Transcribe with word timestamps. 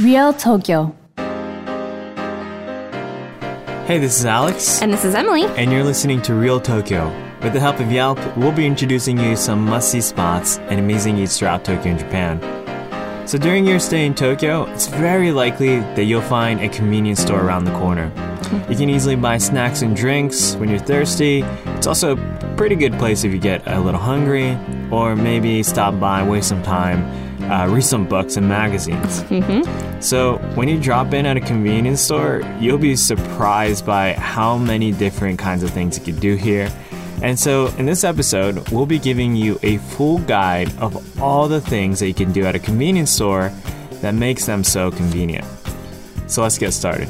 Real 0.00 0.32
Tokyo 0.32 0.94
Hey, 3.86 3.98
this 3.98 4.18
is 4.18 4.26
Alex, 4.26 4.82
And 4.82 4.92
this 4.92 5.04
is 5.04 5.14
Emily. 5.14 5.44
and 5.44 5.72
you're 5.72 5.82
listening 5.82 6.20
to 6.22 6.34
Real 6.34 6.60
Tokyo. 6.60 7.08
With 7.42 7.54
the 7.54 7.60
help 7.60 7.80
of 7.80 7.90
Yelp, 7.90 8.18
we'll 8.36 8.52
be 8.52 8.66
introducing 8.66 9.18
you 9.18 9.34
some 9.34 9.64
must 9.64 9.90
see 9.90 10.02
spots 10.02 10.58
and 10.58 10.78
amazing 10.78 11.16
eats 11.16 11.38
throughout 11.38 11.64
Tokyo 11.64 11.92
and 11.92 11.98
Japan. 11.98 13.26
So 13.26 13.38
during 13.38 13.66
your 13.66 13.78
stay 13.78 14.04
in 14.04 14.14
Tokyo, 14.14 14.64
it's 14.72 14.86
very 14.88 15.32
likely 15.32 15.80
that 15.80 16.04
you'll 16.04 16.20
find 16.20 16.60
a 16.60 16.68
convenience 16.68 17.20
store 17.20 17.40
around 17.40 17.64
the 17.64 17.72
corner. 17.78 18.12
You 18.68 18.76
can 18.76 18.90
easily 18.90 19.16
buy 19.16 19.38
snacks 19.38 19.80
and 19.82 19.96
drinks 19.96 20.54
when 20.56 20.68
you're 20.68 20.78
thirsty. 20.78 21.40
It's 21.76 21.86
also 21.86 22.16
a 22.16 22.54
pretty 22.56 22.74
good 22.76 22.92
place 22.98 23.24
if 23.24 23.32
you 23.32 23.38
get 23.38 23.66
a 23.66 23.80
little 23.80 24.00
hungry, 24.00 24.56
or 24.90 25.16
maybe 25.16 25.62
stop 25.62 25.98
by, 25.98 26.22
waste 26.26 26.48
some 26.48 26.62
time, 26.62 27.04
uh, 27.50 27.66
read 27.68 27.84
some 27.84 28.06
books 28.06 28.36
and 28.36 28.46
magazines. 28.48 29.22
So, 30.00 30.36
when 30.54 30.68
you 30.68 30.80
drop 30.80 31.12
in 31.12 31.26
at 31.26 31.36
a 31.36 31.40
convenience 31.40 32.00
store, 32.00 32.42
you'll 32.60 32.78
be 32.78 32.94
surprised 32.94 33.84
by 33.84 34.12
how 34.12 34.56
many 34.56 34.92
different 34.92 35.40
kinds 35.40 35.64
of 35.64 35.70
things 35.70 35.98
you 35.98 36.04
can 36.04 36.20
do 36.20 36.36
here. 36.36 36.70
And 37.20 37.38
so, 37.38 37.66
in 37.78 37.86
this 37.86 38.04
episode, 38.04 38.68
we'll 38.70 38.86
be 38.86 39.00
giving 39.00 39.34
you 39.34 39.58
a 39.62 39.78
full 39.78 40.18
guide 40.18 40.72
of 40.78 41.20
all 41.20 41.48
the 41.48 41.60
things 41.60 41.98
that 41.98 42.06
you 42.06 42.14
can 42.14 42.30
do 42.32 42.44
at 42.44 42.54
a 42.54 42.60
convenience 42.60 43.10
store 43.10 43.52
that 44.00 44.14
makes 44.14 44.46
them 44.46 44.62
so 44.62 44.92
convenient. 44.92 45.44
So, 46.28 46.42
let's 46.42 46.58
get 46.58 46.72
started. 46.72 47.08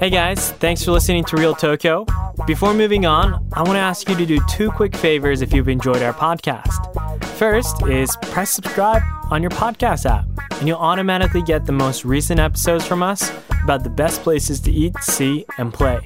Hey 0.00 0.08
guys, 0.08 0.52
thanks 0.52 0.82
for 0.82 0.92
listening 0.92 1.24
to 1.24 1.36
Real 1.36 1.54
Tokyo. 1.54 2.06
Before 2.46 2.72
moving 2.72 3.04
on, 3.04 3.46
I 3.52 3.60
want 3.60 3.74
to 3.74 3.80
ask 3.80 4.08
you 4.08 4.14
to 4.14 4.24
do 4.24 4.40
two 4.48 4.70
quick 4.70 4.96
favors 4.96 5.42
if 5.42 5.52
you've 5.52 5.68
enjoyed 5.68 6.00
our 6.00 6.14
podcast. 6.14 7.22
First 7.36 7.86
is 7.86 8.16
press 8.22 8.48
subscribe 8.48 9.02
on 9.30 9.42
your 9.42 9.50
podcast 9.50 10.06
app, 10.06 10.24
and 10.52 10.66
you'll 10.66 10.78
automatically 10.78 11.42
get 11.42 11.66
the 11.66 11.72
most 11.72 12.06
recent 12.06 12.40
episodes 12.40 12.86
from 12.86 13.02
us 13.02 13.30
about 13.62 13.84
the 13.84 13.90
best 13.90 14.22
places 14.22 14.58
to 14.60 14.70
eat, 14.70 14.96
see, 15.02 15.44
and 15.58 15.70
play. 15.70 16.00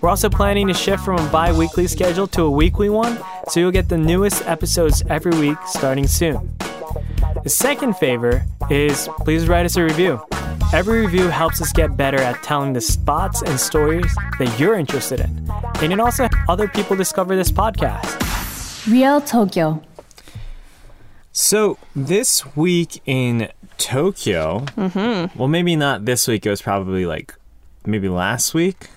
We're 0.00 0.08
also 0.08 0.28
planning 0.28 0.66
to 0.66 0.74
shift 0.74 1.04
from 1.04 1.24
a 1.24 1.30
bi 1.30 1.56
weekly 1.56 1.86
schedule 1.86 2.26
to 2.26 2.42
a 2.42 2.50
weekly 2.50 2.90
one, 2.90 3.20
so 3.50 3.60
you'll 3.60 3.70
get 3.70 3.88
the 3.88 3.98
newest 3.98 4.44
episodes 4.48 5.04
every 5.08 5.38
week 5.38 5.58
starting 5.64 6.08
soon. 6.08 6.56
The 7.44 7.50
second 7.50 7.98
favor 7.98 8.44
is 8.68 9.08
please 9.20 9.46
write 9.46 9.64
us 9.64 9.76
a 9.76 9.84
review. 9.84 10.20
Every 10.74 11.00
review 11.00 11.28
helps 11.28 11.62
us 11.62 11.72
get 11.72 11.96
better 11.96 12.18
at 12.18 12.42
telling 12.42 12.74
the 12.74 12.80
spots 12.82 13.40
and 13.40 13.58
stories 13.58 14.14
that 14.38 14.54
you're 14.60 14.74
interested 14.74 15.18
in. 15.18 15.50
And 15.80 15.94
it 15.94 15.98
also 15.98 16.24
helps 16.24 16.36
other 16.46 16.68
people 16.68 16.94
discover 16.94 17.34
this 17.36 17.50
podcast. 17.50 18.86
Real 18.86 19.20
Tokyo 19.22 19.82
So, 21.32 21.78
this 21.96 22.54
week 22.54 23.00
in 23.06 23.50
Tokyo, 23.78 24.66
well, 24.76 25.48
maybe 25.48 25.74
not 25.74 26.04
this 26.04 26.28
week, 26.28 26.44
it 26.44 26.50
was 26.50 26.60
probably 26.60 27.06
like 27.06 27.34
maybe 27.86 28.10
last 28.10 28.52
week. 28.52 28.88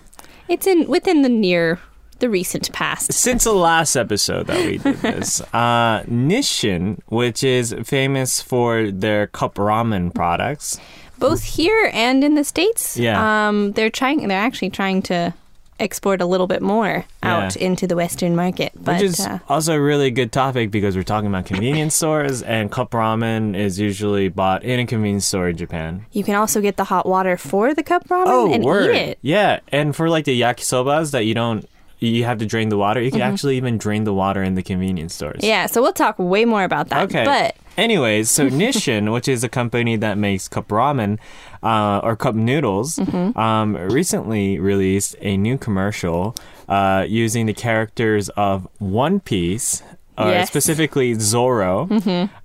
It's 0.49 0.67
in 0.67 0.87
within 0.89 1.21
the 1.21 1.29
near 1.29 1.79
the 2.19 2.29
recent 2.29 2.71
past. 2.73 3.13
Since 3.13 3.45
the 3.45 3.53
last 3.53 3.95
episode 3.95 4.47
that 4.47 4.65
we 4.65 4.77
did 4.77 4.97
this, 5.01 5.39
uh, 5.53 6.03
Nissin, 6.03 6.99
which 7.07 7.43
is 7.43 7.73
famous 7.85 8.41
for 8.41 8.91
their 8.91 9.27
cup 9.27 9.55
ramen 9.55 10.13
products, 10.13 10.79
Both 11.21 11.43
here 11.43 11.89
and 11.93 12.23
in 12.23 12.35
the 12.35 12.43
States. 12.43 12.97
Yeah. 12.97 13.47
Um 13.47 13.71
they're 13.73 13.89
trying 13.89 14.27
they're 14.27 14.37
actually 14.49 14.71
trying 14.71 15.01
to 15.03 15.33
export 15.79 16.21
a 16.21 16.25
little 16.27 16.45
bit 16.45 16.61
more 16.61 17.05
out 17.23 17.55
Yeah. 17.55 17.67
into 17.67 17.87
the 17.87 17.95
Western 17.95 18.35
market. 18.35 18.71
But 18.75 18.95
which 19.01 19.03
is 19.03 19.19
uh, 19.19 19.39
also 19.49 19.73
a 19.73 19.81
really 19.81 20.11
good 20.11 20.31
topic 20.31 20.69
because 20.69 20.95
we're 20.95 21.01
talking 21.01 21.25
about 21.27 21.47
convenience 21.47 21.95
stores, 21.95 22.43
and 22.43 22.71
cup 22.71 22.91
ramen 22.91 23.55
is 23.55 23.79
usually 23.79 24.29
bought 24.29 24.63
in 24.63 24.79
a 24.79 24.85
convenience 24.85 25.25
store 25.25 25.49
in 25.49 25.57
Japan. 25.57 26.05
you 26.11 26.23
can 26.23 26.35
also 26.35 26.61
get 26.61 26.77
the 26.77 26.83
hot 26.83 27.07
water 27.07 27.35
for 27.35 27.73
the 27.73 27.81
cup 27.81 28.07
ramen 28.09 28.53
and 28.53 28.63
eat 28.63 28.95
it. 29.09 29.19
Yeah, 29.23 29.61
and 29.69 29.95
for 29.95 30.07
like 30.07 30.25
the 30.25 30.39
yakisobas 30.39 31.11
that 31.13 31.25
you 31.25 31.33
don't, 31.33 31.65
you 32.01 32.25
have 32.25 32.39
to 32.39 32.45
drain 32.45 32.69
the 32.69 32.77
water. 32.77 33.01
You 33.01 33.11
can 33.11 33.21
actually 33.21 33.55
even 33.57 33.77
drain 33.77 34.03
the 34.03 34.13
water 34.13 34.41
in 34.43 34.55
the 34.55 34.63
convenience 34.63 35.13
stores. 35.15 35.37
Mm-hmm. 35.37 35.45
Yeah, 35.45 35.65
so 35.67 35.81
we'll 35.81 35.93
talk 35.93 36.17
way 36.19 36.43
more 36.45 36.63
about 36.63 36.89
that. 36.89 37.03
Okay. 37.03 37.23
But 37.23 37.55
Anyways, 37.77 38.29
so 38.29 38.49
Nissin, 38.49 39.13
which 39.13 39.27
is 39.29 39.43
a 39.43 39.49
company 39.49 39.95
that 39.95 40.17
makes 40.17 40.47
cup 40.49 40.67
ramen 40.69 41.19
uh, 41.63 41.99
or 42.03 42.15
cup 42.15 42.35
noodles, 42.35 42.97
Mm-hmm. 42.97 43.37
um, 43.39 43.75
recently 43.75 44.59
released 44.59 45.15
a 45.21 45.37
new 45.37 45.57
commercial 45.57 46.35
uh, 46.67 47.05
using 47.07 47.45
the 47.45 47.53
characters 47.53 48.29
of 48.29 48.67
One 48.79 49.19
Piece. 49.19 49.83
Or 50.17 50.27
Yes. 50.27 50.35
Mm-hmm. 50.35 50.47
specifically 50.47 51.13
Zoro, 51.15 51.87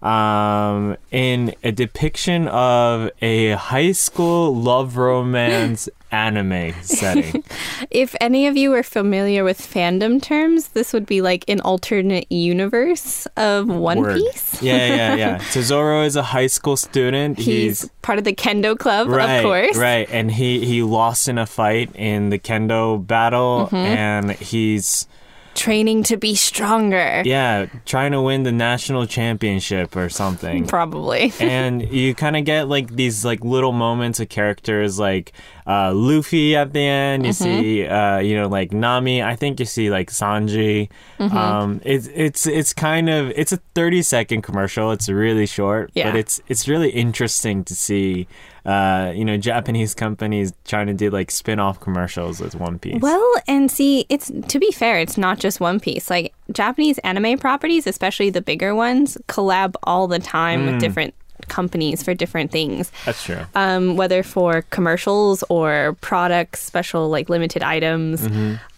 um, 0.03 0.97
in 1.11 1.55
a 1.65 1.73
depiction 1.73 2.49
of 2.49 3.11
a 3.21 3.51
high 3.53 3.93
school 3.93 4.55
love 4.55 4.97
romance 4.97 5.89
anime 6.13 6.73
setting. 6.83 7.43
if 7.91 8.15
any 8.21 8.47
of 8.47 8.57
you 8.57 8.73
are 8.73 8.85
familiar 8.85 9.43
with 9.43 9.61
fandom 9.61 10.23
terms, 10.23 10.69
this 10.69 10.93
would 10.93 11.05
be 11.07 11.21
like 11.21 11.45
an 11.49 11.61
alternate 11.61 12.31
universe 12.31 13.27
of 13.37 13.67
One 13.69 13.99
Word. 14.01 14.17
Piece. 14.21 14.63
Yeah, 14.63 14.95
yeah, 14.95 15.15
yeah. 15.17 15.39
So 15.51 15.61
Zoro 15.61 16.03
is 16.05 16.15
a 16.17 16.23
high 16.23 16.47
school 16.47 16.77
student. 16.77 17.39
He's, 17.39 17.91
part 18.03 18.19
of 18.19 18.25
the 18.25 18.33
kendo 18.35 18.79
club, 18.79 19.09
right, 19.09 19.39
of 19.39 19.43
course. 19.43 19.77
Right, 19.77 20.09
and 20.11 20.31
he 20.31 20.65
he 20.65 20.83
lost 20.83 21.29
in 21.29 21.37
a 21.39 21.47
fight 21.47 21.91
in 21.97 22.31
the 22.31 22.39
kendo 22.39 23.05
battle, 23.05 23.67
Mm-hmm. 23.67 23.77
and 23.77 24.31
he's 24.33 25.09
Training 25.57 26.03
to 26.05 26.17
be 26.17 26.35
stronger. 26.35 27.23
yeah 27.25 27.67
trying 27.87 28.13
to 28.13 28.21
win 28.23 28.43
the 28.45 28.53
national 28.53 29.07
championship 29.07 29.97
or 29.97 30.09
something. 30.09 30.67
Probably. 30.77 31.33
and 31.41 31.83
you 31.91 32.15
kind 32.15 32.37
of 32.37 32.45
get 32.45 32.69
like 32.69 32.95
these 32.95 33.25
like 33.25 33.43
little 33.45 33.73
moments 33.73 34.21
of 34.21 34.29
characters 34.29 34.99
like 34.99 35.33
uh, 35.67 35.93
Luffy 35.93 36.55
at 36.55 36.73
the 36.73 36.81
end. 36.81 37.27
You 37.27 37.33
Mm-hmm. 37.33 37.61
see, 37.61 37.87
uh, 37.87 38.19
you 38.19 38.37
know, 38.37 38.47
like 38.49 38.73
Nami. 38.73 39.23
I 39.23 39.35
think 39.35 39.59
you 39.59 39.67
see 39.67 39.91
like 39.91 40.11
Sanji. 40.11 40.89
Mm-hmm. 41.19 41.37
Um, 41.37 41.81
it's 41.85 42.07
it's 42.15 42.47
it's 42.47 42.73
kind 42.73 43.09
of 43.09 43.31
it's 43.31 43.53
a 43.53 43.59
thirty 43.75 44.03
second 44.03 44.43
commercial. 44.43 44.93
It's 44.93 45.09
really 45.09 45.47
short, 45.47 45.91
Yeah. 45.95 46.11
but 46.11 46.17
it's 46.19 46.41
it's 46.49 46.69
really 46.69 46.91
interesting 46.91 47.65
to 47.65 47.75
see. 47.75 48.29
Uh, 48.67 49.13
you 49.15 49.25
know, 49.25 49.37
Japanese 49.37 49.95
companies 49.95 50.53
trying 50.65 50.89
to 50.89 50.95
do 50.95 51.09
like 51.11 51.31
spin 51.31 51.61
off 51.61 51.79
commercials 51.81 52.41
with 52.41 52.55
One 52.57 52.79
Piece. 52.79 53.01
Well, 53.01 53.35
and 53.47 53.71
see, 53.71 54.07
it's 54.09 54.31
to 54.49 54.59
be 54.59 54.73
fair, 54.73 54.99
it's 54.99 55.17
not 55.17 55.39
just 55.39 55.61
One 55.61 55.79
Piece. 55.79 56.11
Like 56.11 56.35
Japanese 56.53 56.99
anime 56.99 57.39
properties, 57.39 57.87
especially 57.87 58.31
the 58.31 58.43
bigger 58.43 58.75
ones, 58.75 59.17
collab 59.29 59.75
all 59.85 60.09
the 60.09 60.19
time 60.19 60.63
Mm. 60.67 60.73
with 60.73 60.81
different 60.81 61.15
companies 61.49 62.03
for 62.03 62.15
different 62.15 62.51
things. 62.51 62.91
That's 63.05 63.23
true. 63.25 63.41
Um, 63.55 63.97
whether 63.97 64.23
for 64.23 64.63
commercials 64.71 65.43
or 65.49 65.97
products, 66.01 66.63
special 66.63 67.09
like 67.09 67.29
limited 67.29 67.63
items, 67.63 68.29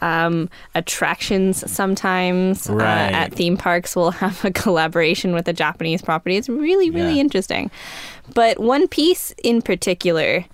um, 0.00 0.48
attractions. 0.74 1.70
Sometimes 1.70 2.68
Right. 2.68 2.84
uh, 3.12 3.16
at 3.16 3.32
theme 3.34 3.56
parks, 3.56 3.94
will 3.96 4.10
have 4.22 4.44
a 4.44 4.50
collaboration 4.50 5.32
with 5.34 5.48
a 5.48 5.52
Japanese 5.52 6.02
property. 6.02 6.36
It's 6.36 6.48
really, 6.48 6.90
really 6.90 7.14
Yeah. 7.14 7.20
interesting. 7.20 7.70
But 8.34 8.60
One 8.60 8.88
Piece 8.88 9.32
in 9.42 9.62
particular 9.62 10.44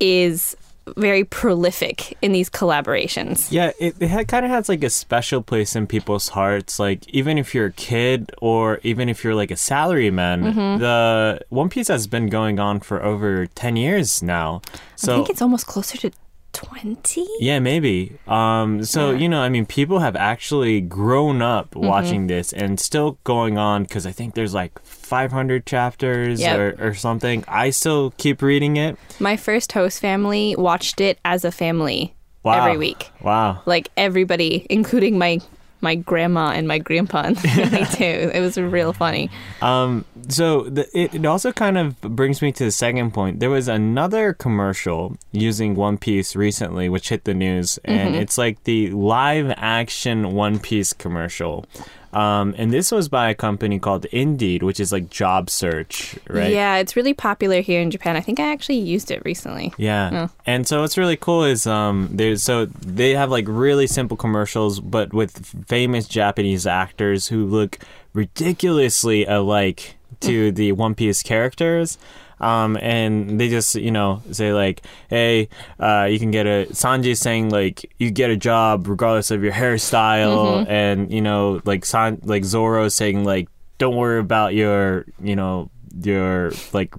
is 0.00 0.56
very 0.96 1.24
prolific 1.24 2.16
in 2.22 2.32
these 2.32 2.48
collaborations. 2.50 3.50
Yeah, 3.52 3.72
it, 3.78 3.96
it 4.00 4.28
kind 4.28 4.44
of 4.44 4.50
has 4.50 4.68
like 4.68 4.82
a 4.84 4.90
special 4.90 5.42
place 5.42 5.74
in 5.76 5.86
people's 5.86 6.28
hearts. 6.28 6.78
Like 6.78 7.08
even 7.08 7.38
if 7.38 7.54
you're 7.54 7.66
a 7.66 7.72
kid 7.72 8.30
or 8.40 8.80
even 8.82 9.08
if 9.08 9.24
you're 9.24 9.34
like 9.34 9.50
a 9.50 9.54
salaryman, 9.56 10.42
Mm-hmm. 10.52 10.80
the 10.80 11.40
One 11.50 11.68
Piece 11.68 11.88
has 11.88 12.06
been 12.06 12.28
going 12.28 12.58
on 12.58 12.80
for 12.80 13.02
over 13.02 13.46
ten 13.46 13.76
years 13.76 14.22
now. 14.22 14.62
So 14.96 15.12
I 15.12 15.16
think 15.16 15.30
it's 15.30 15.42
almost 15.42 15.66
closer 15.66 15.98
to 15.98 16.10
20? 16.52 17.26
yeah, 17.40 17.58
maybe. 17.58 18.16
Um, 18.26 18.84
so 18.84 19.10
you 19.12 19.28
know, 19.28 19.40
I 19.40 19.48
mean, 19.48 19.66
people 19.66 19.98
have 20.00 20.16
actually 20.16 20.80
grown 20.80 21.40
up 21.42 21.70
Mm-hmm. 21.72 21.86
watching 21.86 22.26
this 22.26 22.52
and 22.52 22.78
still 22.78 23.18
going 23.24 23.56
on 23.58 23.84
because 23.84 24.06
I 24.06 24.12
think 24.12 24.34
there's 24.34 24.52
like 24.54 24.78
500 24.84 25.64
chapters 25.66 26.40
Yep. 26.40 26.58
or, 26.58 26.88
or 26.88 26.94
something. 26.94 27.44
I 27.48 27.70
still 27.70 28.12
keep 28.18 28.42
reading 28.42 28.76
it. 28.76 28.96
My 29.20 29.36
first 29.36 29.72
host 29.72 30.00
family 30.00 30.54
watched 30.56 31.00
it 31.00 31.18
as 31.24 31.44
a 31.44 31.50
family 31.52 32.14
Wow. 32.42 32.64
every 32.66 32.76
week. 32.78 33.10
Wow. 33.22 33.62
Like 33.66 33.88
everybody, 33.96 34.66
including 34.68 35.16
my 35.18 35.38
my 35.82 35.96
grandma 35.96 36.50
and 36.50 36.66
my 36.66 36.78
grandpa 36.78 37.22
and 37.26 37.36
the 37.36 37.88
too. 37.96 38.30
It 38.32 38.40
was 38.40 38.56
real 38.56 38.92
funny. 38.92 39.30
Um, 39.60 40.04
so 40.28 40.62
the, 40.62 40.88
it, 40.98 41.14
it 41.14 41.26
also 41.26 41.52
kind 41.52 41.76
of 41.76 42.00
brings 42.00 42.40
me 42.40 42.52
to 42.52 42.64
the 42.64 42.70
second 42.70 43.12
point. 43.12 43.40
There 43.40 43.50
was 43.50 43.68
another 43.68 44.32
commercial 44.32 45.16
using 45.32 45.74
One 45.74 45.98
Piece 45.98 46.34
recently, 46.36 46.88
which 46.88 47.08
hit 47.10 47.24
the 47.24 47.34
news, 47.34 47.78
and 47.84 48.14
it's 48.14 48.38
like 48.38 48.62
the 48.64 48.90
live 48.90 49.52
action 49.56 50.32
One 50.32 50.58
Piece 50.58 50.92
commercial. 50.92 51.66
Um, 52.12 52.54
and 52.58 52.72
this 52.72 52.92
was 52.92 53.08
by 53.08 53.30
a 53.30 53.34
company 53.34 53.78
called 53.78 54.04
Indeed, 54.06 54.62
which 54.62 54.78
is 54.80 54.92
like 54.92 55.08
job 55.08 55.48
search, 55.48 56.18
right? 56.28 56.52
Yeah, 56.52 56.76
it's 56.76 56.94
really 56.94 57.14
popular 57.14 57.60
here 57.60 57.80
in 57.80 57.90
Japan. 57.90 58.16
I 58.16 58.20
think 58.20 58.38
I 58.38 58.52
actually 58.52 58.78
used 58.78 59.10
it 59.10 59.22
recently. 59.24 59.72
Yeah. 59.78 60.28
And 60.44 60.66
so 60.66 60.82
what's 60.82 60.98
really 60.98 61.16
cool 61.16 61.44
is 61.44 61.66
um 61.66 62.16
so 62.36 62.66
they 62.66 63.14
have 63.14 63.30
like 63.30 63.46
really 63.48 63.86
simple 63.86 64.16
commercials 64.16 64.80
but 64.80 65.14
with 65.14 65.64
famous 65.66 66.06
Japanese 66.06 66.66
actors 66.66 67.28
who 67.28 67.46
look 67.46 67.78
ridiculously 68.12 69.24
alike 69.24 69.96
to 70.20 70.52
the 70.52 70.72
One 70.72 70.94
Piece 70.94 71.22
characters. 71.22 71.98
Um, 72.42 72.76
and 72.82 73.38
they 73.40 73.48
just, 73.48 73.76
you 73.76 73.92
know, 73.92 74.20
say 74.32 74.52
like, 74.52 74.82
"Hey, 75.08 75.48
uh, 75.78 76.08
you 76.10 76.18
can 76.18 76.32
get 76.32 76.44
a." 76.46 76.66
Sanji 76.72 77.16
saying 77.16 77.50
like, 77.50 77.88
"You 77.98 78.10
get 78.10 78.30
a 78.30 78.36
job 78.36 78.88
regardless 78.88 79.30
of 79.30 79.44
your 79.44 79.52
hairstyle," 79.52 80.66
and 80.68 81.12
you 81.12 81.20
know, 81.20 81.60
like 81.64 81.84
San, 81.84 82.20
like 82.24 82.44
Zoro 82.44 82.88
saying 82.88 83.24
like, 83.24 83.48
"Don't 83.78 83.94
worry 83.96 84.18
about 84.18 84.54
your, 84.54 85.04
you 85.22 85.36
know, 85.36 85.70
your 86.02 86.50
like, 86.72 86.94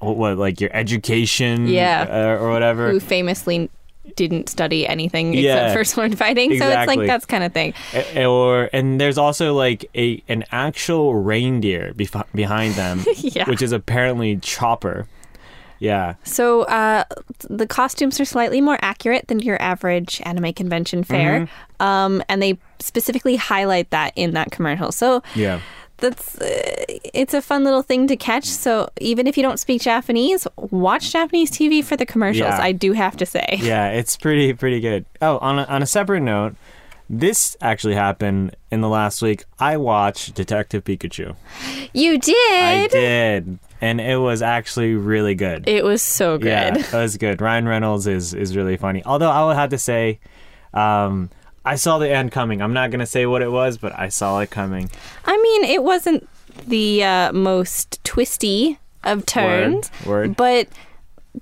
what, 0.00 0.36
like 0.36 0.60
your 0.60 0.70
education, 0.74 1.68
Yeah. 1.68 2.06
uh, 2.10 2.42
or 2.42 2.50
whatever." 2.50 2.90
Who 2.90 2.98
famously 3.00 3.70
didn't 4.16 4.48
study 4.48 4.86
anything 4.86 5.32
Yeah. 5.34 5.66
except 5.68 5.78
for 5.78 5.84
sword 5.94 6.18
fighting. 6.18 6.58
So 6.58 6.68
it's 6.68 6.86
like 6.86 7.06
that's 7.06 7.24
kind 7.24 7.44
of 7.44 7.52
thing. 7.52 7.72
A- 7.94 8.26
or 8.26 8.68
and 8.72 9.00
there's 9.00 9.18
also 9.18 9.54
like 9.54 9.88
a 9.94 10.22
an 10.28 10.44
actual 10.52 11.14
reindeer 11.14 11.92
bef- 11.94 12.26
behind 12.34 12.74
them, 12.74 13.04
Yeah. 13.16 13.48
which 13.48 13.62
is 13.62 13.72
apparently 13.72 14.36
Chopper. 14.38 15.06
Yeah, 15.78 16.14
So 16.22 16.62
uh, 16.62 17.02
the 17.50 17.66
costumes 17.66 18.20
are 18.20 18.24
slightly 18.24 18.60
more 18.60 18.78
accurate 18.82 19.26
than 19.26 19.40
your 19.40 19.60
average 19.60 20.22
anime 20.24 20.52
convention 20.52 21.02
fair, 21.02 21.40
Mm-hmm. 21.40 21.82
um, 21.84 22.22
and 22.28 22.40
they 22.40 22.56
specifically 22.78 23.34
highlight 23.34 23.90
that 23.90 24.12
in 24.14 24.30
that 24.34 24.52
commercial. 24.52 24.92
So 24.92 25.24
yeah, 25.34 25.58
that's 26.02 26.38
uh, 26.38 26.46
it's 27.14 27.32
a 27.32 27.40
fun 27.40 27.64
little 27.64 27.82
thing 27.82 28.06
to 28.08 28.16
catch. 28.16 28.44
So 28.44 28.90
even 29.00 29.26
if 29.26 29.38
you 29.38 29.42
don't 29.42 29.58
speak 29.58 29.80
Japanese, 29.80 30.46
watch 30.56 31.12
Japanese 31.12 31.50
TV 31.50 31.82
for 31.82 31.96
the 31.96 32.04
commercials. 32.04 32.50
Yeah. 32.50 32.60
I 32.60 32.72
do 32.72 32.92
have 32.92 33.16
to 33.16 33.26
say. 33.26 33.46
yeah. 33.62 33.88
It's 33.90 34.16
pretty 34.16 34.52
pretty 34.52 34.80
good. 34.80 35.06
Oh, 35.22 35.38
on 35.38 35.60
a, 35.60 35.64
on 35.64 35.82
a 35.82 35.86
separate 35.86 36.20
note, 36.20 36.56
this 37.08 37.56
actually 37.60 37.94
happened 37.94 38.56
in 38.70 38.80
the 38.80 38.88
last 38.88 39.22
week. 39.22 39.44
I 39.58 39.76
watched 39.76 40.34
Detective 40.34 40.84
Pikachu. 40.84 41.36
You 41.92 42.18
did. 42.18 42.52
I 42.52 42.88
did, 42.88 43.58
and 43.80 44.00
it 44.00 44.16
was 44.16 44.42
actually 44.42 44.94
really 44.94 45.34
good. 45.34 45.68
It 45.68 45.84
was 45.84 46.02
so 46.02 46.38
good. 46.38 46.48
Yeah, 46.48 46.76
it 46.76 46.92
was 46.92 47.16
good. 47.16 47.40
Ryan 47.40 47.66
Reynolds 47.68 48.06
is 48.06 48.34
is 48.34 48.56
really 48.56 48.76
funny. 48.76 49.02
Although 49.04 49.30
I 49.30 49.44
would 49.46 49.56
have 49.56 49.70
to 49.70 49.78
say, 49.78 50.20
um, 50.74 51.30
I 51.64 51.76
saw 51.76 51.98
the 51.98 52.10
end 52.10 52.32
coming. 52.32 52.60
I'm 52.60 52.72
not 52.72 52.90
gonna 52.90 53.06
say 53.06 53.26
what 53.26 53.42
it 53.42 53.50
was, 53.50 53.78
but 53.78 53.92
I 53.98 54.08
saw 54.08 54.40
it 54.40 54.50
coming. 54.50 54.90
I 55.24 55.36
mean, 55.36 55.64
it 55.64 55.82
wasn't 55.82 56.28
the 56.66 57.04
uh, 57.04 57.32
most 57.32 58.02
twisty 58.04 58.78
of 59.04 59.24
turns, 59.26 59.90
word. 60.06 60.36
but 60.36 60.68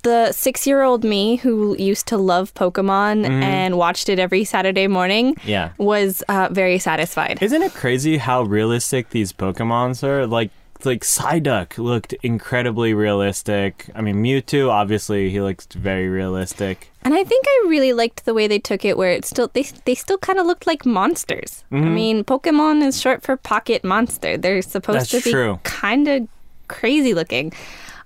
the 0.02 0.30
six-year-old 0.30 1.02
me 1.02 1.34
who 1.36 1.76
used 1.76 2.06
to 2.06 2.16
love 2.16 2.54
Pokemon 2.54 3.24
Mm-hmm. 3.24 3.42
and 3.42 3.76
watched 3.76 4.08
it 4.08 4.20
every 4.20 4.44
Saturday 4.44 4.86
morning 4.86 5.34
Yeah. 5.44 5.70
was 5.78 6.22
uh, 6.28 6.48
very 6.52 6.78
satisfied. 6.78 7.42
Isn't 7.42 7.62
it 7.62 7.74
crazy 7.74 8.16
how 8.18 8.42
realistic 8.42 9.10
these 9.10 9.32
Pokemons 9.32 10.04
are? 10.04 10.28
Like 10.28 10.50
like 10.86 11.02
Psyduck 11.02 11.78
looked 11.78 12.12
incredibly 12.22 12.94
realistic. 12.94 13.86
I 13.94 14.00
mean 14.00 14.22
Mewtwo 14.22 14.68
obviously 14.70 15.30
he 15.30 15.40
looks 15.40 15.66
very 15.66 16.08
realistic. 16.08 16.90
And 17.02 17.14
I 17.14 17.24
think 17.24 17.44
I 17.48 17.66
really 17.68 17.92
liked 17.92 18.24
the 18.26 18.34
way 18.34 18.46
they 18.46 18.58
took 18.58 18.84
it, 18.84 18.96
where 18.98 19.10
it 19.12 19.24
still 19.24 19.50
they 19.52 19.62
they 19.84 19.94
still 19.94 20.18
kind 20.18 20.38
of 20.38 20.46
looked 20.46 20.66
like 20.66 20.84
monsters. 20.86 21.64
I 21.70 21.76
Mm-hmm. 21.76 21.94
mean, 21.94 22.24
Pokemon 22.24 22.82
is 22.86 23.00
short 23.00 23.22
for 23.22 23.36
pocket 23.36 23.82
monster. 23.84 24.36
They're 24.36 24.62
supposed 24.62 25.10
That's 25.12 25.24
to 25.24 25.54
be 25.56 25.60
kind 25.64 26.08
of 26.08 26.28
crazy 26.68 27.14
looking. 27.14 27.52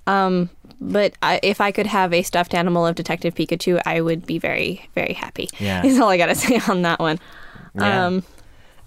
Um, 0.06 0.50
but 0.80 1.14
I, 1.22 1.40
if 1.42 1.60
I 1.60 1.72
could 1.72 1.86
have 1.86 2.12
a 2.12 2.22
stuffed 2.22 2.54
animal 2.54 2.86
of 2.86 2.94
Detective 2.94 3.34
Pikachu, 3.34 3.80
I 3.86 4.00
would 4.00 4.26
be 4.26 4.38
very 4.38 4.88
very 4.94 5.14
happy. 5.14 5.48
Yeah. 5.58 5.84
is 5.86 5.98
all 5.98 6.08
I 6.10 6.16
gotta 6.16 6.34
say 6.34 6.60
on 6.68 6.82
that 6.82 7.00
one. 7.00 7.18
Yeah. 7.74 8.06
Um, 8.06 8.22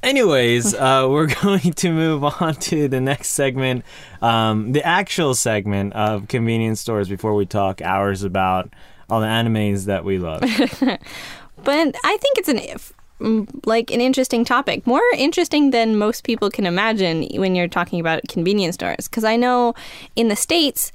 Anyways, 0.03 0.73
uh, 0.73 1.05
we're 1.09 1.27
going 1.27 1.73
to 1.73 1.91
move 1.91 2.23
on 2.23 2.55
to 2.55 2.87
the 2.87 3.01
next 3.01 3.29
segment, 3.29 3.83
um, 4.21 4.71
the 4.71 4.83
actual 4.85 5.35
segment 5.35 5.93
of 5.93 6.27
convenience 6.27 6.79
stores 6.81 7.09
before 7.09 7.33
we 7.33 7.45
talk 7.45 7.81
hours 7.81 8.23
about 8.23 8.71
all 9.09 9.21
the 9.21 9.27
animes 9.27 9.85
that 9.85 10.03
we 10.03 10.17
love. 10.19 10.43
But 11.63 11.95
I 12.03 12.17
think 12.17 12.37
it's 12.37 12.49
an 12.49 12.59
if- 12.59 12.93
like 13.65 13.89
an 13.89 13.99
interesting 13.99 14.45
topic, 14.45 14.85
more 14.85 15.01
interesting 15.17 15.71
than 15.71 15.97
most 15.97 16.23
people 16.23 16.51
can 16.51 16.67
imagine 16.67 17.27
when 17.33 17.55
you're 17.55 17.67
talking 17.67 17.99
about 17.99 18.21
convenience 18.27 18.75
stores. 18.75 19.07
Because 19.07 19.23
I 19.23 19.35
know 19.37 19.73
in 20.15 20.27
the 20.27 20.35
states, 20.35 20.91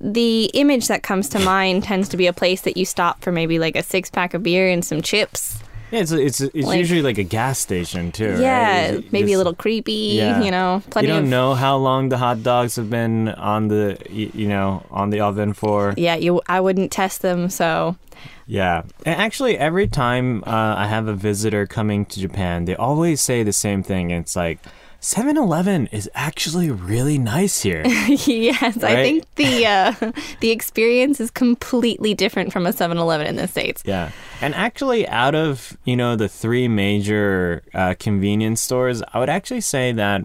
the 0.00 0.44
image 0.54 0.86
that 0.86 1.02
comes 1.02 1.28
to 1.30 1.40
mind 1.40 1.82
tends 1.82 2.08
to 2.10 2.16
be 2.16 2.26
a 2.28 2.32
place 2.32 2.60
that 2.62 2.76
you 2.76 2.84
stop 2.84 3.22
for 3.22 3.32
maybe 3.32 3.58
like 3.58 3.74
a 3.74 3.82
six 3.82 4.08
pack 4.08 4.34
of 4.34 4.42
beer 4.44 4.68
and 4.68 4.84
some 4.84 5.02
chips. 5.02 5.58
Yeah, 5.94 6.00
it's 6.00 6.10
it's, 6.12 6.40
it's 6.40 6.66
Like- 6.66 6.78
usually 6.78 7.02
like 7.02 7.18
a 7.18 7.22
gas 7.24 7.58
station 7.58 8.10
too. 8.10 8.30
right? 8.30 8.40
yeah, 8.40 8.82
It's- 8.88 9.12
maybe 9.12 9.32
a 9.32 9.38
little 9.38 9.54
creepy. 9.54 10.16
Yeah. 10.18 10.42
You 10.42 10.50
know, 10.50 10.82
plenty 10.90 11.06
you 11.08 11.14
don't 11.14 11.24
of 11.24 11.28
know 11.30 11.54
how 11.54 11.76
long 11.76 12.08
the 12.08 12.18
hot 12.18 12.42
dogs 12.42 12.74
have 12.76 12.90
been 12.90 13.28
on 13.28 13.68
the 13.68 13.96
you 14.10 14.48
know 14.48 14.82
on 14.90 15.10
the 15.10 15.20
oven 15.20 15.52
for. 15.52 15.94
yeah. 15.96 16.16
You, 16.16 16.40
I 16.48 16.60
wouldn't 16.60 16.90
test 16.90 17.22
them. 17.22 17.48
So 17.48 17.96
Yeah, 18.46 18.82
and 19.06 19.16
actually, 19.20 19.56
every 19.56 19.86
time 19.88 20.42
uh, 20.46 20.74
I 20.76 20.86
have 20.88 21.08
a 21.08 21.14
visitor 21.14 21.66
coming 21.66 22.04
to 22.06 22.20
Japan, 22.20 22.64
they 22.66 22.74
always 22.76 23.20
say 23.22 23.42
the 23.44 23.52
same 23.52 23.82
thing. 23.82 24.10
It's 24.10 24.34
like. 24.36 24.58
7-Eleven 25.04 25.88
is 25.88 26.10
actually 26.14 26.70
really 26.70 27.18
nice 27.18 27.60
here. 27.60 27.82
yes, 27.86 28.82
I 28.82 28.94
think 28.94 29.34
the 29.34 29.66
uh, 29.66 30.12
the 30.40 30.50
experience 30.50 31.20
is 31.20 31.30
completely 31.30 32.14
different 32.14 32.54
from 32.54 32.64
a 32.64 32.70
7-Eleven 32.70 33.26
in 33.26 33.36
the 33.36 33.46
states. 33.46 33.82
Yeah. 33.84 34.12
And 34.40 34.54
actually, 34.54 35.06
out 35.06 35.34
of, 35.34 35.76
you 35.84 35.94
know, 35.94 36.16
the 36.16 36.26
three 36.26 36.68
major 36.68 37.62
uh, 37.74 37.96
convenience 37.98 38.62
stores, 38.62 39.02
I 39.12 39.18
would 39.18 39.28
actually 39.28 39.60
say 39.60 39.92
that 39.92 40.22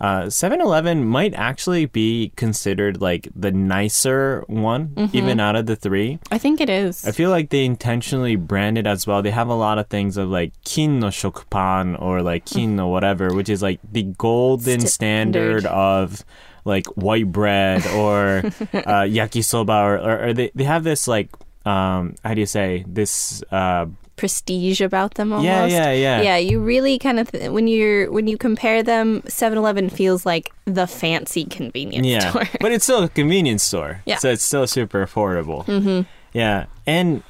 uh, 0.00 0.22
7-Eleven 0.22 1.04
might 1.04 1.34
actually 1.34 1.86
be 1.86 2.32
considered 2.36 3.00
like 3.00 3.28
the 3.34 3.50
nicer 3.50 4.44
one, 4.46 5.10
even 5.12 5.40
out 5.40 5.56
of 5.56 5.66
the 5.66 5.74
three. 5.76 6.18
I 6.30 6.38
think 6.38 6.60
it 6.60 6.70
is. 6.70 7.04
I 7.06 7.10
feel 7.12 7.30
like 7.30 7.50
they 7.50 7.64
intentionally 7.64 8.36
brand 8.36 8.78
it 8.78 8.86
as 8.86 9.06
well. 9.06 9.22
They 9.22 9.30
have 9.32 9.48
a 9.48 9.54
lot 9.54 9.78
of 9.78 9.88
things 9.88 10.16
of 10.16 10.28
like 10.28 10.52
kin 10.64 11.00
no 11.00 11.08
shokupan 11.08 12.00
or 12.00 12.22
like 12.22 12.44
kin 12.46 12.76
no 12.76 12.88
whatever, 12.88 13.34
which 13.34 13.48
is 13.48 13.60
like 13.62 13.80
the 13.90 14.04
golden 14.04 14.80
Standard. 14.86 15.62
standard 15.62 15.66
of 15.66 16.24
like 16.64 16.86
white 16.88 17.32
bread 17.32 17.84
or 17.88 18.38
uh, 18.44 19.06
yakisoba 19.08 19.82
or, 19.84 19.96
or, 19.96 20.24
or 20.28 20.32
they, 20.32 20.50
they 20.54 20.64
have 20.64 20.84
this 20.84 21.08
like 21.08 21.30
um 21.66 22.14
how 22.22 22.34
do 22.34 22.40
you 22.40 22.46
say 22.46 22.84
this 22.86 23.42
uh 23.50 23.86
prestige 24.18 24.82
about 24.82 25.14
them 25.14 25.32
almost. 25.32 25.46
Yeah, 25.46 25.66
yeah, 25.66 25.92
yeah. 25.92 26.20
Yeah, 26.20 26.36
you 26.36 26.60
really 26.60 26.98
kind 26.98 27.18
of 27.18 27.30
th- 27.32 27.50
when 27.50 27.66
you're 27.68 28.10
when 28.12 28.26
you 28.26 28.36
compare 28.36 28.82
them, 28.82 29.22
7-Eleven 29.22 29.88
feels 29.88 30.26
like 30.26 30.52
the 30.66 30.86
fancy 30.86 31.44
convenience 31.46 32.06
yeah 32.06 32.28
store. 32.30 32.44
but 32.60 32.72
it's 32.72 32.84
still 32.84 33.04
a 33.04 33.08
convenience 33.08 33.62
store 33.62 34.02
Yeah. 34.04 34.18
so 34.18 34.28
it's 34.30 34.44
still 34.44 34.66
super 34.66 35.00
affordable 35.06 35.64
mm-hmm. 35.64 36.02
yeah 36.36 36.66
and 36.86 37.22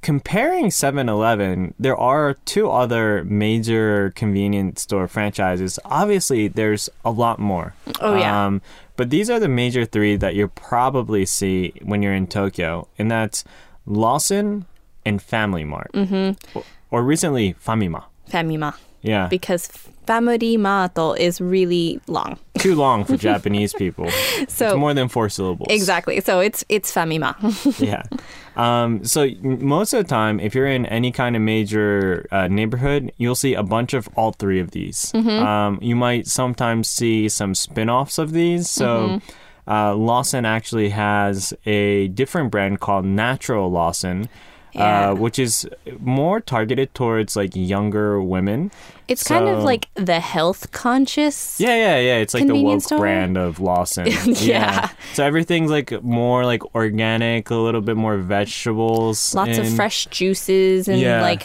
comparing 0.00 0.66
7-eleven 0.66 1.74
there 1.78 1.96
are 1.96 2.34
two 2.46 2.70
other 2.70 3.22
major 3.24 4.10
convenience 4.16 4.82
store 4.82 5.06
franchises 5.06 5.78
obviously 5.84 6.48
there's 6.48 6.88
a 7.04 7.10
lot 7.10 7.38
more 7.38 7.74
Oh, 8.00 8.16
yeah. 8.16 8.46
um, 8.46 8.62
but 8.96 9.10
these 9.10 9.28
are 9.30 9.38
the 9.38 9.48
major 9.48 9.84
three 9.84 10.16
that 10.16 10.34
you'll 10.34 10.48
probably 10.48 11.26
see 11.26 11.74
when 11.82 12.02
you're 12.02 12.14
in 12.14 12.26
tokyo 12.26 12.88
and 12.98 13.10
that's 13.10 13.44
lawson 13.86 14.64
and 15.04 15.20
family 15.22 15.64
mart 15.64 15.90
mm-hmm. 15.92 16.58
or, 16.58 16.64
or 16.90 17.02
recently 17.02 17.54
famima 17.54 18.04
Famima. 18.30 18.74
yeah 19.02 19.28
Because 19.28 19.66
Family 20.06 20.56
Mato 20.56 21.12
is 21.12 21.40
really 21.40 22.00
long. 22.08 22.36
too 22.58 22.74
long 22.74 23.04
for 23.04 23.16
japanese 23.28 23.72
people 23.74 24.10
So 24.48 24.66
it's 24.66 24.76
more 24.76 24.94
than 24.94 25.08
four 25.08 25.28
syllables 25.28 25.68
Exactly. 25.70 26.20
So 26.20 26.40
it's 26.40 26.64
it's 26.68 26.92
Famima. 26.92 27.34
yeah. 27.80 28.02
Um, 28.56 29.04
so 29.04 29.28
most 29.40 29.92
of 29.92 30.04
the 30.04 30.08
time, 30.08 30.38
if 30.40 30.54
you're 30.54 30.66
in 30.66 30.84
any 30.86 31.10
kind 31.10 31.36
of 31.36 31.42
major 31.42 32.26
uh, 32.30 32.48
neighborhood, 32.48 33.12
you'll 33.16 33.34
see 33.34 33.54
a 33.54 33.62
bunch 33.62 33.94
of 33.94 34.08
all 34.14 34.32
three 34.32 34.60
of 34.60 34.72
these. 34.72 35.12
Um, 35.14 35.78
you 35.80 35.96
might 35.96 36.26
sometimes 36.26 36.88
see 36.88 37.28
some 37.28 37.54
spin-offs 37.54 38.18
of 38.18 38.32
these. 38.32 38.68
So 38.68 39.20
uh, 39.66 39.94
Lawson 39.94 40.44
actually 40.44 40.90
has 40.90 41.54
a 41.64 42.08
different 42.08 42.50
brand 42.50 42.80
called 42.80 43.04
Natural 43.04 43.70
Lawson. 43.70 44.28
Yeah. 44.72 45.10
Uh, 45.10 45.14
which 45.14 45.38
is 45.38 45.68
more 46.00 46.40
targeted 46.40 46.94
towards 46.94 47.36
like 47.36 47.50
younger 47.54 48.22
women. 48.22 48.70
It's 49.06 49.22
kind 49.22 49.46
of 49.46 49.62
like 49.62 49.88
the 49.96 50.20
health 50.20 50.70
conscious. 50.72 51.60
Yeah, 51.60 51.74
yeah, 51.76 51.98
yeah. 51.98 52.16
It's 52.16 52.32
like 52.32 52.46
the 52.46 52.54
woke 52.62 52.80
store? 52.82 52.98
brand 52.98 53.36
of 53.36 53.60
Lawson. 53.60 54.06
Yeah. 54.36 54.88
So 55.12 55.24
everything's 55.24 55.70
like 55.70 56.02
more 56.02 56.46
like 56.46 56.62
organic, 56.74 57.50
a 57.50 57.54
little 57.56 57.82
bit 57.82 57.96
more 57.96 58.16
vegetables. 58.16 59.34
Lots 59.34 59.58
of 59.58 59.68
fresh 59.74 60.06
juices 60.06 60.88
and 60.88 60.98
Yeah. 61.00 61.20
like 61.20 61.42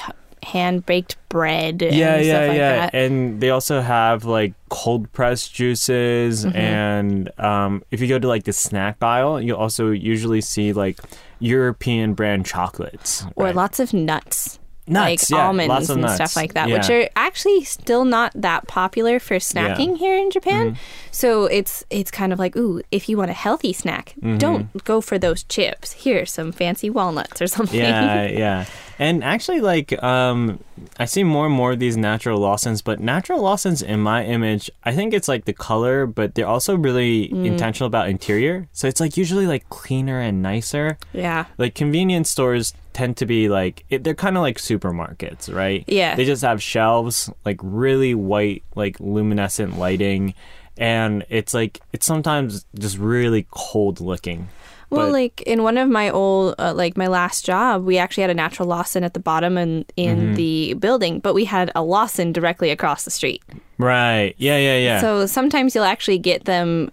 hand 0.47 0.85
baked 0.85 1.17
bread 1.27 1.81
and 1.81 1.93
Yeah, 1.95 2.17
yeah, 2.17 2.47
like 2.47 2.57
yeah. 2.57 2.75
that. 2.77 2.95
And 2.95 3.41
they 3.41 3.49
also 3.49 3.81
have 3.81 4.23
like 4.23 4.53
cold 4.69 5.11
pressed 5.11 5.53
juices. 5.53 6.45
Mm-hmm. 6.45 6.55
And 6.57 7.39
um, 7.39 7.83
if 7.91 7.99
you 7.99 8.07
go 8.07 8.17
to 8.17 8.27
like 8.27 8.45
the 8.45 8.53
snack 8.53 9.03
aisle, 9.03 9.41
you'll 9.41 9.57
also 9.57 9.91
usually 9.91 10.41
see 10.41 10.71
like 10.73 10.99
European 11.39 12.13
brand 12.13 12.45
chocolates. 12.45 13.25
or 13.35 13.45
right? 13.45 13.55
lots 13.55 13.79
of 13.79 13.93
nuts. 13.93 14.59
Nuts, 14.87 15.29
like 15.31 15.37
yeah, 15.39 15.45
almonds 15.47 15.69
lots 15.69 15.89
of 15.89 15.95
and 15.97 16.01
nuts. 16.03 16.15
stuff 16.15 16.35
like 16.35 16.53
that, 16.53 16.69
which 16.69 16.89
are 16.89 17.09
actually 17.15 17.63
still 17.63 18.05
not 18.05 18.31
that 18.35 18.67
popular 18.67 19.19
for 19.19 19.35
snacking 19.35 19.97
here 19.97 20.17
in 20.17 20.31
Japan. 20.31 20.71
Mm-hmm. 20.71 20.77
So 21.11 21.45
it's 21.45 21.83
it's 21.89 22.11
kind 22.11 22.31
of 22.33 22.39
like, 22.39 22.55
ooh, 22.55 22.81
if 22.91 23.09
you 23.09 23.17
want 23.17 23.29
a 23.31 23.33
healthy 23.33 23.73
snack, 23.73 24.13
Mm-hmm. 24.17 24.37
don't 24.37 24.83
go 24.85 25.01
for 25.01 25.17
those 25.19 25.43
chips. 25.43 25.91
Here's 25.93 26.31
some 26.31 26.51
fancy 26.51 26.89
walnuts 26.89 27.41
or 27.41 27.47
something. 27.55 27.79
yeah, 27.79 28.23
yeah. 28.27 28.65
And 28.99 29.23
actually, 29.23 29.61
like, 29.61 29.93
um, 30.01 30.59
I 30.97 31.05
see 31.05 31.23
more 31.23 31.45
and 31.45 31.53
more 31.53 31.73
of 31.73 31.79
these 31.79 31.95
natural 31.95 32.39
Lawsons, 32.39 32.81
but 32.81 32.99
natural 32.99 33.41
Lawsons, 33.43 33.83
in 33.83 33.99
my 33.99 34.25
image, 34.25 34.71
I 34.83 34.91
think 34.95 35.13
it's 35.13 35.27
like 35.27 35.45
the 35.45 35.53
color, 35.53 36.07
but 36.07 36.33
they're 36.33 36.47
also 36.47 36.75
really 36.75 37.29
Mm. 37.29 37.45
intentional 37.45 37.85
about 37.87 38.09
interior. 38.09 38.67
So 38.73 38.87
it's 38.87 38.99
like 38.99 39.15
usually 39.17 39.45
like 39.45 39.69
cleaner 39.69 40.19
and 40.19 40.41
nicer. 40.41 40.97
yeah. 41.13 41.45
Like 41.59 41.75
convenience 41.75 42.31
stores 42.31 42.73
tend 42.97 43.15
to 43.17 43.25
be 43.25 43.47
like 43.49 43.85
it, 43.89 44.03
they're 44.03 44.15
kind 44.25 44.35
of 44.37 44.41
like 44.41 44.57
supermarkets, 44.57 45.53
right? 45.53 45.83
Yeah. 45.87 46.15
They 46.15 46.25
just 46.25 46.41
have 46.41 46.61
shelves, 46.61 47.29
like 47.45 47.59
really 47.61 48.15
white, 48.15 48.63
like 48.75 48.99
luminescent 48.99 49.77
lighting, 49.77 50.33
and 50.77 51.23
it's 51.29 51.53
like 51.53 51.79
it's 51.93 52.05
sometimes 52.05 52.65
just 52.77 52.97
really 52.97 53.45
cold 53.51 54.01
looking. 54.01 54.49
Well, 54.89 55.07
But- 55.07 55.11
like 55.13 55.41
in 55.43 55.63
one 55.63 55.77
of 55.77 55.89
my 55.89 56.09
old, 56.09 56.55
uh, 56.57 56.73
like 56.73 56.95
my 56.97 57.07
last 57.07 57.45
job, 57.45 57.83
we 57.85 57.97
actually 57.97 58.21
had 58.23 58.29
a 58.31 58.33
natural 58.45 58.69
Lawson 58.69 59.03
at 59.03 59.13
the 59.13 59.19
bottom 59.19 59.57
and 59.57 59.83
in 59.97 60.17
Mm-hmm. 60.17 60.33
the 60.35 60.73
building, 60.75 61.19
but 61.19 61.33
we 61.33 61.43
had 61.45 61.71
a 61.75 61.81
Lawson 61.83 62.31
directly 62.31 62.69
across 62.71 63.03
the 63.03 63.11
street. 63.11 63.43
Right? 63.77 64.33
Yeah, 64.37 64.57
yeah, 64.57 64.77
yeah. 64.77 65.01
So 65.01 65.25
sometimes 65.27 65.75
you'll 65.75 65.83
actually 65.93 66.19
get 66.19 66.45
them 66.45 66.89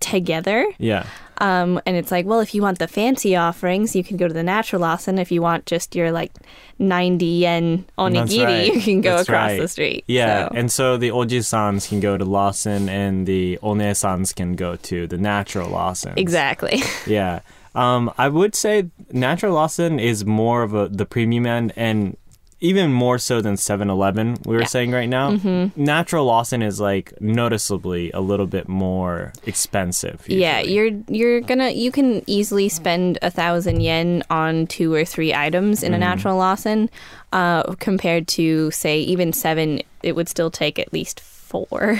together. 0.00 0.66
yeah. 0.78 1.06
Um, 1.40 1.80
and 1.86 1.96
it's 1.96 2.10
like, 2.10 2.26
well, 2.26 2.40
if 2.40 2.54
you 2.54 2.62
want 2.62 2.78
the 2.78 2.88
fancy 2.88 3.36
offerings, 3.36 3.94
you 3.94 4.02
can 4.02 4.16
go 4.16 4.26
to 4.28 4.34
the 4.34 4.42
natural 4.42 4.82
Lawson. 4.82 5.18
If 5.18 5.30
you 5.30 5.40
want 5.40 5.66
just 5.66 5.94
your 5.94 6.10
like 6.10 6.32
90 6.78 7.24
yen 7.24 7.84
onigiri, 7.96 8.44
right. 8.44 8.74
you 8.74 8.80
can 8.80 9.00
go 9.00 9.16
That's 9.18 9.28
across 9.28 9.50
right. 9.50 9.60
the 9.60 9.68
street. 9.68 10.04
Yeah, 10.06 10.48
So- 10.48 10.54
and 10.56 10.72
so 10.72 10.96
the 10.96 11.10
oji-sans 11.10 11.86
can 11.86 12.00
go 12.00 12.16
to 12.16 12.24
Lawson, 12.24 12.88
and 12.88 13.26
the 13.26 13.56
one-sans 13.62 14.32
can 14.32 14.54
go 14.56 14.76
to 14.76 15.06
the 15.06 15.16
natural 15.18 15.70
Lawson. 15.70 16.14
exactly. 16.16 16.82
Yeah. 17.06 17.40
Um, 17.74 18.10
I 18.18 18.28
would 18.28 18.54
say 18.56 18.86
natural 19.12 19.54
Lawson 19.54 20.00
is 20.00 20.24
more 20.24 20.62
of 20.62 20.74
a 20.74 20.88
the 20.88 21.06
premium 21.06 21.46
end, 21.46 21.72
and 21.76 22.16
even 22.60 22.92
more 22.92 23.18
so 23.18 23.40
than 23.40 23.54
7-Eleven. 23.54 24.38
We 24.44 24.54
were 24.56 24.62
Yeah. 24.62 24.66
saying 24.66 24.90
right 24.90 25.08
now, 25.08 25.30
Mm-hmm. 25.32 25.82
natural 25.84 26.24
Lawson 26.24 26.60
is 26.62 26.80
like 26.80 27.12
noticeably 27.20 28.10
a 28.12 28.20
little 28.20 28.46
bit 28.46 28.68
more 28.68 29.32
expensive. 29.46 30.24
Yeah, 30.26 30.60
you're 30.60 30.90
you're 31.08 31.40
gonna 31.40 31.70
you 31.70 31.92
can 31.92 32.22
easily 32.26 32.68
spend 32.68 33.18
a 33.22 33.30
thousand 33.30 33.80
yen 33.80 34.22
on 34.30 34.66
two 34.66 34.92
or 34.92 35.04
three 35.04 35.32
items 35.32 35.80
Mm. 35.80 35.84
in 35.86 35.94
a 35.94 35.98
natural 35.98 36.36
Lawson, 36.36 36.90
uh, 37.32 37.62
compared 37.78 38.26
to 38.28 38.70
say 38.72 38.98
even 39.00 39.32
seven. 39.32 39.80
It 40.02 40.16
would 40.16 40.28
still 40.28 40.50
take 40.50 40.78
at 40.78 40.92
least 40.92 41.20
four 41.20 41.98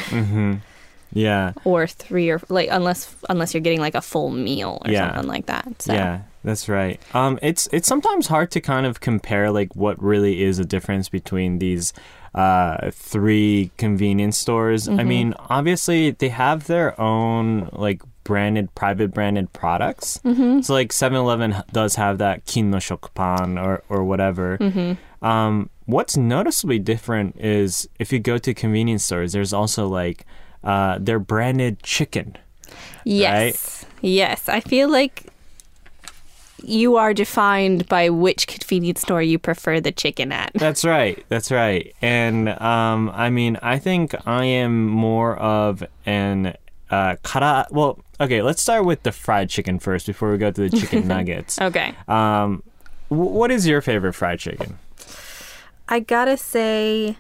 yeah. 1.13 1.53
or 1.65 1.87
three 1.87 2.31
or 2.31 2.41
like 2.49 2.69
unless 2.71 3.15
unless 3.29 3.55
you're 3.55 3.61
getting 3.61 3.81
like 3.81 3.95
a 3.95 4.01
full 4.03 4.31
meal 4.31 4.83
or 4.85 4.91
Yeah. 4.91 5.13
something 5.15 5.29
like 5.29 5.47
that. 5.47 5.83
So. 5.83 5.93
Yeah, 5.93 6.21
that's 6.45 6.69
right. 6.69 7.01
Um, 7.15 7.39
it's 7.43 7.69
it's 7.73 7.89
sometimes 7.89 8.27
hard 8.27 8.51
to 8.53 8.61
kind 8.61 8.87
of 8.87 9.01
compare 9.01 9.51
like 9.51 9.75
what 9.75 10.01
really 10.03 10.43
is 10.43 10.59
a 10.59 10.65
difference 10.65 11.09
between 11.09 11.59
these 11.59 11.93
uh, 12.35 12.91
three 12.93 13.71
convenience 13.77 14.39
stores. 14.39 14.89
I 14.89 15.03
mean, 15.03 15.35
obviously 15.51 16.13
they 16.13 16.29
have 16.29 16.67
their 16.67 16.99
own 17.01 17.69
like 17.73 18.03
branded 18.25 18.75
private 18.75 19.13
branded 19.13 19.53
products. 19.53 20.21
Mm-hmm. 20.25 20.61
So 20.61 20.75
like 20.75 20.91
7-Eleven 20.91 21.57
does 21.73 21.97
have 21.97 22.19
that 22.19 22.45
kin 22.45 22.71
no 22.71 22.77
shokupan 22.77 23.61
or 23.61 23.83
or 23.89 24.05
whatever. 24.05 24.59
Um, 25.23 25.71
what's 25.87 26.17
noticeably 26.17 26.79
different 26.79 27.41
is 27.41 27.89
if 27.99 28.13
you 28.13 28.21
go 28.21 28.39
to 28.39 28.55
convenience 28.55 29.05
stores, 29.05 29.33
there's 29.33 29.53
also 29.53 29.89
like 29.89 30.25
uh, 30.63 30.99
their 31.01 31.19
branded 31.19 31.83
chicken. 31.83 32.37
Yes. 33.05 33.87
Yes. 34.03 34.49
I 34.49 34.61
feel 34.61 34.91
like 34.91 35.27
you 36.63 36.97
are 36.97 37.15
defined 37.15 37.89
by 37.89 38.09
which 38.11 38.47
convenience 38.47 39.01
store 39.03 39.23
you 39.23 39.39
prefer 39.39 39.81
the 39.81 39.93
chicken 39.93 40.33
at. 40.33 40.51
That's 40.55 40.85
right. 40.85 41.25
That's 41.29 41.51
right. 41.51 41.95
And 42.03 42.49
um, 42.61 43.11
I 43.15 43.31
mean, 43.31 43.59
I 43.63 43.79
think 43.79 44.15
I 44.27 44.45
am 44.45 44.87
more 44.87 45.37
of 45.37 45.83
an 46.07 46.55
uh, 46.91 47.17
kara. 47.23 47.67
Well, 47.71 48.01
okay. 48.21 48.43
Let's 48.43 48.63
start 48.63 48.85
with 48.85 49.03
the 49.03 49.13
fried 49.13 49.51
chicken 49.51 49.79
first 49.79 50.07
before 50.07 50.31
we 50.33 50.39
go 50.39 50.51
to 50.51 50.69
the 50.69 50.77
chicken 50.77 51.07
nuggets. 51.15 51.61
Okay. 51.61 51.95
Um, 52.09 52.63
w- 53.11 53.31
what 53.31 53.51
is 53.51 53.67
your 53.67 53.81
favorite 53.81 54.15
fried 54.15 54.39
chicken? 54.41 54.79
I 55.89 56.01
gotta 56.01 56.37
say 56.37 57.17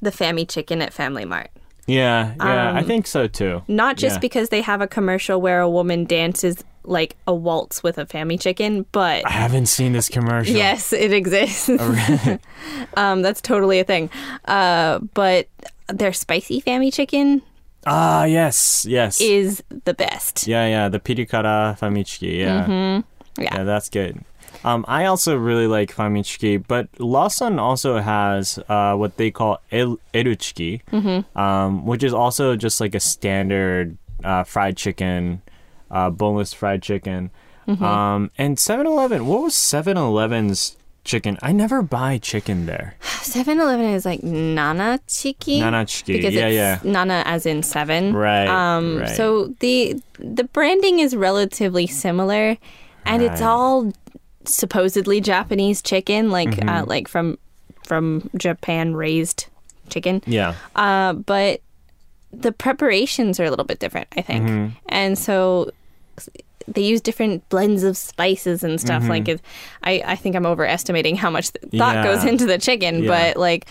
the 0.00 0.10
Family 0.10 0.46
Chicken 0.46 0.80
at 0.82 0.92
Family 0.92 1.24
Mart. 1.24 1.50
Yeah, 1.86 2.34
yeah, 2.38 2.72
I 2.72 2.78
Um, 2.80 2.86
think 2.86 3.06
so 3.06 3.26
too. 3.28 3.62
Not 3.68 3.96
just 3.98 4.16
Yeah. 4.16 4.20
because 4.20 4.48
they 4.48 4.62
have 4.62 4.80
a 4.80 4.86
commercial 4.86 5.40
where 5.40 5.60
a 5.60 5.68
woman 5.68 6.06
dances 6.06 6.64
like 6.84 7.16
a 7.26 7.34
waltz 7.34 7.82
with 7.82 7.98
a 7.98 8.06
Family 8.06 8.38
Chicken, 8.38 8.86
but 8.92 9.26
I 9.26 9.30
haven't 9.30 9.66
seen 9.66 9.92
this 9.92 10.08
commercial. 10.08 10.54
yes, 10.56 10.92
it 10.92 11.12
exists. 11.12 11.68
um, 12.96 13.22
that's 13.22 13.40
totally 13.40 13.80
a 13.80 13.84
thing. 13.84 14.10
Uh, 14.46 14.98
but 15.14 15.48
their 15.88 16.12
spicy 16.12 16.60
Family 16.60 16.90
Chicken 16.90 17.42
Ah, 17.86 18.24
yes, 18.24 18.86
yes. 18.88 19.20
is 19.20 19.62
the 19.84 19.92
best. 19.94 20.46
yeah, 20.46 20.66
yeah. 20.66 20.88
The 20.88 20.98
pirikara 21.00 21.78
famichiki. 21.78 22.38
Yeah. 22.38 22.64
Mm-hmm. 22.64 23.42
Yeah. 23.42 23.56
Yeah, 23.58 23.64
that's 23.64 23.90
good. 23.90 24.24
Um, 24.64 24.84
I 24.88 25.04
also 25.04 25.36
really 25.36 25.66
like 25.66 25.94
famichiki, 25.94 26.62
but 26.66 26.88
Lawson 26.98 27.58
also 27.58 27.98
has 27.98 28.58
uh, 28.70 28.94
what 28.94 29.18
they 29.18 29.30
call 29.30 29.58
el- 29.70 29.98
eruchiki, 30.14 30.80
Mm-hmm. 30.90 31.38
um, 31.38 31.84
which 31.84 32.02
is 32.02 32.14
also 32.14 32.56
just 32.56 32.80
like 32.80 32.94
a 32.94 33.00
standard 33.00 33.98
uh, 34.22 34.44
fried 34.44 34.78
chicken, 34.78 35.42
uh, 35.94 36.10
boneless 36.10 36.52
fried 36.52 36.82
chicken. 36.82 37.30
Mm-hmm. 37.68 37.82
Um, 37.82 38.30
and 38.36 38.58
7-Eleven, 38.58 39.24
what 39.26 39.42
was 39.42 39.54
7-Eleven's 39.54 40.76
chicken? 41.04 41.38
I 41.42 41.52
never 41.52 41.80
buy 41.82 42.18
chicken 42.18 42.66
there. 42.66 42.96
7-Eleven 43.02 43.86
is 43.86 44.04
like 44.04 44.22
Nana 44.22 45.00
Chiki. 45.08 45.60
Nanachiki, 45.60 46.06
Because 46.16 46.34
yeah, 46.34 46.48
yeah. 46.48 46.78
Nana 46.84 47.22
as 47.26 47.46
in 47.46 47.62
seven. 47.62 48.12
Right, 48.14 48.46
Um, 48.48 48.98
right. 48.98 49.08
So 49.16 49.54
the 49.60 50.00
the 50.18 50.44
branding 50.44 50.98
is 51.00 51.16
relatively 51.16 51.86
similar, 51.86 52.56
and 53.06 53.22
it's 53.22 53.40
all 53.40 53.92
supposedly 54.44 55.20
Japanese 55.20 55.80
chicken, 55.82 56.30
like 56.30 56.50
Mm-hmm. 56.50 56.68
uh, 56.68 56.84
like 56.84 57.08
from 57.08 57.38
from 57.84 58.28
Japan 58.36 58.94
raised 58.94 59.46
chicken. 59.88 60.22
Yeah. 60.26 60.54
Uh, 60.76 61.14
but 61.14 61.60
the 62.32 62.52
preparations 62.52 63.38
are 63.40 63.44
a 63.44 63.50
little 63.50 63.64
bit 63.64 63.78
different, 63.78 64.08
I 64.16 64.22
think, 64.22 64.44
Mm-hmm. 64.48 64.66
and 64.88 65.18
so 65.18 65.70
they 66.66 66.82
use 66.82 67.00
different 67.00 67.46
blends 67.50 67.82
of 67.84 67.96
spices 67.96 68.64
and 68.64 68.80
stuff. 68.80 69.02
Mm-hmm. 69.02 69.10
Like, 69.10 69.28
it, 69.28 69.42
I 69.82 70.02
I 70.06 70.16
think 70.16 70.34
I'm 70.36 70.46
overestimating 70.46 71.16
how 71.16 71.28
much 71.30 71.52
th- 71.52 71.72
thought 71.78 71.96
Yeah. 71.96 72.04
goes 72.04 72.24
into 72.24 72.46
the 72.46 72.58
chicken, 72.58 73.02
Yeah. 73.04 73.08
but 73.32 73.36
like. 73.40 73.66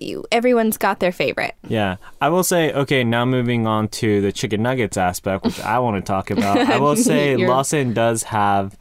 You, 0.00 0.24
everyone's 0.32 0.78
got 0.78 1.00
their 1.00 1.12
favorite. 1.12 1.54
Yeah, 1.68 1.96
I 2.22 2.30
will 2.30 2.44
say, 2.44 2.72
okay, 2.72 3.04
now 3.04 3.26
moving 3.26 3.66
on 3.66 3.88
to 3.88 4.22
the 4.22 4.32
chicken 4.32 4.62
nuggets 4.62 4.96
aspect, 4.96 5.44
which 5.44 5.60
I 5.60 5.78
want 5.78 5.96
to 5.96 6.02
talk 6.10 6.30
about. 6.30 6.56
I 6.56 6.78
will 6.78 6.96
say 7.10 7.36
Lawson 7.36 7.92
does 7.92 8.22
have 8.22 8.78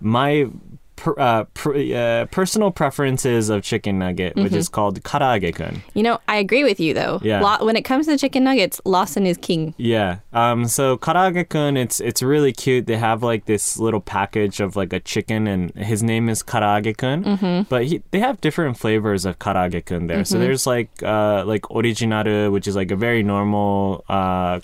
my 0.00 0.46
per, 1.00 1.14
uh, 1.18 1.44
per, 1.54 1.74
uh, 1.74 2.26
personal 2.26 2.70
preferences 2.70 3.48
of 3.48 3.62
chicken 3.62 3.98
nugget, 3.98 4.36
which 4.36 4.52
is 4.52 4.68
called 4.68 5.02
karaage-kun. 5.02 5.82
You 5.94 6.02
know, 6.02 6.20
I 6.28 6.36
agree 6.36 6.62
with 6.62 6.78
you 6.78 6.92
though. 6.94 7.20
Yeah. 7.22 7.40
Law- 7.40 7.64
when 7.64 7.74
it 7.74 7.82
comes 7.82 8.06
to 8.06 8.16
chicken 8.18 8.44
nuggets, 8.44 8.80
Lawson 8.84 9.26
is 9.26 9.38
king. 9.38 9.74
Yeah. 9.78 10.18
Um. 10.32 10.66
So 10.66 10.98
karaage-kun, 10.98 11.76
it's 11.76 12.00
it's 12.00 12.22
really 12.22 12.52
cute. 12.52 12.86
They 12.86 12.98
have 12.98 13.22
like 13.22 13.46
this 13.46 13.78
little 13.78 14.00
package 14.00 14.60
of 14.60 14.76
like 14.76 14.92
a 14.92 15.00
chicken, 15.00 15.46
and 15.46 15.70
his 15.74 16.02
name 16.02 16.28
is 16.28 16.42
karaage-kun. 16.42 17.24
Mm-hmm. 17.24 17.62
But 17.68 17.86
he, 17.86 18.02
they 18.10 18.20
have 18.20 18.40
different 18.40 18.76
flavors 18.76 19.24
of 19.24 19.38
karaage-kun 19.38 20.06
there. 20.06 20.24
So 20.24 20.38
there's 20.38 20.66
like 20.66 20.90
uh 21.02 21.44
like 21.46 21.64
original, 21.70 22.50
which 22.50 22.68
is 22.68 22.76
like 22.76 22.90
a 22.90 22.96
very 22.96 23.22
normal 23.22 24.04
uh. 24.08 24.60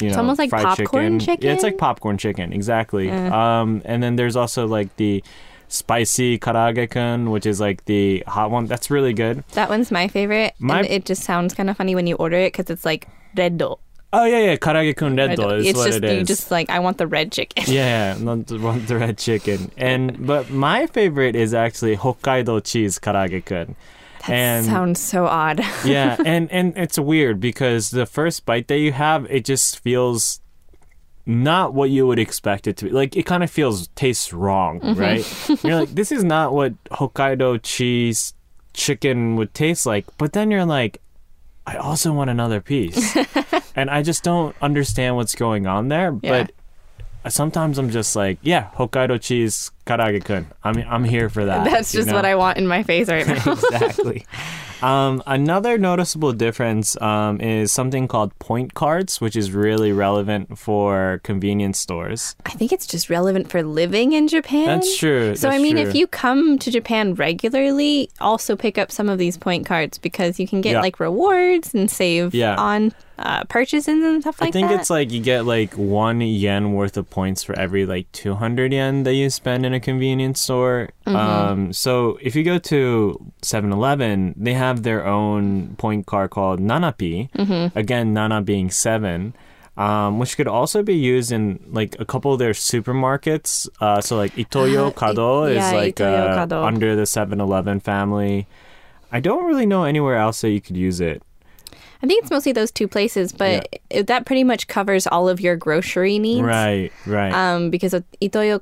You 0.00 0.06
know, 0.06 0.12
it's 0.12 0.16
almost 0.16 0.38
like 0.38 0.48
fried 0.48 0.64
popcorn 0.64 1.20
Yeah, 1.20 1.52
it's 1.52 1.62
like 1.62 1.76
popcorn 1.76 2.16
chicken, 2.16 2.54
exactly. 2.54 3.10
Um, 3.10 3.82
and 3.84 4.02
then 4.02 4.16
there's 4.16 4.34
also 4.34 4.66
like 4.66 4.96
the 4.96 5.22
spicy 5.70 6.38
karaage-kun, 6.38 7.30
which 7.30 7.46
is 7.46 7.60
like 7.60 7.84
the 7.86 8.22
hot 8.26 8.50
one. 8.50 8.66
That's 8.66 8.90
really 8.90 9.14
good. 9.14 9.44
That 9.52 9.70
one's 9.70 9.90
my 9.90 10.08
favorite. 10.08 10.54
My- 10.58 10.80
and 10.80 10.86
it 10.88 11.04
just 11.06 11.22
sounds 11.22 11.54
kind 11.54 11.70
of 11.70 11.76
funny 11.76 11.94
when 11.94 12.06
you 12.06 12.16
order 12.16 12.36
it 12.36 12.52
because 12.52 12.68
it's 12.68 12.84
like 12.84 13.08
reddo. 13.36 13.78
Oh 14.12 14.24
yeah, 14.24 14.38
yeah, 14.40 14.56
karaage-kun 14.56 15.16
reddo 15.16 15.58
is 15.58 15.66
it's 15.68 15.78
what 15.78 15.86
just 15.86 15.98
it 15.98 16.04
is. 16.04 16.18
you 16.18 16.24
just 16.24 16.50
like 16.50 16.68
I 16.68 16.80
want 16.80 16.98
the 16.98 17.06
red 17.06 17.30
chicken. 17.30 17.64
Yeah, 17.68 18.16
not 18.18 18.48
the, 18.48 18.58
want 18.58 18.88
the 18.88 18.98
red 18.98 19.18
chicken. 19.18 19.70
And 19.76 20.26
but 20.26 20.50
my 20.50 20.86
favorite 20.88 21.36
is 21.36 21.54
actually 21.54 21.96
Hokkaido 21.96 22.64
cheese 22.64 22.98
karaage-kun. 22.98 23.76
That 24.26 24.30
and 24.30 24.66
sounds 24.66 25.00
so 25.00 25.26
odd. 25.26 25.60
yeah, 25.84 26.16
and 26.26 26.50
and 26.50 26.76
it's 26.76 26.98
weird 26.98 27.38
because 27.40 27.90
the 27.90 28.04
first 28.04 28.44
bite 28.44 28.66
that 28.68 28.78
you 28.78 28.90
have, 28.92 29.26
it 29.30 29.44
just 29.44 29.78
feels 29.78 30.40
not 31.26 31.74
what 31.74 31.90
you 31.90 32.06
would 32.06 32.18
expect 32.18 32.66
it 32.66 32.76
to 32.78 32.86
be. 32.86 32.90
Like 32.90 33.16
it 33.16 33.24
kind 33.26 33.42
of 33.42 33.50
feels 33.50 33.88
tastes 33.88 34.32
wrong, 34.32 34.80
Mm-hmm. 34.80 35.00
right? 35.00 35.64
you're 35.64 35.80
like, 35.80 35.90
this 35.94 36.10
is 36.12 36.24
not 36.24 36.52
what 36.52 36.72
Hokkaido 36.84 37.60
cheese 37.62 38.34
chicken 38.72 39.36
would 39.36 39.52
taste 39.54 39.86
like. 39.86 40.06
But 40.18 40.32
then 40.32 40.50
you're 40.50 40.64
like, 40.64 41.00
I 41.66 41.76
also 41.76 42.12
want 42.12 42.30
another 42.30 42.60
piece, 42.60 43.16
and 43.76 43.90
I 43.90 44.02
just 44.02 44.24
don't 44.24 44.56
understand 44.60 45.16
what's 45.16 45.34
going 45.34 45.66
on 45.66 45.88
there. 45.88 46.18
Yeah. 46.22 46.46
But 47.22 47.32
sometimes 47.32 47.78
I'm 47.78 47.90
just 47.90 48.16
like, 48.16 48.38
yeah, 48.42 48.70
Hokkaido 48.76 49.20
cheese 49.20 49.70
karaage 49.86 50.24
kun. 50.24 50.46
I'm 50.64 50.78
I'm 50.88 51.04
here 51.04 51.28
for 51.28 51.44
that. 51.44 51.64
That's 51.70 51.92
just 51.92 52.08
know? 52.08 52.14
what 52.14 52.24
I 52.24 52.34
want 52.34 52.58
in 52.58 52.66
my 52.66 52.82
face 52.82 53.08
right 53.08 53.26
now. 53.26 53.34
exactly. 53.52 54.26
Um, 54.82 55.22
another 55.26 55.78
noticeable 55.78 56.32
difference 56.32 57.00
um, 57.00 57.40
is 57.40 57.72
something 57.72 58.08
called 58.08 58.36
point 58.38 58.74
cards, 58.74 59.20
which 59.20 59.36
is 59.36 59.52
really 59.52 59.92
relevant 59.92 60.58
for 60.58 61.20
convenience 61.22 61.78
stores. 61.78 62.36
I 62.46 62.50
think 62.50 62.72
it's 62.72 62.86
just 62.86 63.10
relevant 63.10 63.50
for 63.50 63.62
living 63.62 64.12
in 64.12 64.28
Japan. 64.28 64.66
That's 64.66 64.96
true. 64.98 65.36
So 65.36 65.48
I 65.48 65.58
mean, 65.58 65.76
true. 65.76 65.82
if 65.88 65.94
you 65.94 66.06
come 66.06 66.58
to 66.58 66.70
Japan 66.70 67.14
regularly, 67.14 68.10
also 68.20 68.56
pick 68.56 68.78
up 68.78 68.90
some 68.90 69.08
of 69.08 69.18
these 69.18 69.36
point 69.36 69.66
cards 69.66 69.98
because 69.98 70.38
you 70.40 70.46
can 70.48 70.60
get 70.60 70.72
Yeah. 70.72 70.80
like 70.80 71.00
rewards 71.00 71.74
and 71.74 71.90
save 71.90 72.34
Yeah. 72.34 72.56
on 72.56 72.92
uh, 73.20 73.44
purchases 73.44 74.02
and 74.02 74.22
stuff 74.22 74.40
like 74.40 74.52
that? 74.52 74.58
I 74.58 74.60
think 74.60 74.68
that. 74.72 74.80
it's 74.80 74.90
like 74.90 75.12
you 75.12 75.20
get 75.20 75.44
like 75.44 75.74
one 75.74 76.20
yen 76.20 76.72
worth 76.72 76.96
of 76.96 77.08
points 77.10 77.42
for 77.44 77.54
every 77.58 77.86
like 77.86 78.10
200 78.12 78.72
yen 78.72 79.04
that 79.04 79.14
you 79.14 79.30
spend 79.30 79.64
in 79.66 79.74
a 79.74 79.80
convenience 79.80 80.40
store. 80.40 80.88
Mm-hmm. 81.06 81.16
Um, 81.16 81.72
so 81.72 82.18
if 82.22 82.34
you 82.34 82.42
go 82.42 82.58
to 82.58 83.32
7 83.42 83.70
Eleven, 83.72 84.34
they 84.36 84.54
have 84.54 84.82
their 84.82 85.06
own 85.06 85.76
point 85.76 86.06
card 86.06 86.30
called 86.30 86.58
Nanapi. 86.60 87.30
Mm-hmm. 87.32 87.78
Again, 87.78 88.14
Nana 88.14 88.42
being 88.42 88.70
seven. 88.70 89.34
Um, 89.76 90.18
which 90.18 90.36
could 90.36 90.48
also 90.48 90.82
be 90.82 90.94
used 90.96 91.32
in 91.32 91.58
like 91.70 91.96
a 91.98 92.04
couple 92.04 92.32
of 92.34 92.38
their 92.38 92.52
supermarkets. 92.52 93.68
Uh, 93.80 94.00
so 94.02 94.16
like 94.16 94.34
Itoyo 94.34 94.88
Uh, 94.88 94.90
Kado 94.90 95.46
I- 95.46 95.50
is 95.52 95.56
yeah, 95.56 95.70
like 95.72 96.00
uh, 96.00 96.46
Kado. 96.46 96.64
under 96.64 96.94
the 96.96 97.02
7-Eleven 97.04 97.80
family. 97.80 98.46
I 99.12 99.20
don't 99.20 99.44
really 99.44 99.66
know 99.66 99.84
anywhere 99.84 100.16
else 100.16 100.40
that 100.42 100.50
you 100.50 100.60
could 100.60 100.76
use 100.76 101.00
it. 101.00 101.22
I 102.02 102.06
think 102.06 102.22
it's 102.22 102.30
mostly 102.30 102.52
those 102.52 102.70
two 102.70 102.88
places, 102.88 103.32
but 103.32 103.68
it, 103.90 104.06
that 104.06 104.24
pretty 104.26 104.44
much 104.44 104.66
covers 104.68 105.06
all 105.06 105.28
of 105.28 105.40
your 105.40 105.54
grocery 105.56 106.18
needs. 106.18 106.42
Right, 106.42 106.90
right. 107.06 107.32
Um, 107.32 107.70
because 107.70 107.92
of 107.94 108.04
Itoyo 108.22 108.58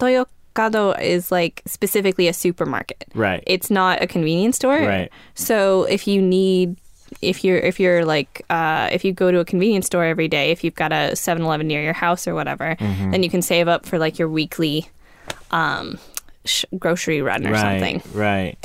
Itoyo 0.00 1.00
is 1.02 1.30
like 1.32 1.62
specifically 1.66 2.28
a 2.28 2.32
supermarket. 2.32 3.04
right. 3.14 3.42
It's 3.46 3.70
not 3.70 4.02
a 4.02 4.06
convenience 4.06 4.56
store. 4.56 4.78
Right. 4.78 5.10
So 5.34 5.84
if 5.84 6.06
you 6.06 6.22
need 6.22 6.76
if 7.20 7.44
you're 7.44 7.58
if 7.58 7.78
you're 7.78 8.04
like 8.04 8.42
uh, 8.50 8.88
if 8.92 9.04
you 9.04 9.12
go 9.12 9.30
to 9.30 9.38
a 9.40 9.44
convenience 9.44 9.86
store 9.86 10.04
every 10.04 10.28
day, 10.28 10.50
if 10.50 10.64
you've 10.64 10.74
got 10.74 10.92
a 10.92 11.12
7-Eleven 11.12 11.66
near 11.66 11.82
your 11.82 11.92
house 11.92 12.26
or 12.26 12.34
whatever, 12.34 12.76
Mm-hmm. 12.78 13.10
then 13.10 13.22
you 13.22 13.30
can 13.30 13.42
save 13.42 13.68
up 13.68 13.86
for 13.86 13.98
like 13.98 14.18
your 14.18 14.28
weekly 14.28 14.88
um, 15.50 15.98
sh- 16.44 16.64
grocery 16.78 17.22
run 17.22 17.46
or 17.46 17.52
right, 17.52 17.80
something. 17.80 18.02
Right. 18.18 18.56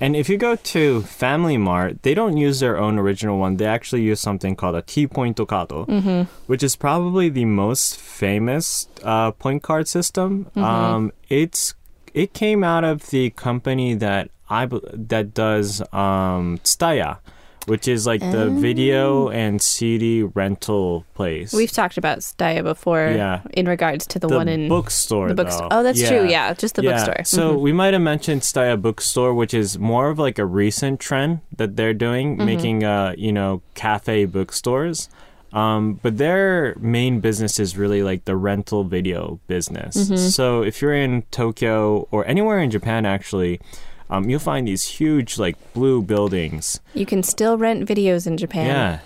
And 0.00 0.14
if 0.14 0.28
you 0.28 0.36
go 0.38 0.54
to 0.54 1.02
Family 1.02 1.56
Mart, 1.56 2.02
they 2.02 2.14
don't 2.14 2.36
use 2.36 2.60
their 2.60 2.78
own 2.78 2.98
original 2.98 3.38
one. 3.38 3.56
They 3.56 3.66
actually 3.66 4.02
use 4.02 4.20
something 4.20 4.54
called 4.54 4.76
a 4.76 4.82
T 4.82 5.06
Point 5.06 5.36
Kado, 5.36 5.86
Mm-hmm. 5.86 6.22
which 6.46 6.62
is 6.62 6.76
probably 6.76 7.28
the 7.28 7.44
most 7.44 7.98
famous 7.98 8.88
uh, 9.02 9.32
point 9.32 9.62
card 9.62 9.88
system. 9.88 10.44
Mm-hmm. 10.46 10.62
Um, 10.64 11.12
it's 11.28 11.74
it 12.14 12.32
came 12.32 12.62
out 12.62 12.84
of 12.84 13.10
the 13.10 13.30
company 13.30 13.94
that 13.94 14.30
I 14.48 14.66
that 14.66 15.34
does 15.34 15.80
um, 15.92 16.58
Tsutaya, 16.64 17.18
which 17.68 17.86
is 17.88 18.06
like 18.06 18.20
the 18.20 18.50
video 18.50 19.28
and 19.28 19.60
CD 19.62 20.22
rental 20.22 21.04
place. 21.14 21.54
Oh. 21.54 21.56
We've 21.56 21.70
talked 21.70 21.96
about 21.98 22.18
Tsutaya 22.18 22.62
before 22.62 23.12
Yeah. 23.14 23.42
in 23.52 23.66
regards 23.66 24.06
to 24.08 24.18
the, 24.18 24.26
the 24.28 24.36
one 24.36 24.48
in 24.48 24.68
bookstore. 24.68 25.28
the 25.28 25.34
bookstore. 25.34 25.68
Oh, 25.70 25.82
that's 25.82 26.06
true. 26.06 26.26
Yeah, 26.28 26.52
just 26.54 26.74
the 26.76 26.82
bookstore. 26.82 27.22
So 27.24 27.54
Mhm. 27.56 27.60
we 27.60 27.72
might 27.72 27.92
have 27.94 28.02
mentioned 28.02 28.42
Tsutaya 28.42 28.80
Bookstore, 28.80 29.34
which 29.34 29.54
is 29.54 29.78
more 29.78 30.10
of 30.10 30.18
like 30.18 30.38
a 30.38 30.44
recent 30.46 30.98
trend 31.00 31.40
that 31.56 31.76
they're 31.76 31.94
doing, 31.94 32.36
Mm-hmm. 32.36 32.46
making 32.46 32.84
uh, 32.84 33.14
you 33.16 33.32
know, 33.32 33.62
cafe 33.74 34.24
bookstores. 34.24 35.08
Um, 35.52 35.98
but 36.02 36.18
their 36.18 36.76
main 36.78 37.20
business 37.20 37.58
is 37.58 37.76
really 37.78 38.02
like 38.02 38.26
the 38.26 38.36
rental 38.36 38.84
video 38.84 39.40
business. 39.46 39.96
Mm-hmm. 39.96 40.16
So 40.16 40.62
if 40.62 40.82
you're 40.82 40.92
in 40.94 41.22
Tokyo 41.30 42.06
or 42.10 42.26
anywhere 42.26 42.60
in 42.60 42.70
Japan, 42.70 43.06
actually, 43.06 43.58
um, 44.10 44.28
you'll 44.30 44.40
find 44.40 44.66
these 44.68 44.84
huge 44.84 45.38
like 45.38 45.56
blue 45.74 46.02
buildings. 46.02 46.80
you 46.94 47.06
can 47.06 47.22
still 47.22 47.56
rent 47.58 47.88
videos 47.88 48.26
in 48.26 48.36
Japan. 48.36 48.66
Yeah. 48.66 48.98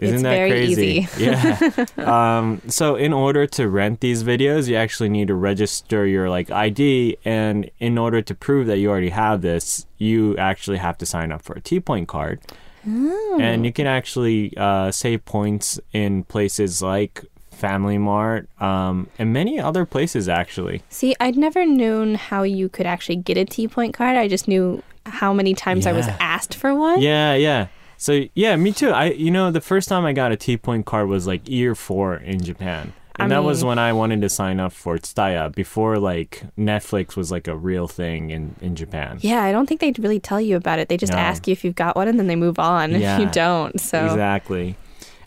Isn't 0.00 0.14
It's 0.16 0.22
that 0.24 0.30
very 0.34 0.50
crazy? 0.50 0.86
easy. 1.06 1.24
yeah. 1.24 1.84
Um, 1.98 2.60
so 2.66 2.96
in 2.96 3.12
order 3.12 3.46
to 3.46 3.68
rent 3.68 4.00
these 4.00 4.24
videos, 4.24 4.66
you 4.68 4.74
actually 4.74 5.08
need 5.08 5.28
to 5.28 5.34
register 5.36 6.04
your 6.04 6.28
like 6.28 6.50
ID, 6.50 7.16
and 7.24 7.70
in 7.78 7.96
order 7.96 8.20
to 8.20 8.34
prove 8.34 8.66
that 8.66 8.78
you 8.78 8.90
already 8.90 9.10
have 9.10 9.40
this, 9.42 9.86
you 9.98 10.36
actually 10.36 10.78
have 10.78 10.98
to 10.98 11.06
sign 11.06 11.30
up 11.30 11.42
for 11.42 11.54
a 11.54 11.60
T 11.60 11.78
Point 11.78 12.08
card, 12.08 12.40
Oh. 12.86 13.38
and 13.40 13.64
you 13.64 13.72
can 13.72 13.86
actually 13.86 14.52
uh, 14.56 14.90
save 14.90 15.24
points 15.24 15.78
in 15.92 16.24
places 16.24 16.82
like 16.82 17.24
Family 17.64 17.98
Mart 17.98 18.48
um, 18.60 19.08
and 19.18 19.32
many 19.32 19.58
other 19.58 19.84
places 19.86 20.28
actually. 20.28 20.82
See, 20.90 21.14
I'd 21.20 21.36
never 21.36 21.64
known 21.64 22.14
how 22.16 22.42
you 22.42 22.68
could 22.68 22.86
actually 22.86 23.16
get 23.16 23.36
a 23.38 23.44
T 23.44 23.68
point 23.68 23.94
card. 23.94 24.16
I 24.16 24.28
just 24.28 24.46
knew 24.48 24.82
how 25.06 25.32
many 25.32 25.54
times 25.54 25.86
I 25.86 25.92
was 25.92 26.06
asked 26.20 26.54
for 26.54 26.74
one. 26.74 27.00
Yeah, 27.00 27.34
yeah. 27.34 27.66
So 27.96 28.24
yeah, 28.34 28.56
me 28.56 28.72
too. 28.72 28.90
I 28.90 29.06
you 29.12 29.30
know 29.30 29.50
the 29.50 29.60
first 29.60 29.88
time 29.88 30.04
I 30.04 30.12
got 30.12 30.30
a 30.32 30.36
T 30.36 30.56
point 30.56 30.84
card 30.86 31.08
was 31.08 31.26
like 31.26 31.48
year 31.48 31.74
four 31.74 32.16
in 32.16 32.40
Japan. 32.42 32.92
And 33.16 33.32
I 33.32 33.36
that 33.36 33.44
was 33.44 33.64
when 33.64 33.78
I 33.78 33.92
wanted 33.92 34.22
to 34.22 34.28
sign 34.28 34.58
up 34.58 34.72
for 34.72 34.98
Tsutaya 34.98 35.54
before 35.54 35.98
like 35.98 36.42
Netflix 36.58 37.16
was 37.16 37.30
like 37.30 37.46
a 37.46 37.56
real 37.56 37.86
thing 37.86 38.30
in, 38.30 38.56
in 38.60 38.74
Japan. 38.74 39.18
Yeah, 39.20 39.42
I 39.44 39.52
don't 39.52 39.66
think 39.68 39.80
they'd 39.80 39.98
really 40.00 40.18
tell 40.18 40.40
you 40.40 40.56
about 40.56 40.80
it. 40.80 40.88
They 40.88 40.96
just 40.96 41.12
No. 41.12 41.18
ask 41.18 41.46
you 41.46 41.52
if 41.52 41.62
you've 41.64 41.76
got 41.76 41.94
one 41.94 42.08
and 42.08 42.18
then 42.18 42.26
they 42.26 42.34
move 42.34 42.58
on 42.58 42.90
Yeah. 43.00 43.14
if 43.14 43.20
you 43.20 43.30
don't. 43.30 43.80
So 43.80 44.04
Exactly. 44.04 44.74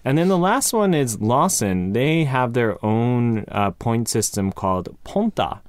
And 0.07 0.17
then 0.17 0.29
the 0.29 0.37
last 0.37 0.71
one 0.71 0.93
is 0.93 1.19
Lawson. 1.19 1.91
They 1.93 2.23
have 2.23 2.53
their 2.53 2.73
own 2.83 3.43
uh, 3.49 3.71
point 3.71 4.07
system 4.07 4.51
called 4.53 4.87
Ponta, 5.03 5.59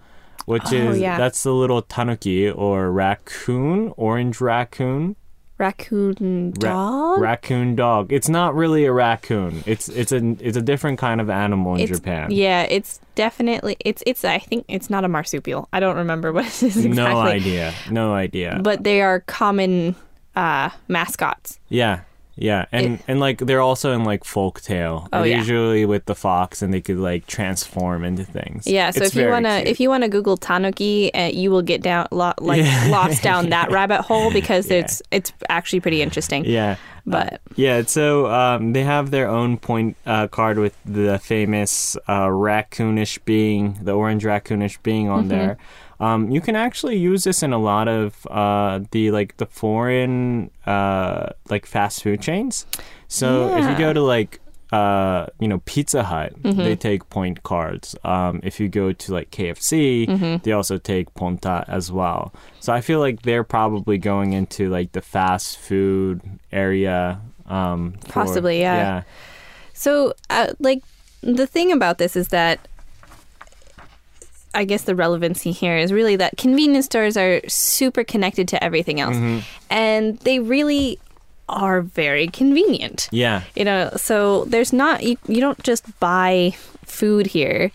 which 0.47 0.63
Oh, 0.73 0.77
is 0.91 1.01
yeah. 1.01 1.19
that's 1.19 1.43
the 1.43 1.53
little 1.53 1.83
tanuki 1.83 2.49
or 2.49 2.93
raccoon, 2.93 3.93
orange 3.97 4.41
raccoon. 4.41 5.17
raccoon 5.59 6.53
Ra- 6.63 6.71
dog. 6.71 7.21
raccoon 7.21 7.75
dog. 7.75 8.13
It's 8.13 8.29
not 8.29 8.55
really 8.55 8.85
a 8.85 8.93
raccoon. 8.93 9.65
It's 9.67 9.89
it's 9.89 10.13
a 10.13 10.37
it's 10.41 10.57
a 10.57 10.63
different 10.63 10.99
kind 11.01 11.21
of 11.21 11.29
animal 11.29 11.75
in 11.75 11.81
It's- 11.81 11.99
Japan. 11.99 12.31
Yeah, 12.31 12.63
it's 12.63 13.01
definitely 13.17 13.77
it's 13.85 14.03
it's. 14.07 14.25
I 14.25 14.39
think 14.39 14.65
it's 14.69 14.89
not 14.89 15.05
a 15.05 15.09
marsupial. 15.09 15.69
I 15.73 15.81
don't 15.81 15.97
remember 15.97 16.33
what 16.37 16.47
it 16.47 16.63
is 16.63 16.77
exactly. 16.85 16.95
No 16.95 17.21
idea. 17.23 17.75
No 17.91 18.15
idea. 18.15 18.61
But 18.63 18.85
they 18.85 19.03
are 19.03 19.19
common 19.27 19.97
uh, 20.37 20.71
mascots. 20.87 21.59
yeah. 21.69 22.01
Yeah. 22.41 22.67
And 22.71 23.01
and 23.09 23.19
like 23.21 23.39
they're 23.39 23.61
also 23.61 23.93
in 23.93 24.05
like 24.05 24.25
folk 24.25 24.61
tale. 24.61 25.09
Oh, 25.13 25.25
yeah. 25.25 25.39
Usually 25.39 25.85
with 25.87 26.05
the 26.07 26.15
fox 26.15 26.63
and 26.63 26.73
they 26.73 26.81
could 26.81 26.99
like 26.99 27.27
transform 27.27 28.05
into 28.05 28.25
things. 28.25 28.67
Yeah, 28.67 28.91
so 28.91 29.03
It's 29.03 29.17
if 29.17 29.21
you 29.23 29.29
wanna 29.29 29.57
cute. 29.57 29.69
if 29.69 29.81
you 29.81 29.89
wanna 29.91 30.09
Google 30.09 30.37
tanuki, 30.37 31.13
uh, 31.15 31.27
you 31.27 31.51
will 31.51 31.63
get 31.63 31.83
down 31.83 32.07
lo- 32.13 32.33
like 32.41 32.63
Yeah. 32.65 32.89
lost 32.91 33.23
down 33.23 33.51
that 33.51 33.71
rabbit 33.79 34.03
hole 34.03 34.31
because 34.33 34.71
Yeah. 34.71 34.79
it's 34.79 35.03
it's 35.11 35.33
actually 35.49 35.81
pretty 35.81 36.01
interesting. 36.01 36.45
Yeah. 36.45 36.77
But 37.07 37.41
Yeah, 37.57 37.83
so 37.87 38.27
um, 38.31 38.73
they 38.75 38.85
have 38.85 39.11
their 39.11 39.29
own 39.29 39.57
point 39.57 39.97
uh, 40.07 40.29
card 40.29 40.59
with 40.59 40.77
the 40.85 41.19
famous 41.19 41.97
uh, 42.07 42.27
raccoonish 42.27 43.19
being, 43.25 43.79
the 43.83 43.93
orange 43.93 44.25
raccoonish 44.25 44.83
being 44.83 45.09
on 45.09 45.21
Mm-hmm. 45.21 45.29
there. 45.29 45.59
Um, 46.01 46.31
you 46.31 46.41
can 46.41 46.55
actually 46.57 46.97
use 46.97 47.25
this 47.25 47.43
in 47.43 47.53
a 47.53 47.59
lot 47.59 47.89
of 47.89 48.27
uh, 48.31 48.81
the 48.93 49.11
like 49.11 49.37
the 49.39 49.47
foreign 49.47 50.51
uh, 50.67 51.31
like 51.51 51.67
fast 51.67 52.03
food 52.03 52.21
chains. 52.21 52.67
So 53.09 53.57
if 53.59 53.69
you 53.69 53.77
go 53.77 53.93
to 53.93 54.01
like 54.03 54.41
uh, 54.71 55.27
you 55.41 55.49
know 55.49 55.59
Pizza 55.65 56.05
Hut, 56.05 56.35
Mm-hmm. 56.43 56.59
they 56.63 56.77
take 56.77 57.09
point 57.11 57.43
cards. 57.43 57.97
Um, 58.05 58.41
if 58.45 58.61
you 58.61 58.69
go 58.69 58.93
to 58.93 59.13
like 59.13 59.31
KFC, 59.31 60.07
Mm-hmm. 60.07 60.37
they 60.45 60.53
also 60.53 60.79
take 60.79 61.13
Ponta 61.15 61.65
as 61.69 61.91
well. 61.91 62.33
So 62.61 62.73
I 62.73 62.81
feel 62.81 63.01
like 63.01 63.23
they're 63.23 63.45
probably 63.45 63.99
going 63.99 64.35
into 64.35 64.69
like 64.69 64.93
the 64.93 65.01
fast 65.03 65.59
food 65.59 66.21
area. 66.53 67.21
Um, 67.47 67.95
for- 68.05 68.13
Possibly, 68.13 68.61
yeah. 68.61 68.77
Yeah. 68.77 69.03
So, 69.73 70.13
uh, 70.29 70.53
like, 70.59 70.83
the 71.23 71.47
thing 71.47 71.73
about 71.73 71.99
this 71.99 72.15
is 72.17 72.29
that 72.29 72.59
I 74.59 74.65
guess 74.65 74.83
the 74.83 74.97
relevancy 74.97 75.53
here 75.53 75.77
is 75.77 75.93
really 75.93 76.17
that 76.17 76.37
convenience 76.37 76.87
stores 76.87 77.17
are 77.17 77.41
super 77.49 78.03
connected 78.03 78.49
to 78.49 78.63
everything 78.63 78.99
else. 79.01 79.15
Mm-hmm. 79.17 79.39
And 79.71 80.19
they 80.21 80.41
really 80.41 80.99
are 81.49 81.81
very 81.81 82.27
convenient. 82.27 83.09
Yeah. 83.13 83.43
You 83.55 83.65
know, 83.65 83.91
so 83.97 84.45
there's 84.47 84.73
not, 84.73 85.05
you, 85.05 85.17
you 85.29 85.41
don't 85.41 85.63
just 85.63 85.85
buy 86.01 86.55
food 86.85 87.29
here. 87.29 87.71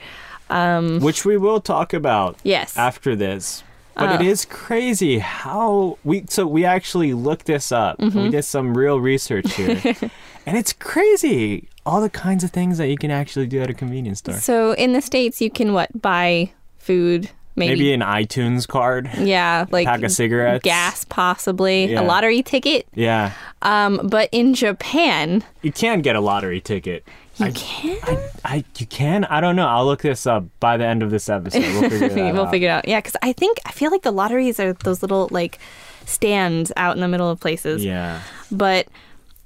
Which 0.49 1.25
we 1.25 1.37
will 1.37 1.61
talk 1.61 1.93
about 1.93 2.37
Yes. 2.43 2.77
after 2.77 3.15
this. 3.15 3.63
But 3.95 4.09
Uh. 4.09 4.13
it 4.15 4.21
is 4.27 4.45
crazy 4.45 5.19
how 5.19 5.97
we 6.03 6.25
so 6.27 6.45
we 6.47 6.65
actually 6.65 7.13
looked 7.13 7.45
this 7.45 7.71
up. 7.71 7.97
Mm-hmm. 7.99 8.23
We 8.23 8.29
did 8.29 8.43
some 8.43 8.75
real 8.77 8.99
research 8.99 9.53
here. 9.53 9.79
and 10.45 10.57
it's 10.57 10.73
crazy 10.73 11.69
all 11.85 12.01
the 12.01 12.09
kinds 12.09 12.43
of 12.43 12.51
things 12.51 12.77
that 12.77 12.87
you 12.87 12.97
can 12.97 13.11
actually 13.11 13.45
do 13.47 13.61
at 13.61 13.69
a 13.69 13.73
convenience 13.73 14.19
store. 14.19 14.35
So 14.35 14.73
in 14.73 14.93
the 14.93 15.01
states, 15.01 15.41
you 15.41 15.49
can 15.51 15.73
what 15.73 15.89
buy 16.01 16.51
food, 16.83 17.29
maybe, 17.55 17.71
Maybe 17.73 17.93
an 17.93 18.01
iTunes 18.01 18.67
card, 18.67 19.09
yeah, 19.17 19.65
like 19.71 19.85
pack 19.87 20.03
of 20.03 20.11
cigarettes, 20.11 20.63
gas, 20.63 21.05
possibly 21.05 21.85
Yeah. 21.91 22.01
a 22.01 22.03
lottery 22.03 22.43
ticket. 22.43 22.87
Yeah, 22.93 23.31
Um, 23.61 24.01
but 24.03 24.29
in 24.31 24.53
Japan, 24.53 25.43
you 25.61 25.71
can 25.71 26.01
get 26.01 26.15
a 26.15 26.19
lottery 26.21 26.59
ticket. 26.61 27.03
you 27.37 27.45
I- 27.47 27.51
can. 27.51 27.97
I, 28.03 28.29
I, 28.45 28.63
you 28.77 28.85
can. 28.85 29.25
I 29.25 29.39
don't 29.41 29.55
know. 29.55 29.67
I'll 29.67 29.85
look 29.85 30.01
this 30.01 30.27
up 30.27 30.45
by 30.59 30.77
the 30.77 30.85
end 30.85 31.01
of 31.03 31.09
this 31.11 31.29
episode. 31.29 31.61
We'll 31.61 31.89
figure 31.89 32.09
that 32.09 32.33
we'll 32.33 32.45
out. 32.45 32.51
figure 32.51 32.67
it 32.69 32.71
out. 32.71 32.87
Yeah, 32.87 32.99
because 32.99 33.15
I 33.23 33.33
think 33.33 33.57
I 33.65 33.71
feel 33.71 33.89
like 33.91 34.01
the 34.03 34.11
lotteries 34.11 34.59
are 34.59 34.73
those 34.73 35.01
little 35.01 35.27
like 35.31 35.57
stands 36.05 36.71
out 36.77 36.95
in 36.95 37.01
the 37.01 37.07
middle 37.07 37.29
of 37.29 37.39
places. 37.39 37.83
Yeah. 37.83 38.19
But 38.51 38.87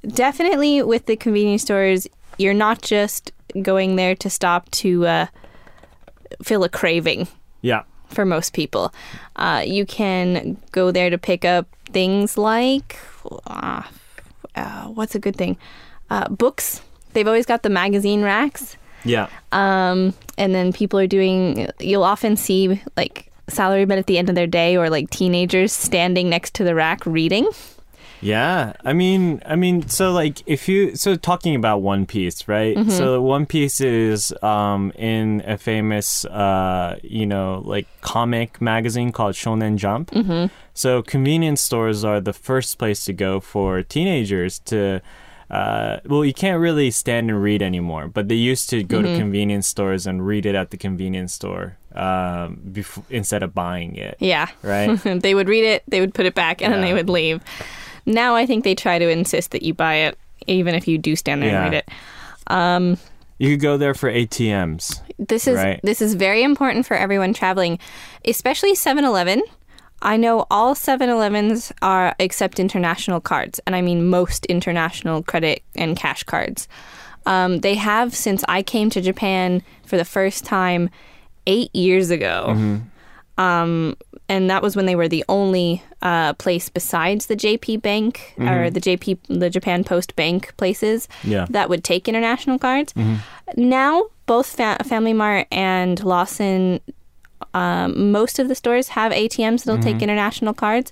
definitely 0.06 0.82
with 0.84 1.06
the 1.06 1.16
convenience 1.16 1.62
stores, 1.62 2.08
you're 2.38 2.54
not 2.54 2.82
just 2.82 3.32
going 3.62 3.96
there 3.96 4.16
to 4.16 4.30
stop 4.30 4.70
to 4.72 5.06
uh, 5.08 5.26
fill 6.44 6.64
a 6.64 6.70
craving 6.70 7.28
Yeah. 7.62 7.84
for 8.10 8.26
most 8.26 8.54
people. 8.54 8.94
Uh, 9.36 9.64
you 9.66 9.86
can 9.86 10.58
go 10.72 10.92
there 10.92 11.10
to 11.10 11.18
pick 11.18 11.46
up 11.46 11.68
things 11.92 12.38
like 12.38 12.98
uh, 13.48 13.84
uh, 14.56 14.84
what's 14.88 15.16
a 15.16 15.20
good 15.20 15.36
thing? 15.36 15.58
Uh, 16.10 16.28
books. 16.30 16.82
They've 17.14 17.28
always 17.28 17.46
got 17.46 17.64
the 17.64 17.70
magazine 17.70 18.22
racks. 18.24 18.78
Yeah. 19.04 19.28
Um, 19.52 20.14
and 20.38 20.54
then 20.54 20.74
people 20.74 21.00
are 21.00 21.08
doing, 21.08 21.68
you'll 21.80 22.04
often 22.04 22.36
see 22.36 22.82
like 22.96 23.32
salarymen 23.48 23.98
at 23.98 24.08
the 24.08 24.18
end 24.18 24.30
of 24.30 24.36
their 24.36 24.48
day 24.48 24.76
or 24.76 24.90
like 24.90 25.10
teenagers 25.10 25.72
standing 25.72 26.30
next 26.30 26.54
to 26.56 26.64
the 26.64 26.76
rack 26.76 27.06
reading. 27.06 27.48
Yeah, 28.22 28.74
I 28.84 28.94
mean, 28.94 29.42
I 29.46 29.56
mean, 29.56 29.88
so 29.88 30.12
like 30.12 30.42
if 30.46 30.68
you 30.68 30.96
so 30.96 31.16
talking 31.16 31.56
about 31.56 31.82
One 31.82 32.06
Piece, 32.06 32.48
right? 32.48 32.76
Mm-hmm. 32.76 32.90
So 32.90 33.22
One 33.22 33.46
Piece 33.46 33.80
is 33.82 34.34
um 34.42 34.92
in 34.96 35.44
a 35.46 35.58
famous 35.58 36.26
uh 36.26 36.98
you 37.04 37.26
know 37.26 37.62
like 37.66 37.88
comic 38.02 38.60
magazine 38.62 39.12
called 39.12 39.36
Shonen 39.36 39.78
Jump. 39.78 40.12
Mm-hmm. 40.12 40.54
So 40.74 41.02
convenience 41.02 41.62
stores 41.62 42.04
are 42.04 42.20
the 42.22 42.34
first 42.34 42.78
place 42.78 43.06
to 43.06 43.14
go 43.14 43.40
for 43.40 43.84
teenagers 43.84 44.60
to. 44.66 45.02
Uh, 45.50 46.02
well, 46.06 46.26
you 46.26 46.34
can't 46.34 46.60
really 46.60 46.92
stand 46.92 47.30
and 47.30 47.42
read 47.42 47.62
anymore, 47.62 48.10
but 48.10 48.28
they 48.28 48.36
used 48.36 48.70
to 48.70 48.84
go 48.84 48.98
Mm-hmm. 49.02 49.14
to 49.14 49.18
convenience 49.18 49.66
stores 49.66 50.06
and 50.06 50.28
read 50.28 50.46
it 50.46 50.56
at 50.56 50.72
the 50.72 50.78
convenience 50.78 51.34
store 51.34 51.78
um, 51.96 52.60
before, 52.70 53.06
instead 53.10 53.44
of 53.44 53.54
buying 53.56 53.96
it. 53.96 54.18
Yeah. 54.20 54.50
Right. 54.62 54.98
they 55.06 55.34
would 55.34 55.48
read 55.48 55.64
it, 55.64 55.84
they 55.88 56.02
would 56.02 56.14
put 56.14 56.26
it 56.26 56.36
back, 56.36 56.62
and 56.62 56.74
then 56.74 56.82
they 56.82 56.94
would 56.94 57.10
leave. 57.10 57.42
Now 58.08 58.36
I 58.36 58.46
think 58.48 58.64
they 58.64 58.74
try 58.74 58.98
to 58.98 59.08
insist 59.10 59.52
that 59.52 59.62
you 59.62 59.76
buy 59.76 59.96
it, 59.96 60.18
even 60.48 60.74
if 60.74 60.88
you 60.88 60.98
do 60.98 61.16
stand 61.16 61.44
there 61.44 61.52
Yeah. 61.52 61.64
and 61.66 61.72
read 61.74 61.78
it. 61.86 61.90
Um, 62.48 62.98
You 63.38 63.52
could 63.52 63.62
go 63.62 63.78
there 63.78 63.94
for 63.94 64.10
ATMs. 64.10 65.00
this 65.20 65.48
is 65.48 65.58
Right. 65.58 65.80
this 65.84 66.02
is 66.02 66.16
very 66.16 66.42
important 66.42 66.88
for 66.88 66.96
everyone 66.98 67.34
traveling, 67.34 67.78
especially 68.26 68.74
7-Eleven. 68.74 69.44
I 70.02 70.16
know 70.16 70.46
all 70.52 70.74
7-Elevens 70.76 71.72
are 71.82 72.16
accept 72.20 72.60
international 72.60 73.20
cards, 73.20 73.60
and 73.68 73.76
I 73.76 73.82
mean 73.82 74.08
most 74.10 74.46
international 74.48 75.22
credit 75.24 75.62
and 75.76 75.96
cash 75.98 76.24
cards. 76.24 76.68
Um, 77.26 77.60
they 77.60 77.76
have 77.76 78.16
since 78.16 78.44
I 78.48 78.64
came 78.64 78.90
to 78.92 79.02
Japan 79.02 79.62
for 79.86 79.98
the 79.98 80.06
first 80.06 80.46
time 80.46 80.90
eight 81.46 81.76
years 81.76 82.10
ago. 82.10 82.80
Um, 83.38 83.96
and 84.30 84.50
that 84.50 84.62
was 84.62 84.76
when 84.76 84.86
they 84.88 84.96
were 84.96 85.08
the 85.08 85.24
only 85.30 85.84
uh, 86.02 86.34
place 86.34 86.70
besides 86.70 87.28
the 87.28 87.36
JP 87.36 87.82
Bank 87.82 88.34
or 88.40 88.70
the 88.70 88.82
JP, 88.82 89.20
the 89.30 89.50
Japan 89.50 89.84
Post 89.84 90.16
Bank 90.16 90.54
places 90.58 91.08
Yeah. 91.24 91.46
that 91.52 91.70
would 91.70 91.84
take 91.84 92.08
international 92.08 92.58
cards. 92.60 92.94
Now, 93.56 94.06
both 94.26 94.48
fa- 94.56 94.78
Family 94.86 95.14
Mart 95.14 95.48
and 95.52 96.04
Lawson, 96.04 96.82
um, 97.54 98.12
most 98.12 98.40
of 98.40 98.48
the 98.50 98.56
stores 98.56 98.90
have 98.90 99.12
ATMs 99.12 99.64
that'll 99.64 99.82
take 99.82 100.02
international 100.02 100.54
cards. 100.54 100.92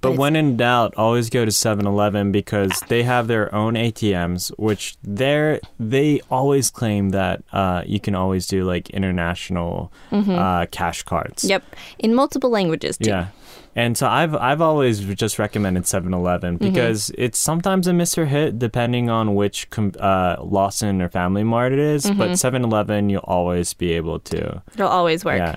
But 0.00 0.16
when 0.16 0.34
in 0.34 0.56
doubt, 0.56 0.94
always 0.96 1.28
go 1.28 1.44
to 1.44 1.50
7-Eleven 1.50 2.32
because 2.32 2.72
they 2.88 3.02
have 3.02 3.26
their 3.26 3.54
own 3.54 3.74
ATMs, 3.74 4.48
which 4.58 4.96
they're 5.02 5.60
they 5.78 6.22
always 6.30 6.70
claim 6.70 7.10
that 7.10 7.42
uh, 7.52 7.82
you 7.84 8.00
can 8.00 8.14
always 8.14 8.46
do 8.46 8.64
like 8.64 8.88
international 8.90 9.92
uh, 10.10 10.66
cash 10.70 11.02
cards. 11.02 11.44
Yep, 11.44 11.64
in 11.98 12.14
multiple 12.14 12.48
languages 12.48 12.96
too. 12.96 13.10
Yeah. 13.10 13.28
And 13.76 13.96
so 13.96 14.08
I've 14.08 14.34
I've 14.34 14.60
always 14.60 15.00
just 15.14 15.38
recommended 15.38 15.84
7-Eleven 15.84 16.56
because 16.56 17.12
it's 17.16 17.38
sometimes 17.38 17.86
a 17.86 17.92
miss 17.92 18.16
or 18.18 18.26
hit 18.26 18.58
depending 18.58 19.10
on 19.10 19.34
which 19.34 19.70
com- 19.70 19.92
uh, 20.00 20.36
Lawson 20.40 21.00
or 21.02 21.08
Family 21.08 21.44
Mart 21.44 21.72
it 21.72 21.78
is, 21.78 22.10
but 22.10 22.30
7-Eleven 22.30 23.10
you'll 23.10 23.20
always 23.24 23.72
be 23.74 23.92
able 23.92 24.18
to. 24.20 24.62
It'll 24.74 24.88
always 24.88 25.24
work. 25.24 25.38
Yeah. 25.38 25.56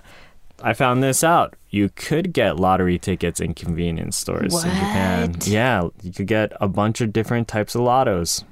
I 0.63 0.73
found 0.73 1.03
this 1.03 1.23
out. 1.23 1.55
You 1.69 1.89
could 1.89 2.33
get 2.33 2.57
lottery 2.57 2.97
tickets 2.97 3.39
in 3.39 3.53
convenience 3.53 4.17
stores 4.17 4.53
in 4.63 4.69
Japan. 4.69 5.31
What? 5.33 5.47
Yeah, 5.47 5.89
you 6.01 6.11
could 6.11 6.27
get 6.27 6.53
a 6.61 6.67
bunch 6.67 7.01
of 7.01 7.11
different 7.11 7.47
types 7.47 7.75
of 7.75 7.81
lottos. 7.81 8.43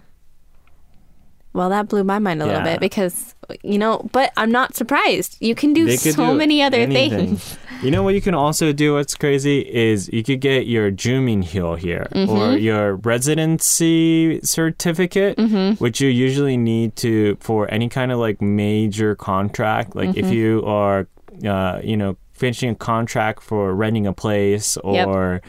Well, 1.54 1.70
that 1.70 1.90
blew 1.90 2.04
my 2.04 2.20
mind 2.20 2.42
a 2.42 2.46
little 2.46 2.64
bit 2.64 2.80
because 2.80 3.36
you 3.64 3.78
know, 3.78 4.10
but 4.12 4.32
I'm 4.38 4.52
not 4.52 4.76
surprised. 4.76 5.38
You 5.40 5.56
can 5.56 5.74
do 5.74 5.96
so 5.98 6.12
do 6.12 6.34
many 6.34 6.62
other 6.62 6.78
anything. 6.78 7.38
things. 7.38 7.58
You 7.82 7.90
know 7.90 8.04
what 8.04 8.14
you 8.14 8.22
can 8.22 8.36
also 8.36 8.72
do? 8.72 8.94
What's 8.94 9.16
crazy 9.16 9.60
is 9.62 10.08
you 10.14 10.24
could 10.24 10.40
get 10.40 10.68
your 10.68 10.92
Juminhyo 10.92 11.78
here 11.78 12.08
mm-hmm. 12.12 12.32
or 12.32 12.56
your 12.56 12.96
residency 12.98 14.40
certificate, 14.44 15.38
mm-hmm. 15.38 15.84
which 15.84 16.00
you 16.00 16.08
usually 16.08 16.58
need 16.58 16.96
to 16.98 17.38
for 17.40 17.72
any 17.74 17.90
kind 17.90 18.12
of 18.12 18.20
like 18.20 18.42
major 18.42 19.16
contract. 19.16 19.96
Like 19.96 20.10
if 20.10 20.26
mm-hmm. 20.26 20.34
you 20.34 20.64
are, 20.66 21.08
uh, 21.46 21.80
you 21.84 21.98
know, 21.98 22.18
finishing 22.34 22.70
a 22.70 22.76
contract 22.76 23.44
for 23.44 23.74
renting 23.76 24.08
a 24.08 24.14
place 24.14 24.78
Yep. 24.84 25.08
or. 25.08 25.42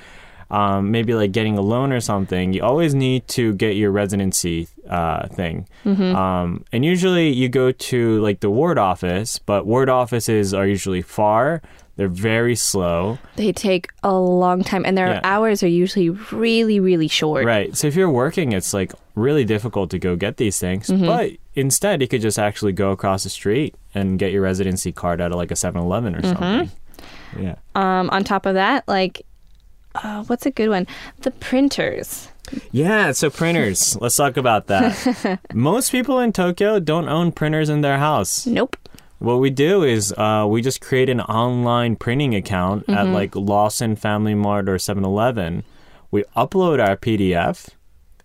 Um, 0.51 0.91
maybe 0.91 1.15
like 1.15 1.33
getting 1.33 1.57
a 1.57 1.63
loan 1.63 1.93
or 1.95 2.01
something, 2.01 2.53
you 2.53 2.63
always 2.63 2.95
need 2.95 3.27
to 3.29 3.55
get 3.55 3.75
your 3.75 3.91
residency 3.91 4.69
uh, 4.87 5.27
thing. 5.29 5.67
Um, 5.87 6.67
and 6.73 6.85
usually 6.85 7.31
you 7.33 7.49
go 7.49 7.73
to 7.73 8.21
like 8.21 8.41
the 8.41 8.51
ward 8.51 8.77
office, 8.77 9.39
but 9.39 9.65
ward 9.65 9.89
offices 9.89 10.53
are 10.53 10.67
usually 10.67 11.01
far. 11.01 11.63
They're 11.97 12.07
very 12.09 12.55
slow. 12.55 13.17
They 13.37 13.53
take 13.53 13.89
a 14.03 14.13
long 14.15 14.63
time, 14.63 14.85
and 14.85 14.95
their 14.99 15.07
Yeah. 15.15 15.21
hours 15.25 15.63
are 15.63 15.69
usually 15.69 16.11
really, 16.11 16.81
really 16.81 17.09
short. 17.09 17.47
Right. 17.47 17.75
So 17.75 17.87
if 17.89 17.97
you're 17.97 18.11
working, 18.11 18.53
it's 18.53 18.75
like 18.75 18.93
really 19.15 19.45
difficult 19.45 19.91
to 19.91 19.99
go 19.99 20.17
get 20.17 20.37
these 20.39 20.59
things. 20.59 20.89
Mm-hmm. 20.89 21.07
But 21.07 21.31
instead, 21.55 22.01
you 22.01 22.09
could 22.09 22.23
just 22.23 22.39
actually 22.39 22.73
go 22.73 22.91
across 22.91 23.25
the 23.25 23.31
street 23.31 23.75
and 23.95 24.19
get 24.19 24.33
your 24.33 24.43
residency 24.43 24.93
card 24.93 25.21
out 25.21 25.33
of 25.33 25.37
like 25.39 25.51
a 25.51 25.57
7 25.57 25.81
Eleven 25.81 26.15
or 26.17 26.21
Mm-hmm. 26.21 26.39
something. 26.39 26.71
Yeah. 27.39 27.55
Um, 27.75 28.11
on 28.11 28.25
top 28.25 28.47
of 28.47 28.55
that, 28.55 28.87
like, 28.87 29.23
uh, 29.95 30.25
what's 30.25 30.47
a 30.47 30.51
good 30.51 30.69
one? 30.69 30.87
The 31.21 31.31
printers. 31.33 32.29
Yeah, 32.71 33.13
so 33.13 33.31
printers. 33.31 33.97
Let's 34.01 34.17
talk 34.17 34.37
about 34.37 34.67
that. 34.69 35.39
Most 35.55 35.93
people 35.93 36.19
in 36.19 36.33
Tokyo 36.33 36.79
don't 36.81 37.09
own 37.09 37.33
printers 37.33 37.69
in 37.69 37.81
their 37.83 37.99
house. 37.99 38.47
Nope. 38.47 38.77
What 39.19 39.37
we 39.37 39.51
do 39.51 39.85
is 39.85 40.13
uh, 40.19 40.47
we 40.49 40.63
just 40.63 40.81
create 40.81 41.09
an 41.09 41.21
online 41.21 41.95
printing 41.97 42.35
account 42.35 42.89
at 42.89 43.07
like 43.07 43.37
Lawson 43.37 43.95
Family 43.95 44.35
Mart 44.35 44.69
or 44.69 44.79
7 44.79 45.05
Eleven. 45.05 45.63
We 46.11 46.25
upload 46.37 46.87
our 46.87 46.97
PDF, 46.97 47.69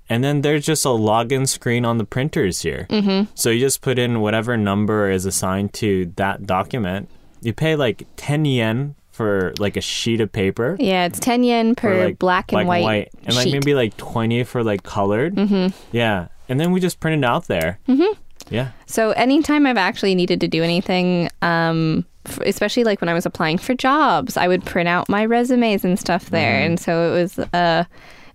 and 0.09 0.23
then 0.23 0.41
there's 0.41 0.65
just 0.65 0.85
a 0.85 0.89
login 0.89 1.47
screen 1.47 1.85
on 1.85 1.97
the 1.97 2.05
printers 2.05 2.61
here. 2.61 2.87
Mm-hmm. 2.89 3.31
So 3.35 3.49
you 3.49 3.59
just 3.59 3.81
put 3.81 3.99
in 3.99 4.21
whatever 4.21 4.55
number 4.57 5.09
is 5.09 5.25
assigned 5.25 5.73
to 5.75 6.11
that 6.15 6.45
document. 6.45 7.09
You 7.41 7.53
pay 7.53 7.75
like 7.75 8.07
10 8.15 8.45
yen 8.45 8.95
for 9.11 9.53
like 9.59 9.75
a 9.75 9.81
sheet 9.81 10.21
of 10.21 10.31
paper. 10.31 10.77
Yeah, 10.79 11.05
it's 11.05 11.19
10 11.19 11.43
yen 11.43 11.75
per 11.75 12.05
like, 12.05 12.19
black 12.19 12.53
and 12.53 12.67
white, 12.67 13.09
and 13.25 13.35
like 13.35 13.45
sheet. 13.45 13.53
maybe 13.53 13.73
like 13.73 13.97
20 13.97 14.43
for 14.43 14.63
like 14.63 14.83
colored. 14.83 15.35
Mm-hmm. 15.35 15.75
Yeah. 15.91 16.27
And 16.47 16.59
then 16.59 16.71
we 16.71 16.79
just 16.79 16.99
print 16.99 17.23
it 17.23 17.27
out 17.27 17.47
there. 17.47 17.79
Mm-hmm. 17.87 18.13
Yeah. 18.49 18.71
So 18.85 19.11
anytime 19.11 19.65
I've 19.65 19.77
actually 19.77 20.15
needed 20.15 20.39
to 20.41 20.47
do 20.47 20.63
anything, 20.63 21.29
um, 21.41 22.05
especially 22.45 22.83
like 22.83 23.01
when 23.01 23.09
I 23.09 23.13
was 23.13 23.25
applying 23.25 23.57
for 23.57 23.73
jobs, 23.73 24.37
I 24.37 24.47
would 24.47 24.63
print 24.65 24.87
out 24.87 25.09
my 25.09 25.25
resumes 25.25 25.83
and 25.83 25.99
stuff 25.99 26.29
there. 26.29 26.61
Mm-hmm. 26.61 26.65
And 26.65 26.79
so 26.79 27.11
it 27.11 27.19
was, 27.19 27.39
uh, 27.53 27.83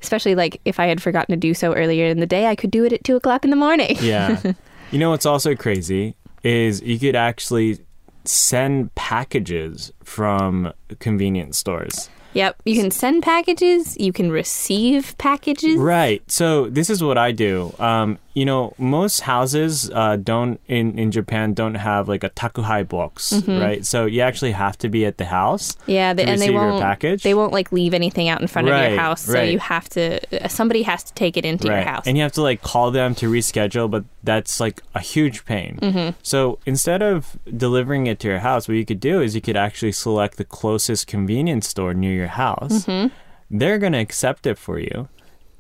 especially 0.02 0.34
like 0.34 0.60
if 0.64 0.78
I 0.80 0.86
had 0.86 1.02
forgotten 1.02 1.32
to 1.32 1.36
do 1.36 1.54
so 1.54 1.74
earlier 1.74 2.06
in 2.06 2.20
the 2.20 2.26
day, 2.26 2.46
I 2.46 2.56
could 2.56 2.70
do 2.70 2.84
it 2.84 2.92
at 2.92 3.04
two 3.04 3.16
o'clock 3.16 3.44
in 3.44 3.50
the 3.50 3.56
morning. 3.56 3.96
Yeah. 4.00 4.40
you 4.90 4.98
know 4.98 5.10
what's 5.10 5.26
also 5.26 5.54
crazy 5.54 6.16
is 6.42 6.82
you 6.82 6.98
could 6.98 7.16
actually 7.16 7.78
send 8.24 8.94
packages 8.94 9.92
from 10.02 10.72
convenience 10.98 11.58
stores. 11.58 12.08
Yep. 12.34 12.62
You 12.64 12.80
can 12.80 12.90
send 12.90 13.22
packages. 13.22 13.96
You 13.98 14.12
can 14.12 14.30
receive 14.30 15.16
packages. 15.18 15.76
Right. 15.76 16.22
So 16.30 16.68
this 16.68 16.88
is 16.88 17.02
what 17.02 17.18
I 17.18 17.32
do. 17.32 17.74
Um, 17.78 18.18
you 18.34 18.44
know, 18.44 18.72
most 18.78 19.20
houses 19.20 19.90
uh, 19.90 20.16
don't 20.16 20.60
in 20.66 20.98
in 20.98 21.10
Japan 21.10 21.52
don't 21.54 21.74
have 21.74 22.08
like 22.08 22.24
a 22.24 22.30
takuhai 22.30 22.88
box, 22.88 23.32
right? 23.46 23.84
So 23.84 24.06
you 24.06 24.20
actually 24.22 24.52
have 24.52 24.78
to 24.78 24.88
be 24.88 25.04
at 25.04 25.18
the 25.18 25.26
house. 25.26 25.76
Yeah, 25.86 26.14
they, 26.14 26.24
and 26.24 26.40
they 26.40 26.50
won't. 26.50 26.80
package. 26.80 27.22
They 27.22 27.34
won't 27.34 27.52
like 27.52 27.72
leave 27.72 27.94
anything 27.94 28.28
out 28.28 28.40
in 28.40 28.46
front 28.46 28.68
of 28.68 28.74
your 28.78 28.98
house, 28.98 29.22
so 29.22 29.34
right. 29.34 29.52
you 29.52 29.58
have 29.58 29.88
to. 29.90 30.20
uh, 30.44 30.48
Somebody 30.48 30.82
has 30.82 31.04
to 31.04 31.12
take 31.14 31.36
it 31.36 31.44
into 31.44 31.68
your 31.68 31.82
house. 31.82 32.06
And 32.06 32.16
you 32.16 32.22
have 32.22 32.32
to 32.32 32.42
like 32.42 32.62
call 32.62 32.90
them 32.90 33.14
to 33.16 33.30
reschedule, 33.30 33.90
but 33.90 34.04
that's 34.22 34.60
like 34.60 34.82
a 34.94 35.00
huge 35.00 35.44
pain. 35.44 35.78
Mm-hmm. 35.82 36.18
So 36.22 36.58
instead 36.66 37.02
of 37.02 37.36
delivering 37.56 38.06
it 38.06 38.18
to 38.20 38.28
your 38.28 38.38
house, 38.38 38.68
what 38.68 38.76
you 38.76 38.84
could 38.84 39.00
do 39.00 39.20
is 39.20 39.34
you 39.34 39.40
could 39.40 39.56
actually 39.56 39.92
select 39.92 40.36
the 40.36 40.44
closest 40.44 41.06
convenience 41.06 41.68
store 41.68 41.94
near 41.94 42.12
your 42.12 42.28
house. 42.28 42.86
Mm-hmm. 42.86 43.08
They're 43.50 43.78
going 43.78 43.92
to 43.92 43.98
accept 43.98 44.46
it 44.46 44.56
for 44.56 44.78
you. 44.78 45.08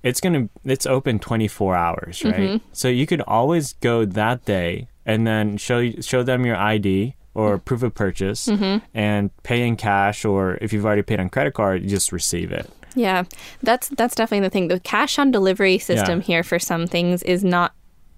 It's 0.02 0.20
to 0.20 0.48
it's 0.64 0.86
open 0.86 1.18
24 1.18 1.76
hours, 1.76 2.24
right? 2.24 2.34
Mm-hmm. 2.34 2.56
So 2.72 2.88
you 2.88 3.06
could 3.06 3.20
always 3.22 3.74
go 3.74 4.04
that 4.04 4.44
day 4.44 4.88
and 5.06 5.26
then 5.26 5.56
show 5.56 5.90
show 6.00 6.22
them 6.22 6.44
your 6.46 6.56
ID 6.56 7.14
or 7.34 7.56
Mm-hmm. 7.56 7.64
proof 7.64 7.82
of 7.82 7.94
purchase 7.94 8.48
and 8.94 9.30
pay 9.42 9.66
in 9.66 9.76
cash 9.76 10.24
or 10.24 10.58
if 10.60 10.72
you've 10.72 10.84
already 10.84 11.02
paid 11.02 11.18
on 11.20 11.30
credit 11.30 11.54
card, 11.54 11.82
you 11.82 11.88
just 11.88 12.12
receive 12.12 12.52
it. 12.52 12.68
Yeah, 12.94 13.24
that's 13.62 13.88
that's 13.88 14.14
definitely 14.14 14.46
the 14.46 14.50
thing. 14.50 14.68
The 14.68 14.80
cash 14.80 15.18
on 15.18 15.30
delivery 15.30 15.78
system 15.78 16.18
Yeah. 16.20 16.26
here 16.26 16.42
for 16.42 16.58
some 16.58 16.86
things 16.86 17.22
is 17.22 17.42
not 17.42 17.72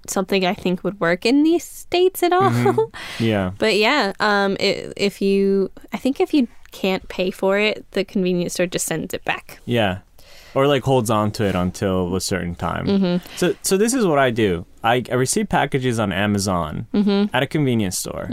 something 0.08 0.44
I 0.44 0.52
think 0.52 0.82
would 0.84 0.98
work 1.00 1.24
in 1.24 1.44
these 1.44 1.64
states 1.64 2.22
at 2.22 2.32
all. 2.32 2.50
Mm-hmm. 2.50 2.80
Yeah. 3.24 3.52
but 3.58 3.76
yeah, 3.76 4.12
um, 4.20 4.56
i 4.60 4.92
if 4.96 5.22
you, 5.22 5.70
I 5.92 5.96
think 5.96 6.20
if 6.20 6.34
you 6.34 6.48
can't 6.72 7.08
pay 7.08 7.30
for 7.30 7.56
it, 7.58 7.86
the 7.92 8.04
convenience 8.04 8.54
store 8.54 8.66
just 8.66 8.84
sends 8.86 9.14
it 9.14 9.24
back. 9.24 9.60
Yeah. 9.64 9.98
Or 10.54 10.66
like 10.68 10.82
holds 10.84 11.10
on 11.10 11.30
to 11.32 11.44
it 11.44 11.54
until 11.54 12.14
a 12.14 12.20
certain 12.20 12.54
time. 12.54 12.86
Mm-hmm. 12.86 13.26
So 13.36 13.54
so 13.62 13.76
this 13.76 13.92
is 13.92 14.06
what 14.06 14.18
I 14.18 14.30
do. 14.30 14.66
I, 14.84 15.02
I 15.10 15.14
receive 15.14 15.48
packages 15.48 15.98
on 15.98 16.12
Amazon 16.12 16.86
Mm-hmm. 16.94 17.34
at 17.34 17.42
a 17.42 17.46
convenience 17.46 17.98
store. 17.98 18.28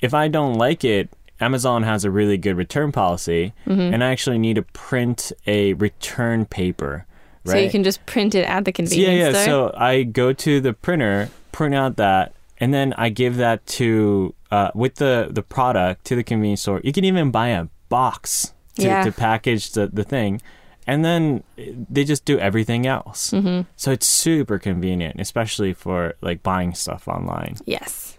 If 0.00 0.14
I 0.14 0.28
don't 0.28 0.54
like 0.54 0.84
it, 0.84 1.08
Amazon 1.40 1.82
has 1.82 2.04
a 2.04 2.10
really 2.10 2.38
good 2.38 2.56
return 2.56 2.92
policy, 2.92 3.52
Mm-hmm. 3.66 3.94
and 3.94 4.04
I 4.04 4.10
actually 4.12 4.38
need 4.38 4.54
to 4.56 4.62
print 4.62 5.32
a 5.46 5.72
return 5.74 6.46
paper. 6.46 7.06
Right? 7.44 7.52
So 7.52 7.58
you 7.58 7.70
can 7.70 7.82
just 7.82 8.04
print 8.06 8.34
it 8.36 8.44
at 8.44 8.64
the 8.64 8.70
yeah, 8.70 8.74
convenience 8.76 9.34
yeah. 9.34 9.42
store. 9.42 9.72
So 9.72 9.76
I 9.76 10.04
go 10.04 10.32
to 10.32 10.60
the 10.60 10.72
printer, 10.72 11.28
print 11.50 11.74
out 11.74 11.96
that, 11.96 12.34
and 12.58 12.72
then 12.72 12.94
I 12.96 13.08
give 13.08 13.36
that 13.38 13.66
to 13.78 14.32
uh, 14.52 14.70
with 14.76 14.94
the 14.96 15.26
the 15.30 15.42
product 15.42 16.04
to 16.06 16.14
the 16.14 16.22
convenience 16.22 16.62
store. 16.62 16.80
You 16.84 16.92
can 16.92 17.04
even 17.04 17.32
buy 17.32 17.48
a 17.48 17.66
box 17.88 18.52
to, 18.76 18.82
Yeah. 18.84 19.04
to 19.04 19.10
package 19.10 19.72
the 19.72 19.88
the 19.88 20.04
thing, 20.04 20.40
and 20.86 21.04
then 21.04 21.42
they 21.56 22.04
just 22.04 22.24
do 22.24 22.38
everything 22.38 22.86
else. 22.86 23.30
Mm-hmm. 23.30 23.68
So 23.76 23.92
it's 23.92 24.06
super 24.06 24.58
convenient, 24.58 25.20
especially 25.20 25.72
for 25.74 26.14
like 26.20 26.42
buying 26.42 26.74
stuff 26.74 27.08
online. 27.08 27.56
yes. 27.66 28.18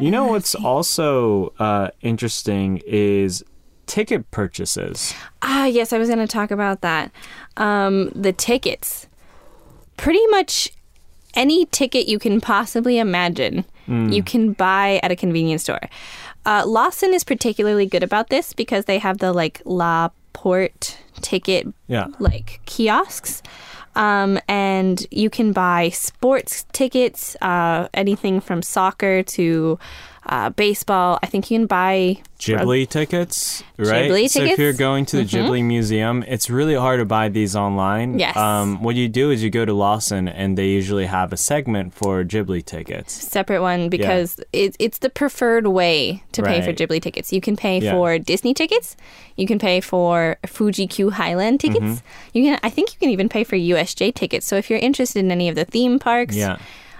You 0.00 0.12
know 0.12 0.26
what's 0.26 0.54
also 0.54 1.52
uh, 1.58 1.88
interesting 2.02 2.80
is 2.86 3.42
ticket 3.86 4.30
purchases. 4.30 5.12
Ah, 5.42 5.66
yes, 5.66 5.92
I 5.92 5.98
was 5.98 6.06
going 6.06 6.20
to 6.20 6.28
talk 6.28 6.52
about 6.52 6.82
that. 6.82 7.10
Um, 7.56 8.10
the 8.14 8.32
tickets. 8.32 9.08
Pretty 9.96 10.24
much 10.28 10.70
any 11.34 11.66
ticket 11.66 12.06
you 12.06 12.20
can 12.20 12.40
possibly 12.40 12.98
imagine, 12.98 13.64
you 13.88 14.22
can 14.22 14.52
buy 14.52 15.00
at 15.02 15.10
a 15.10 15.16
convenience 15.16 15.62
store. 15.62 15.80
Uh, 16.44 16.62
Lawson 16.66 17.14
is 17.14 17.24
particularly 17.24 17.86
good 17.86 18.02
about 18.02 18.28
this 18.28 18.52
because 18.52 18.84
they 18.84 18.98
have 18.98 19.18
the 19.18 19.32
like 19.32 19.62
La 19.64 20.10
Ticket 21.20 21.66
Yeah. 21.88 22.06
like 22.18 22.60
kiosks. 22.66 23.42
Um, 23.96 24.38
and 24.46 25.04
you 25.10 25.28
can 25.30 25.52
buy 25.52 25.88
sports 25.88 26.64
tickets, 26.72 27.36
uh, 27.42 27.88
anything 27.94 28.40
from 28.40 28.62
soccer 28.62 29.24
to 29.24 29.78
uh, 30.28 30.50
baseball. 30.50 31.18
I 31.22 31.26
think 31.26 31.50
you 31.50 31.58
can 31.58 31.66
buy 31.66 32.18
Ghibli 32.38 32.88
tickets, 32.88 33.62
right? 33.78 34.10
Ghibli 34.10 34.28
so 34.30 34.42
if 34.42 34.58
you're 34.58 34.72
going 34.72 35.06
to 35.06 35.16
the 35.18 35.24
Ghibli 35.24 35.64
Museum, 35.64 36.22
it's 36.28 36.48
really 36.48 36.74
hard 36.74 37.00
to 37.00 37.04
buy 37.04 37.28
these 37.28 37.56
online. 37.56 38.18
Yes. 38.18 38.36
Um, 38.36 38.82
what 38.82 38.94
you 38.94 39.08
do 39.08 39.30
is 39.30 39.42
you 39.42 39.50
go 39.50 39.64
to 39.64 39.72
Lawson, 39.72 40.28
and 40.28 40.56
they 40.56 40.68
usually 40.68 41.06
have 41.06 41.32
a 41.32 41.36
segment 41.36 41.94
for 41.94 42.22
Ghibli 42.24 42.64
tickets. 42.64 43.12
separate 43.12 43.60
one 43.60 43.88
because 43.88 44.38
it, 44.52 44.76
it's 44.78 44.98
the 44.98 45.10
preferred 45.10 45.66
way 45.66 46.22
to 46.32 46.42
pay 46.42 46.60
for 46.60 46.68
Right. 46.68 46.76
Ghibli 46.76 47.02
tickets. 47.02 47.32
You 47.32 47.40
can 47.40 47.56
pay 47.56 47.80
Yeah. 47.80 47.92
for 47.92 48.18
Disney 48.18 48.54
tickets. 48.54 48.96
You 49.36 49.46
can 49.46 49.58
pay 49.58 49.80
for 49.80 50.36
Fuji 50.46 50.86
Q 50.86 51.10
Highland 51.10 51.60
tickets. 51.60 51.80
Mm-hmm. 51.84 52.06
You 52.38 52.42
can, 52.44 52.60
I 52.62 52.70
think, 52.70 52.92
you 52.92 52.98
can 53.00 53.10
even 53.10 53.28
pay 53.28 53.44
for 53.44 53.56
USJ 53.56 54.14
tickets. 54.14 54.46
So 54.46 54.56
if 54.56 54.68
you're 54.70 54.78
interested 54.78 55.20
in 55.20 55.30
any 55.32 55.48
of 55.48 55.54
the 55.54 55.64
theme 55.64 55.98
parks, 55.98 56.36
Yeah. 56.36 56.58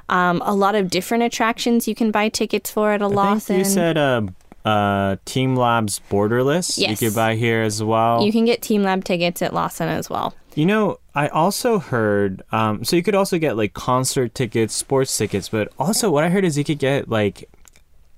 Um, 0.08 0.42
a 0.44 0.54
lot 0.54 0.74
of 0.74 0.88
different 0.90 1.24
attractions 1.24 1.86
you 1.86 1.94
can 1.94 2.10
buy 2.10 2.28
tickets 2.30 2.70
for 2.70 2.92
at 2.92 3.02
a 3.02 3.04
I 3.04 3.08
Lawson. 3.08 3.58
you 3.58 3.64
said 3.64 3.98
uh, 3.98 4.22
uh, 4.64 5.16
teamLabs 5.26 6.00
Borderless. 6.10 6.78
Yes. 6.78 6.90
You 7.00 7.08
could 7.08 7.14
buy 7.16 7.34
here 7.36 7.62
as 7.62 7.82
well. 7.82 8.22
You 8.22 8.32
can 8.32 8.44
get 8.44 8.60
teamLab 8.62 9.04
tickets 9.04 9.42
at 9.42 9.52
Lawson 9.52 9.88
as 9.88 10.08
well. 10.08 10.34
You 10.54 10.66
know, 10.66 10.98
I 11.14 11.28
also 11.28 11.78
heard, 11.78 12.42
um, 12.52 12.84
so 12.84 12.96
you 12.96 13.02
could 13.02 13.14
also 13.14 13.38
get 13.38 13.56
like 13.56 13.74
concert 13.74 14.34
tickets, 14.34 14.74
sports 14.74 15.16
tickets, 15.16 15.48
but 15.48 15.72
also 15.78 16.10
what 16.10 16.24
I 16.24 16.30
heard 16.30 16.44
is 16.44 16.56
you 16.58 16.64
could 16.64 16.78
get 16.80 17.08
like 17.08 17.48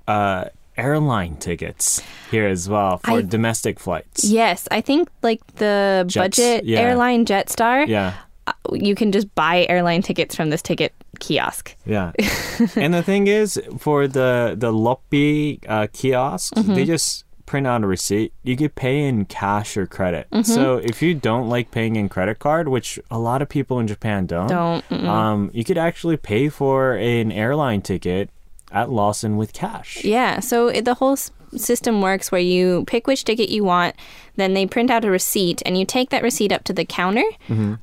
uh, 0.08 0.44
airline 0.76 1.36
tickets 1.36 2.00
here 2.30 2.46
as 2.46 2.68
well 2.68 2.98
for 2.98 3.10
I- 3.18 3.22
domestic 3.22 3.78
flights. 3.78 4.24
Yes, 4.24 4.66
I 4.70 4.80
think 4.80 5.08
like 5.22 5.44
the 5.56 6.04
Jets, 6.06 6.38
budget 6.38 6.64
yeah. 6.64 6.78
airline 6.80 7.26
Jetstar, 7.26 7.86
Yeah. 7.86 8.14
uh, 8.46 8.52
you 8.72 8.94
can 8.94 9.12
just 9.12 9.32
buy 9.34 9.66
airline 9.68 10.00
tickets 10.02 10.34
from 10.34 10.48
this 10.50 10.62
ticket 10.62 10.94
kiosk. 11.20 11.76
Yeah. 11.86 12.12
and 12.76 12.92
the 12.94 13.02
thing 13.02 13.26
is, 13.28 13.60
for 13.78 14.08
the 14.08 14.54
the 14.58 14.72
Loppi 14.72 15.60
uh, 15.68 15.86
kiosks, 15.92 16.50
Mm-hmm. 16.58 16.74
they 16.74 16.84
just 16.84 17.24
print 17.46 17.66
out 17.66 17.82
a 17.82 17.86
receipt. 17.86 18.32
You 18.44 18.56
could 18.56 18.74
pay 18.76 19.06
in 19.08 19.24
cash 19.24 19.76
or 19.76 19.86
credit. 19.86 20.26
Mm-hmm. 20.30 20.42
So 20.52 20.76
if 20.76 21.02
you 21.02 21.14
don't 21.14 21.48
like 21.48 21.70
paying 21.72 21.96
in 21.96 22.08
credit 22.08 22.38
card, 22.38 22.68
which 22.68 22.98
a 23.10 23.18
lot 23.18 23.42
of 23.42 23.48
people 23.48 23.80
in 23.80 23.86
Japan 23.88 24.26
don't, 24.26 24.48
Don't. 24.48 24.84
um, 25.06 25.50
you 25.52 25.64
could 25.64 25.78
actually 25.78 26.16
pay 26.16 26.48
for 26.48 26.94
an 26.94 27.32
airline 27.32 27.82
ticket 27.82 28.30
at 28.70 28.88
Lawson 28.88 29.36
with 29.36 29.52
cash. 29.52 30.04
Yeah, 30.04 30.38
so 30.38 30.68
it, 30.68 30.84
the 30.84 30.94
whole 30.94 31.16
system 31.56 32.00
works 32.02 32.30
where 32.30 32.40
you 32.40 32.84
pick 32.86 33.06
which 33.06 33.24
ticket 33.24 33.48
you 33.48 33.64
want, 33.64 33.94
then 34.36 34.54
they 34.54 34.66
print 34.66 34.90
out 34.90 35.04
a 35.04 35.10
receipt, 35.10 35.62
and 35.66 35.76
you 35.78 35.84
take 35.84 36.10
that 36.10 36.22
receipt 36.22 36.52
up 36.52 36.64
to 36.64 36.72
the 36.72 36.84
counter, 36.84 37.24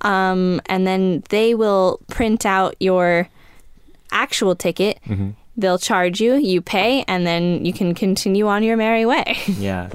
um, 0.01 0.61
and 0.67 0.87
then 0.87 1.23
they 1.29 1.53
will 1.55 1.99
print 2.07 2.45
out 2.45 2.75
your 2.79 3.27
actual 4.11 4.55
ticket. 4.55 4.99
They'll 5.57 5.79
charge 5.79 6.21
you, 6.21 6.35
you 6.35 6.61
pay, 6.61 7.03
and 7.07 7.25
then 7.25 7.65
you 7.65 7.73
can 7.73 7.95
continue 7.95 8.47
on 8.47 8.63
your 8.63 8.77
merry 8.77 9.05
way. 9.05 9.37
Yeah. 9.47 9.89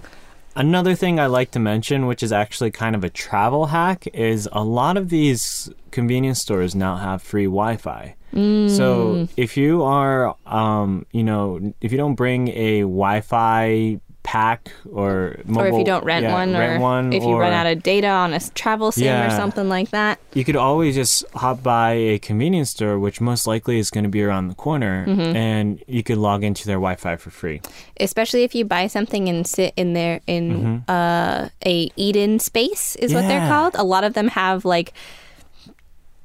Another 0.55 0.95
thing 0.95 1.19
I 1.19 1.27
like 1.27 1.53
to 1.53 1.59
mention, 1.59 2.07
which 2.07 2.23
is 2.23 2.31
actually 2.31 2.73
kind 2.73 2.95
of 2.95 3.05
a 3.05 3.09
travel 3.09 3.67
hack, 3.67 4.07
is 4.13 4.47
a 4.53 4.63
lot 4.63 4.99
of 4.99 5.09
these 5.09 5.71
convenience 5.93 6.41
stores 6.41 6.75
now 6.75 6.97
have 6.97 7.23
free 7.23 7.45
Wi-Fi. 7.45 8.15
Mm. 8.35 8.71
So 8.77 9.29
if 9.37 9.57
you 9.57 9.83
are, 9.83 10.35
um, 10.47 11.07
you 11.13 11.23
know, 11.23 11.75
if 11.81 11.93
you 11.93 11.99
don't 11.99 12.15
bring 12.17 12.49
a 12.49 12.81
Wi-Fi 12.81 14.01
pack 14.25 14.71
or 14.93 15.41
mobile, 15.47 15.63
or 15.63 15.67
if 15.67 15.75
you 15.75 15.85
don't 15.85 16.05
rent 16.05 16.23
yeah, 16.23 16.33
one, 16.33 16.53
rent 16.55 16.79
or 16.79 16.81
one, 16.81 17.13
if 17.13 17.25
you 17.25 17.31
or 17.31 17.41
run 17.41 17.53
out 17.53 17.67
of 17.67 17.83
data 17.83 18.07
on 18.07 18.33
a 18.33 18.39
travel 18.55 18.93
sim 18.93 19.11
or 19.27 19.31
something 19.31 19.69
like 19.69 19.91
that. 19.91 20.21
you 20.33 20.45
could 20.45 20.55
always 20.55 20.95
just 20.95 21.25
hop 21.35 21.61
by 21.61 21.91
a 21.95 22.19
convenience 22.21 22.71
store, 22.71 23.01
which 23.01 23.21
most 23.21 23.49
likely 23.49 23.81
is 23.81 23.91
going 23.91 24.05
to 24.05 24.09
be 24.11 24.23
around 24.23 24.47
the 24.47 24.55
corner, 24.55 25.05
Mm-hmm. 25.09 25.35
and 25.37 25.83
you 25.89 26.05
could 26.05 26.19
log 26.19 26.45
into 26.45 26.67
their 26.67 26.77
Wi-Fi 26.77 27.17
for 27.17 27.31
free. 27.31 27.61
especially 27.99 28.45
if 28.45 28.55
you 28.55 28.65
buy 28.65 28.87
something 28.87 29.29
and 29.29 29.45
sit 29.45 29.75
in 29.77 29.93
there 29.93 30.21
in 30.29 30.85
uh, 30.89 31.49
a 31.67 31.91
eat-in 31.97 32.39
space 32.39 32.95
is 32.97 33.13
what 33.13 33.23
they're 33.27 33.49
called. 33.49 33.75
A 33.75 33.85
lot 33.85 34.05
of 34.05 34.15
them 34.15 34.29
have 34.29 34.65
like 34.65 34.93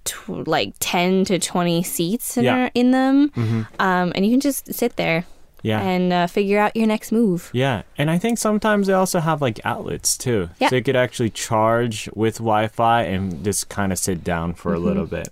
tw- 0.07 0.47
like 0.47 0.73
ten 0.79 1.25
to 1.25 1.37
twenty 1.39 1.83
seats 1.83 2.37
in, 2.37 2.43
Yeah. 2.45 2.55
there- 2.55 2.71
in 2.73 2.91
them, 2.91 3.31
um, 3.79 4.11
and 4.15 4.25
you 4.25 4.31
can 4.31 4.39
just 4.39 4.73
sit 4.73 4.95
there 4.95 5.25
Yeah. 5.63 5.81
and 5.81 6.13
uh, 6.13 6.27
figure 6.27 6.59
out 6.59 6.75
your 6.75 6.87
next 6.87 7.11
move. 7.11 7.49
Yeah, 7.53 7.81
and 7.97 8.09
I 8.09 8.17
think 8.17 8.37
sometimes 8.37 8.87
they 8.87 8.93
also 8.93 9.19
have 9.19 9.41
like 9.41 9.59
outlets 9.65 10.17
too. 10.17 10.49
Yeah. 10.59 10.69
So 10.69 10.75
you 10.77 10.83
could 10.83 10.95
actually 10.95 11.29
charge 11.31 12.09
with 12.15 12.37
Wi 12.37 12.67
Fi 12.67 13.03
and 13.03 13.43
just 13.43 13.69
kind 13.69 13.91
of 13.91 13.97
sit 13.99 14.23
down 14.23 14.53
for 14.53 14.73
a 14.73 14.79
little 14.79 15.05
bit. 15.05 15.29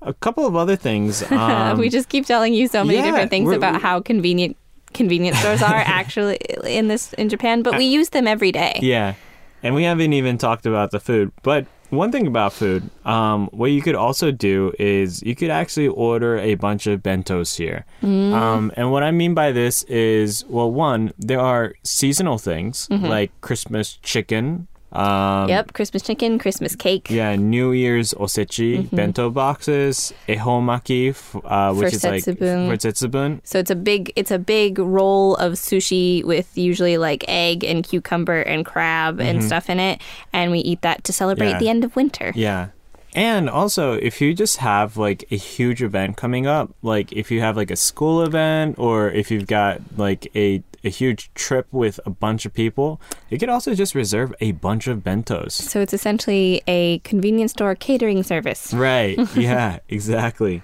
A 0.00 0.14
couple 0.14 0.46
of 0.46 0.54
other 0.54 0.76
things. 0.76 1.22
Um, 1.32 1.78
we 1.78 1.88
just 1.88 2.08
keep 2.08 2.24
telling 2.26 2.54
you 2.54 2.68
so 2.68 2.84
many 2.84 2.98
yeah, 2.98 3.04
different 3.06 3.30
things 3.30 3.50
about 3.52 3.80
how 3.82 4.00
convenient 4.00 4.56
convenience 4.94 5.38
stores 5.38 5.60
are 5.62 5.74
actually 6.00 6.38
in 6.64 6.88
this 6.88 7.12
in 7.14 7.28
Japan, 7.28 7.62
but 7.62 7.76
we 7.76 7.84
use 7.84 8.10
them 8.10 8.26
every 8.28 8.52
day. 8.52 8.78
yeah, 8.82 9.14
and 9.62 9.74
we 9.74 9.82
haven't 9.84 10.12
even 10.12 10.38
talked 10.38 10.66
about 10.66 10.92
the 10.92 11.00
food. 11.00 11.32
But 11.42 11.66
one 11.90 12.12
thing 12.12 12.26
about 12.26 12.52
food, 12.52 12.90
um, 13.04 13.48
what 13.52 13.70
you 13.70 13.82
could 13.82 13.94
also 13.94 14.30
do 14.30 14.72
is 14.78 15.22
you 15.22 15.34
could 15.34 15.50
actually 15.50 15.88
order 15.88 16.38
a 16.38 16.54
bunch 16.54 16.86
of 16.86 17.02
bentos 17.02 17.56
here. 17.56 17.84
Mm. 18.02 18.32
Um, 18.32 18.72
and 18.76 18.92
what 18.92 19.02
I 19.02 19.10
mean 19.10 19.34
by 19.34 19.52
this 19.52 19.82
is, 19.84 20.44
well, 20.48 20.70
one, 20.70 21.12
there 21.18 21.40
are 21.40 21.74
seasonal 21.82 22.38
things 22.38 22.88
Mm-hmm. 22.88 23.06
like 23.06 23.30
Christmas 23.40 23.98
chicken 24.02 24.68
Um, 24.90 25.48
yep, 25.50 25.74
Christmas 25.74 26.02
chicken, 26.02 26.38
Christmas 26.38 26.74
cake. 26.74 27.10
Yeah, 27.10 27.36
New 27.36 27.72
Year's 27.72 28.14
osechi, 28.14 28.84
Mm-hmm. 28.84 28.96
bento 28.96 29.28
boxes, 29.30 30.14
ehomaki, 30.28 31.14
uh, 31.44 31.74
which 31.74 31.92
is 31.92 32.04
like 32.04 32.24
setsubun. 32.24 32.68
for 32.70 32.76
setsubun. 32.76 33.40
So 33.44 33.58
it's 33.58 33.70
a 33.70 33.76
big 33.76 34.12
it's 34.16 34.30
a 34.30 34.38
big 34.38 34.78
roll 34.78 35.36
of 35.36 35.52
sushi 35.54 36.24
with 36.24 36.56
usually 36.56 36.96
like 36.96 37.24
egg 37.28 37.64
and 37.64 37.84
cucumber 37.84 38.40
and 38.42 38.64
crab 38.64 39.20
and 39.20 39.44
stuff 39.44 39.68
in 39.68 39.78
it, 39.78 40.00
and 40.32 40.50
we 40.50 40.60
eat 40.60 40.80
that 40.82 41.04
to 41.04 41.12
celebrate 41.12 41.50
Yeah. 41.50 41.58
the 41.58 41.68
end 41.68 41.84
of 41.84 41.94
winter. 41.94 42.32
Yeah. 42.34 42.68
And 43.14 43.48
also, 43.48 43.94
if 43.94 44.20
you 44.20 44.34
just 44.34 44.58
have 44.58 44.96
like 44.96 45.24
a 45.30 45.36
huge 45.36 45.82
event 45.82 46.16
coming 46.16 46.46
up, 46.46 46.70
like 46.82 47.10
if 47.12 47.30
you 47.30 47.40
have 47.40 47.56
like 47.56 47.70
a 47.70 47.76
school 47.76 48.22
event 48.22 48.78
or 48.78 49.10
if 49.10 49.30
you've 49.30 49.46
got 49.46 49.80
like 49.96 50.28
a, 50.36 50.62
a 50.84 50.88
huge 50.88 51.32
trip 51.34 51.66
with 51.72 52.00
a 52.06 52.10
bunch 52.10 52.46
of 52.46 52.54
people, 52.54 53.00
you 53.28 53.38
could 53.38 53.48
also 53.48 53.74
just 53.74 53.94
reserve 53.94 54.34
a 54.40 54.52
bunch 54.52 54.86
of 54.86 54.98
bentos. 55.00 55.52
So 55.52 55.80
it's 55.80 55.92
essentially 55.92 56.62
a 56.66 56.98
convenience 57.00 57.52
store 57.52 57.74
catering 57.74 58.22
service. 58.22 58.72
Right. 58.72 59.18
Yeah, 59.38 59.78
exactly. 59.88 60.62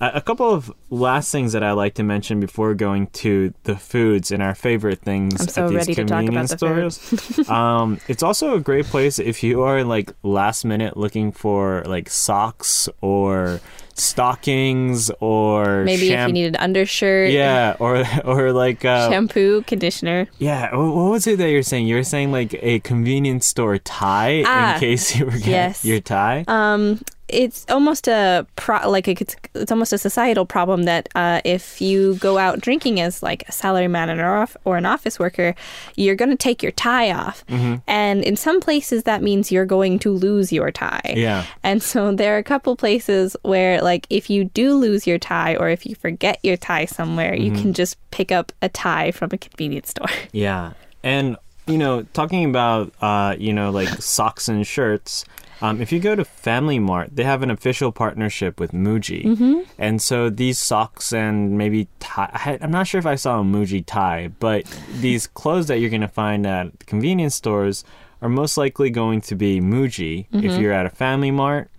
A 0.00 0.12
a 0.14 0.20
couple 0.20 0.50
of 0.50 0.72
last 0.90 1.32
things 1.32 1.52
that 1.52 1.64
I 1.64 1.72
like 1.72 1.94
to 1.94 2.02
mention 2.02 2.38
before 2.38 2.74
going 2.74 3.08
to 3.08 3.52
the 3.64 3.76
foods 3.76 4.30
and 4.30 4.42
our 4.42 4.54
favorite 4.54 5.00
things 5.00 5.52
so 5.52 5.64
at 5.64 5.68
these 5.70 5.76
ready 5.76 5.94
to 5.94 6.04
talk 6.04 6.24
about 6.24 6.48
convenience 6.48 6.52
stores. 6.52 7.48
um, 7.48 7.98
it's 8.08 8.22
also 8.22 8.54
a 8.54 8.60
great 8.60 8.86
place 8.86 9.18
if 9.18 9.42
you 9.42 9.62
are 9.62 9.82
like 9.82 10.12
last 10.22 10.64
minute 10.64 10.96
looking 10.96 11.32
for 11.32 11.82
like 11.86 12.08
socks 12.08 12.88
or 13.00 13.60
stockings 13.98 15.10
or 15.20 15.84
Maybe 15.84 16.10
if 16.12 16.26
you 16.26 16.32
need 16.32 16.46
an 16.46 16.56
undershirt, 16.56 17.30
yeah, 17.30 17.76
or 17.78 18.04
or 18.24 18.52
like 18.52 18.84
uh, 18.84 19.10
shampoo, 19.10 19.62
conditioner. 19.62 20.26
yeah. 20.38 20.74
What 20.74 21.10
was 21.10 21.26
it 21.26 21.38
that 21.38 21.50
you're 21.50 21.62
saying? 21.62 21.86
You 21.86 21.96
were 21.96 22.04
saying 22.04 22.32
like 22.32 22.54
a 22.62 22.80
convenience 22.80 23.46
store 23.46 23.78
tie 23.78 24.42
Ah, 24.46 24.74
in 24.74 24.80
case 24.80 25.16
you 25.16 25.30
forget 25.30 25.46
yes. 25.48 25.84
your 25.84 26.00
tie. 26.00 26.44
Um, 26.48 27.00
it's 27.28 27.64
almost 27.70 28.06
a 28.06 28.46
pro- 28.56 28.88
like 28.90 29.08
it's 29.08 29.34
it's 29.54 29.72
almost 29.72 29.92
a 29.92 29.98
societal 29.98 30.44
problem 30.44 30.82
that 30.84 31.08
uh, 31.14 31.40
if 31.44 31.80
you 31.80 32.16
go 32.16 32.36
out 32.38 32.60
drinking 32.60 33.00
as 33.00 33.22
like 33.22 33.42
a 33.48 33.52
salaryman 33.52 34.14
or 34.18 34.36
off, 34.36 34.56
or 34.64 34.76
an 34.76 34.84
office 34.86 35.18
worker, 35.18 35.54
you're 35.96 36.14
going 36.16 36.30
to 36.30 36.36
take 36.36 36.62
your 36.62 36.72
tie 36.72 37.10
off, 37.12 37.44
Mm-hmm. 37.46 37.76
and 37.86 38.22
in 38.24 38.36
some 38.36 38.60
places 38.60 39.04
that 39.04 39.22
means 39.22 39.50
you're 39.50 39.64
going 39.66 39.98
to 40.00 40.10
lose 40.10 40.52
your 40.52 40.70
tie. 40.70 41.14
Yeah. 41.16 41.46
And 41.62 41.82
so 41.82 42.12
there 42.14 42.34
are 42.34 42.38
a 42.38 42.42
couple 42.44 42.76
places 42.76 43.36
where 43.42 43.80
like 43.80 44.06
if 44.10 44.28
you 44.28 44.44
do 44.44 44.74
lose 44.74 45.06
your 45.06 45.18
tie 45.18 45.56
or 45.56 45.68
if 45.70 45.86
you 45.86 45.94
forget 45.94 46.38
your 46.42 46.56
tie 46.56 46.84
somewhere, 46.84 47.32
Mm-hmm. 47.32 47.42
you 47.56 47.62
can 47.62 47.72
just 47.72 47.96
pick 48.10 48.30
up 48.32 48.52
a 48.60 48.68
tie 48.68 49.10
from 49.12 49.30
a 49.32 49.38
convenience 49.38 49.90
store. 49.90 50.06
Yeah. 50.32 50.72
And, 51.02 51.36
you 51.66 51.78
know, 51.78 52.02
talking 52.12 52.44
about, 52.48 52.92
uh, 53.00 53.34
you 53.38 53.52
know, 53.52 53.70
like 53.70 53.88
socks 54.02 54.48
and 54.48 54.66
shirts, 54.66 55.24
um, 55.62 55.80
if 55.80 55.92
you 55.92 56.00
go 56.00 56.14
to 56.14 56.24
Family 56.24 56.78
Mart, 56.78 57.10
they 57.14 57.24
have 57.24 57.42
an 57.42 57.50
official 57.50 57.92
partnership 57.92 58.58
with 58.60 58.72
Muji. 58.72 59.24
Mm-hmm. 59.24 59.60
And 59.78 60.00
so 60.02 60.28
these 60.30 60.58
socks 60.58 61.12
and 61.12 61.56
maybe 61.58 61.88
tie, 62.00 62.30
I- 62.32 62.58
I'm 62.60 62.70
not 62.70 62.86
sure 62.86 62.98
if 62.98 63.06
I 63.06 63.14
saw 63.14 63.40
a 63.40 63.44
Muji 63.44 63.84
tie, 63.86 64.28
but 64.40 64.64
these 65.00 65.26
clothes 65.26 65.66
that 65.68 65.78
you're 65.78 65.90
going 65.90 66.00
to 66.02 66.08
find 66.08 66.46
at 66.46 66.86
convenience 66.86 67.34
stores 67.34 67.84
are 68.22 68.28
most 68.28 68.56
likely 68.56 68.90
going 68.90 69.20
to 69.22 69.34
be 69.34 69.60
Muji 69.60 70.26
if 70.32 70.58
you're 70.60 70.72
at 70.72 70.86
a 70.86 70.90
Family 70.90 71.30
Mart. 71.30 71.70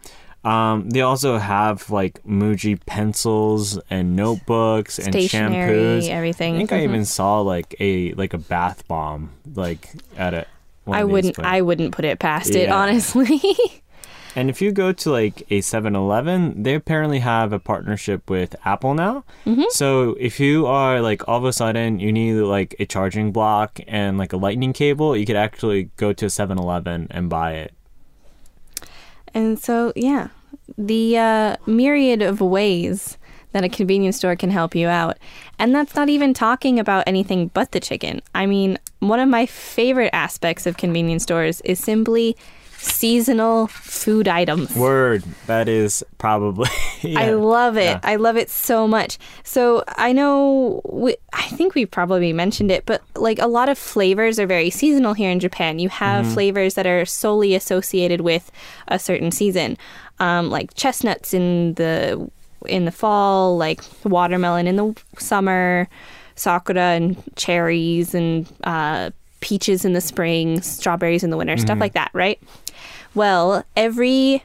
Um, 0.43 0.91
they 0.91 1.01
also 1.01 1.39
have 1.39 1.89
like 1.89 2.21
Muji 2.23 2.79
pencils 2.85 3.79
and 3.89 4.15
notebooks 4.15 4.99
and 4.99 5.11
shampoos. 5.15 6.07
everything. 6.07 6.53
I 6.53 6.57
think 6.59 6.71
I 6.71 6.81
Mhm. 6.81 6.83
even 6.83 7.05
saw 7.05 7.39
like 7.41 7.75
a 7.79 8.13
like 8.13 8.33
a 8.35 8.37
bath 8.37 8.87
bomb 8.87 9.31
like 9.55 9.89
at 10.15 10.35
a. 10.35 10.45
I 10.87 11.03
wouldn't. 11.03 11.39
I 11.39 11.61
wouldn't 11.61 11.93
put 11.93 12.05
it 12.05 12.19
past 12.19 12.55
it 12.55 12.69
honestly. 12.69 13.41
And 14.35 14.49
if 14.49 14.61
you 14.61 14.73
go 14.73 14.91
to 14.91 15.11
like 15.11 15.43
a 15.49 15.59
7-Eleven, 15.61 16.61
they 16.61 16.75
apparently 16.75 17.19
have 17.19 17.53
a 17.53 17.59
partnership 17.59 18.29
with 18.29 18.53
Apple 18.65 18.93
now. 18.93 19.23
Mm-hmm. 19.45 19.63
So 19.69 20.17
if 20.19 20.41
you 20.41 20.65
are 20.65 20.99
like 20.99 21.25
all 21.27 21.37
of 21.37 21.45
a 21.45 21.53
sudden 21.53 21.99
you 21.99 22.11
need 22.11 22.33
like 22.41 22.75
a 22.77 22.85
charging 22.85 23.31
block 23.31 23.79
and 23.87 24.17
like 24.17 24.33
a 24.33 24.37
lightning 24.37 24.73
cable, 24.73 25.15
you 25.15 25.25
could 25.25 25.37
actually 25.37 25.89
go 25.95 26.11
to 26.11 26.25
a 26.25 26.27
7-Eleven 26.27 27.07
and 27.11 27.29
buy 27.29 27.53
it. 27.53 27.73
And 29.33 29.57
so, 29.57 29.93
yeah, 29.95 30.29
the 30.77 31.17
uh, 31.17 31.55
myriad 31.65 32.21
of 32.21 32.41
ways 32.41 33.17
that 33.55 33.63
a 33.63 33.69
convenience 33.69 34.17
store 34.17 34.35
can 34.35 34.51
help 34.51 34.75
you 34.75 34.89
out. 34.89 35.17
And 35.57 35.73
that's 35.73 35.95
not 35.95 36.09
even 36.09 36.33
talking 36.33 36.77
about 36.77 37.05
anything 37.07 37.47
but 37.53 37.71
the 37.71 37.79
chicken. 37.79 38.21
I 38.35 38.47
mean, 38.47 38.77
one 38.99 39.21
of 39.21 39.29
my 39.29 39.45
favorite 39.45 40.09
aspects 40.11 40.65
of 40.65 40.75
convenience 40.75 41.23
stores 41.23 41.61
is 41.61 41.79
simply 41.79 42.35
seasonal 42.77 43.67
food 43.67 44.27
items. 44.27 44.75
Word, 44.75 45.23
that 45.47 45.69
is 45.69 46.03
probably. 46.17 46.67
I 47.15 47.31
love 47.31 47.77
it. 47.77 47.83
Yeah. 47.83 47.99
I 48.03 48.17
love 48.17 48.35
it 48.35 48.49
so 48.49 48.89
much. 48.89 49.17
So 49.45 49.85
I 49.87 50.11
know, 50.11 50.81
we, 50.83 51.15
I 51.31 51.47
think 51.47 51.75
we 51.75 51.85
probably 51.85 52.33
mentioned 52.33 52.71
it, 52.71 52.85
but 52.85 53.03
like 53.15 53.39
a 53.39 53.47
lot 53.47 53.69
of 53.69 53.77
flavors 53.77 54.37
are 54.37 54.47
very 54.47 54.69
seasonal 54.69 55.13
here 55.13 55.31
in 55.31 55.39
Japan. 55.39 55.79
You 55.79 55.87
have 55.87 56.27
flavors 56.33 56.73
that 56.73 56.85
are 56.85 57.05
solely 57.05 57.55
associated 57.55 58.19
with 58.19 58.51
a 58.89 58.99
certain 58.99 59.31
season, 59.31 59.77
um, 60.19 60.49
like 60.49 60.73
chestnuts 60.73 61.33
in 61.33 61.75
the 61.75 62.29
in 62.65 62.85
the 62.85 62.91
fall, 62.91 63.57
like 63.57 63.81
watermelon 64.03 64.67
in 64.67 64.75
the 64.75 64.95
summer, 65.17 65.87
sakura 66.35 66.81
and 66.81 67.21
cherries 67.35 68.13
and 68.13 68.51
uh, 68.63 69.09
peaches 69.39 69.85
in 69.85 69.93
the 69.93 70.01
spring, 70.01 70.61
strawberries 70.61 71.23
in 71.23 71.29
the 71.29 71.37
winter, 71.37 71.55
stuff 71.57 71.79
like 71.79 71.93
that, 71.93 72.11
right? 72.13 72.39
Well, 73.13 73.63
every 73.75 74.43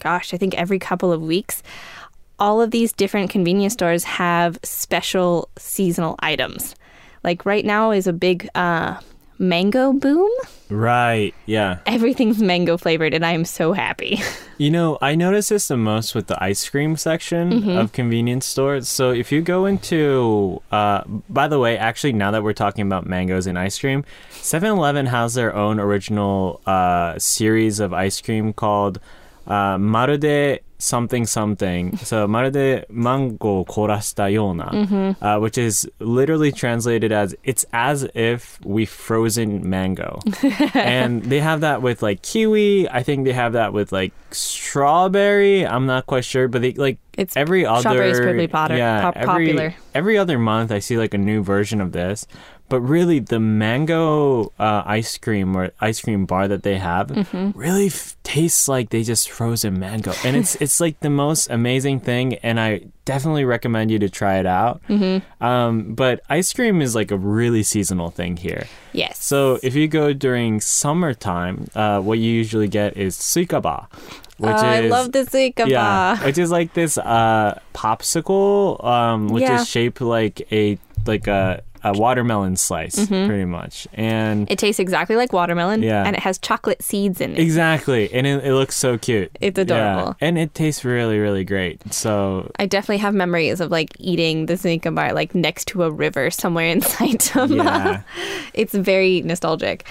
gosh, 0.00 0.32
I 0.32 0.36
think 0.36 0.54
every 0.54 0.78
couple 0.78 1.12
of 1.12 1.20
weeks, 1.20 1.62
all 2.38 2.60
of 2.62 2.70
these 2.70 2.92
different 2.92 3.30
convenience 3.30 3.72
stores 3.72 4.04
have 4.04 4.58
special 4.62 5.48
seasonal 5.58 6.14
items. 6.20 6.74
Like 7.24 7.44
right 7.44 7.64
now 7.64 7.90
is 7.90 8.06
a 8.06 8.12
big 8.12 8.48
uh, 8.54 9.00
mango 9.38 9.92
boom. 9.92 10.30
Right, 10.68 11.34
yeah. 11.46 11.78
Everything's 11.86 12.42
mango 12.42 12.76
flavored, 12.76 13.14
and 13.14 13.24
I 13.24 13.32
am 13.32 13.44
so 13.44 13.72
happy. 13.72 14.20
You 14.60 14.72
know, 14.72 14.98
I 15.00 15.14
notice 15.14 15.50
this 15.50 15.68
the 15.68 15.76
most 15.76 16.16
with 16.16 16.26
the 16.26 16.42
ice 16.42 16.68
cream 16.68 16.96
section 16.96 17.70
of 17.78 17.92
convenience 17.92 18.44
stores. 18.44 18.88
So 18.88 19.12
if 19.12 19.30
you 19.30 19.40
go 19.40 19.66
into, 19.66 20.60
uh, 20.72 21.04
by 21.30 21.46
the 21.46 21.60
way, 21.60 21.78
actually, 21.78 22.12
now 22.14 22.32
that 22.32 22.42
we're 22.42 22.54
talking 22.54 22.84
about 22.84 23.06
mangoes 23.06 23.46
and 23.46 23.56
ice 23.56 23.78
cream, 23.78 24.04
7 24.32 24.68
Eleven 24.68 25.06
has 25.06 25.34
their 25.34 25.54
own 25.54 25.78
original 25.78 26.60
uh, 26.66 27.16
series 27.20 27.78
of 27.78 27.92
ice 27.92 28.20
cream 28.20 28.52
called 28.52 28.98
uh, 29.46 29.76
Marude 29.76 30.58
something 30.78 31.26
something. 31.26 31.96
So, 31.98 32.26
marude 32.28 32.84
mango 32.88 33.64
korashita 33.64 34.30
yona, 34.32 35.16
uh, 35.20 35.40
which 35.40 35.58
is 35.58 35.88
literally 35.98 36.52
translated 36.52 37.12
as 37.12 37.34
it's 37.44 37.64
as 37.72 38.08
if 38.14 38.58
we 38.64 38.86
frozen 38.86 39.68
mango. 39.68 40.20
and 40.74 41.22
they 41.24 41.40
have 41.40 41.60
that 41.62 41.82
with 41.82 42.02
like 42.02 42.22
kiwi. 42.22 42.88
I 42.88 43.02
think 43.02 43.24
they 43.24 43.32
have 43.32 43.52
that 43.54 43.72
with 43.72 43.92
like 43.92 44.12
strawberry. 44.30 45.66
I'm 45.66 45.86
not 45.86 46.06
quite 46.06 46.24
sure, 46.24 46.48
but 46.48 46.62
they 46.62 46.72
like 46.72 46.98
It's 47.16 47.36
every 47.36 47.66
other 47.66 47.80
strawberry's 47.80 48.20
pretty 48.20 48.46
potter- 48.46 48.76
yeah, 48.76 49.02
pop- 49.02 49.16
every, 49.16 49.46
popular. 49.46 49.74
Every 49.94 50.18
other 50.18 50.38
month, 50.38 50.70
I 50.70 50.78
see 50.78 50.96
like 50.98 51.14
a 51.14 51.18
new 51.18 51.42
version 51.42 51.80
of 51.80 51.92
this. 51.92 52.26
But 52.68 52.80
really, 52.82 53.18
the 53.18 53.40
mango 53.40 54.52
uh, 54.58 54.82
ice 54.84 55.16
cream 55.18 55.56
or 55.56 55.70
ice 55.80 56.00
cream 56.02 56.26
bar 56.26 56.48
that 56.48 56.62
they 56.62 56.76
have 56.78 57.08
Mm-hmm. 57.08 57.58
really 57.58 57.86
f- 57.86 58.14
tastes 58.22 58.68
like 58.68 58.90
they 58.90 59.02
just 59.02 59.30
frozen 59.30 59.78
mango, 59.78 60.12
and 60.24 60.36
it's 60.36 60.54
it's 60.60 60.78
like 60.80 61.00
the 61.00 61.08
most 61.10 61.48
amazing 61.50 62.00
thing. 62.00 62.34
And 62.42 62.60
I 62.60 62.82
definitely 63.06 63.44
recommend 63.46 63.90
you 63.90 63.98
to 64.00 64.08
try 64.10 64.38
it 64.38 64.44
out. 64.46 64.82
Mm-hmm. 64.88 65.24
Um, 65.42 65.94
but 65.94 66.20
ice 66.28 66.52
cream 66.52 66.82
is 66.82 66.94
like 66.94 67.10
a 67.10 67.16
really 67.16 67.62
seasonal 67.62 68.10
thing 68.10 68.36
here. 68.36 68.66
yes. 68.92 69.24
So 69.24 69.58
if 69.62 69.74
you 69.74 69.88
go 69.88 70.12
during 70.12 70.60
summertime, 70.60 71.68
uh, 71.74 72.00
what 72.00 72.18
you 72.18 72.30
usually 72.30 72.68
get 72.68 72.96
is 72.96 73.16
suikaba, 73.16 73.86
which 74.36 74.50
oh, 74.60 74.66
I 74.66 74.80
love 74.88 75.12
the 75.12 75.24
suika 75.24 75.66
yeah, 75.66 76.22
which 76.24 76.36
is 76.38 76.50
like 76.50 76.74
this 76.74 76.98
uh, 76.98 77.58
popsicle, 77.74 78.82
um, 78.84 79.28
which 79.28 79.42
Yeah. 79.42 79.60
is 79.60 79.68
shaped 79.68 80.00
like 80.00 80.46
a 80.52 80.78
like 81.06 81.26
a, 81.26 81.62
a 81.84 81.92
watermelon 81.92 82.56
slice, 82.56 83.06
pretty 83.06 83.44
much, 83.44 83.86
and 83.94 84.46
Mm-hmm. 84.46 84.52
It 84.52 84.58
tastes 84.58 84.78
exactly 84.80 85.16
like 85.16 85.32
watermelon, 85.32 85.82
Yeah. 85.82 86.04
and 86.04 86.14
it 86.16 86.20
has 86.22 86.38
chocolate 86.38 86.82
seeds 86.82 87.20
in 87.20 87.32
it. 87.32 87.38
exactly, 87.38 88.12
and 88.12 88.26
it, 88.26 88.44
it 88.44 88.54
looks 88.54 88.76
so 88.76 88.98
cute. 88.98 89.30
It's 89.40 89.56
Yeah, 89.58 89.62
adorable. 89.62 90.16
and 90.20 90.38
it 90.38 90.54
tastes 90.54 90.84
really, 90.84 91.18
really 91.18 91.44
great. 91.44 91.92
So 91.92 92.50
I 92.58 92.66
definitely 92.66 92.98
have 92.98 93.14
memories 93.14 93.60
of 93.60 93.70
like 93.70 93.90
eating 93.98 94.46
the 94.46 94.54
Suika 94.54 94.94
bar 94.94 95.12
like 95.12 95.34
next 95.34 95.68
to 95.68 95.82
a 95.84 95.90
river 95.90 96.30
somewhere 96.30 96.66
in 96.74 96.80
Saitama. 96.80 97.64
yeah, 97.64 98.00
it's 98.54 98.74
very 98.74 99.22
nostalgic. 99.22 99.86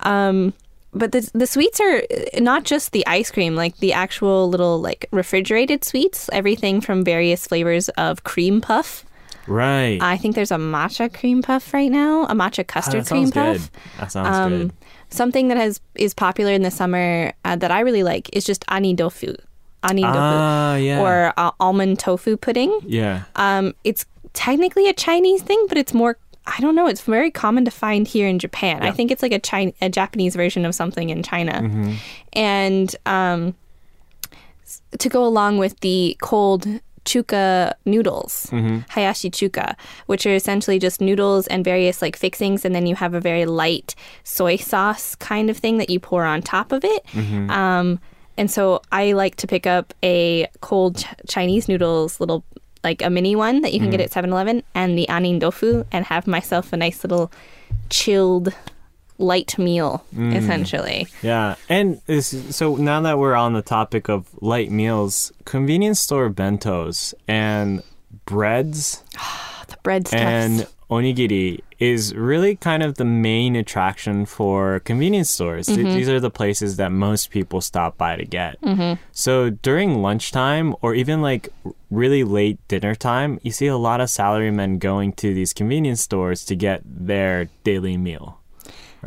Um, 0.00 0.52
but 0.94 1.12
the 1.12 1.28
the 1.34 1.46
sweets 1.46 1.80
are 1.80 2.02
not 2.40 2.64
just 2.64 2.92
the 2.92 3.06
ice 3.06 3.30
cream, 3.30 3.54
like 3.54 3.76
the 3.78 3.92
actual 3.92 4.48
little 4.48 4.80
like 4.80 5.06
refrigerated 5.10 5.84
sweets. 5.84 6.30
Everything 6.32 6.80
from 6.80 7.04
various 7.04 7.46
flavors 7.46 7.88
of 7.90 8.24
cream 8.24 8.60
puff. 8.60 9.04
Right. 9.48 9.98
I 10.02 10.16
think 10.16 10.34
there's 10.34 10.50
a 10.50 10.56
matcha 10.56 11.12
cream 11.12 11.42
puff 11.42 11.72
right 11.74 11.90
now, 11.90 12.24
a 12.24 12.34
matcha 12.34 12.60
Oh, 12.60 12.64
custard 12.64 13.04
that 13.04 13.08
cream 13.08 13.30
puff. 13.30 13.56
good. 13.56 13.70
That 14.00 14.12
sounds 14.12 14.36
Um, 14.36 14.58
good. 14.58 14.72
something 15.10 15.48
that 15.48 15.56
has 15.56 15.80
is 15.94 16.14
popular 16.14 16.52
in 16.52 16.62
the 16.62 16.70
summer 16.70 17.32
uh, 17.44 17.56
that 17.56 17.70
I 17.70 17.80
really 17.80 18.02
like 18.02 18.28
is 18.36 18.44
just 18.44 18.64
annin 18.68 18.96
dofu, 18.96 19.34
annin 19.82 20.04
dofu, 20.04 20.14
Ah, 20.16 20.76
yeah. 20.76 21.00
or 21.00 21.32
uh, 21.36 21.50
almond 21.60 21.98
tofu 21.98 22.36
pudding. 22.36 22.78
Yeah. 22.86 23.22
Um, 23.36 23.74
it's 23.84 24.04
technically 24.34 24.88
a 24.88 24.92
Chinese 24.92 25.42
thing, 25.42 25.64
but 25.68 25.78
it's 25.78 25.94
more. 25.94 26.18
I 26.46 26.60
don't 26.60 26.74
know. 26.74 26.86
It's 26.86 27.02
very 27.02 27.30
common 27.30 27.66
to 27.66 27.70
find 27.70 28.08
here 28.08 28.26
in 28.26 28.38
Japan. 28.38 28.82
I 28.82 28.90
think 28.90 29.10
it's 29.10 29.22
like 29.22 29.32
a 29.32 29.38
China, 29.38 29.72
a 29.82 29.90
Japanese 29.90 30.34
version 30.34 30.64
of 30.64 30.74
something 30.74 31.10
in 31.10 31.22
China, 31.22 31.60
Mm-hmm. 31.60 31.92
and 32.32 32.96
um, 33.04 33.54
to 34.98 35.08
go 35.08 35.24
along 35.24 35.58
with 35.58 35.78
the 35.80 36.16
cold 36.22 36.66
chuka 37.08 37.72
noodles, 37.86 38.48
mm-hmm. 38.52 38.78
hiyashi 38.90 39.30
chuka, 39.30 39.74
which 40.06 40.26
are 40.26 40.34
essentially 40.34 40.78
just 40.78 41.00
noodles 41.00 41.46
and 41.46 41.64
various 41.64 42.02
like 42.02 42.16
fixings, 42.16 42.64
and 42.64 42.74
then 42.74 42.86
you 42.86 42.94
have 42.94 43.14
a 43.14 43.20
very 43.20 43.46
light 43.46 43.94
soy 44.24 44.56
sauce 44.56 45.14
kind 45.14 45.48
of 45.48 45.56
thing 45.56 45.78
that 45.78 45.88
you 45.88 45.98
pour 45.98 46.24
on 46.24 46.42
top 46.42 46.70
of 46.70 46.84
it. 46.84 47.04
Mm-hmm. 47.12 47.50
Um, 47.50 47.98
and 48.36 48.50
so 48.50 48.82
I 48.92 49.12
like 49.12 49.36
to 49.36 49.46
pick 49.46 49.66
up 49.66 49.94
a 50.02 50.46
cold 50.60 50.98
ch- 50.98 51.06
Chinese 51.26 51.68
noodles 51.68 52.20
little 52.20 52.44
like 52.84 53.02
a 53.02 53.10
mini 53.10 53.34
one 53.34 53.62
that 53.62 53.72
you 53.72 53.80
can 53.80 53.90
get 53.90 53.98
mm-hmm. 53.98 54.18
at 54.18 54.24
7-Eleven 54.24 54.62
and 54.74 54.96
the 54.96 55.08
annin 55.08 55.40
dofu 55.40 55.84
and 55.90 56.04
have 56.04 56.28
myself 56.28 56.72
a 56.72 56.76
nice 56.76 57.02
little 57.02 57.32
chilled 57.90 58.54
light 59.18 59.58
meal 59.58 60.04
mm. 60.14 60.34
essentially. 60.34 61.06
Yeah, 61.22 61.56
and 61.68 62.00
so 62.22 62.76
now 62.76 63.00
that 63.02 63.18
we're 63.18 63.34
on 63.34 63.52
the 63.52 63.62
topic 63.62 64.08
of 64.08 64.28
light 64.40 64.70
meals, 64.70 65.32
convenience 65.44 66.00
store 66.00 66.30
bentos 66.30 67.14
and 67.26 67.82
breads 68.24 69.02
The 69.68 69.76
bread 69.82 70.08
stuff. 70.08 70.20
and 70.20 70.66
onigiri 70.90 71.60
is 71.78 72.14
really 72.14 72.56
kind 72.56 72.82
of 72.82 72.94
the 72.94 73.04
main 73.04 73.54
attraction 73.54 74.24
for 74.24 74.80
convenience 74.80 75.28
stores. 75.28 75.66
Th- 75.66 75.78
mm-hmm. 75.78 75.94
These 75.94 76.08
are 76.08 76.18
the 76.18 76.30
places 76.30 76.76
that 76.76 76.90
most 76.90 77.30
people 77.30 77.60
stop 77.60 77.98
by 77.98 78.16
to 78.16 78.24
get. 78.24 78.60
Mm-hmm. 78.62 79.00
So 79.12 79.50
during 79.50 80.00
lunchtime 80.02 80.74
or 80.80 80.94
even 80.94 81.20
like 81.20 81.50
really 81.90 82.24
late 82.24 82.58
dinner 82.68 82.94
time, 82.94 83.38
you 83.42 83.52
see 83.52 83.66
a 83.66 83.76
lot 83.76 84.00
of 84.00 84.08
salarymen 84.08 84.78
going 84.78 85.12
to 85.14 85.34
these 85.34 85.52
convenience 85.52 86.00
stores 86.00 86.44
to 86.46 86.56
get 86.56 86.80
their 86.84 87.48
daily 87.62 87.96
meal. 87.96 88.37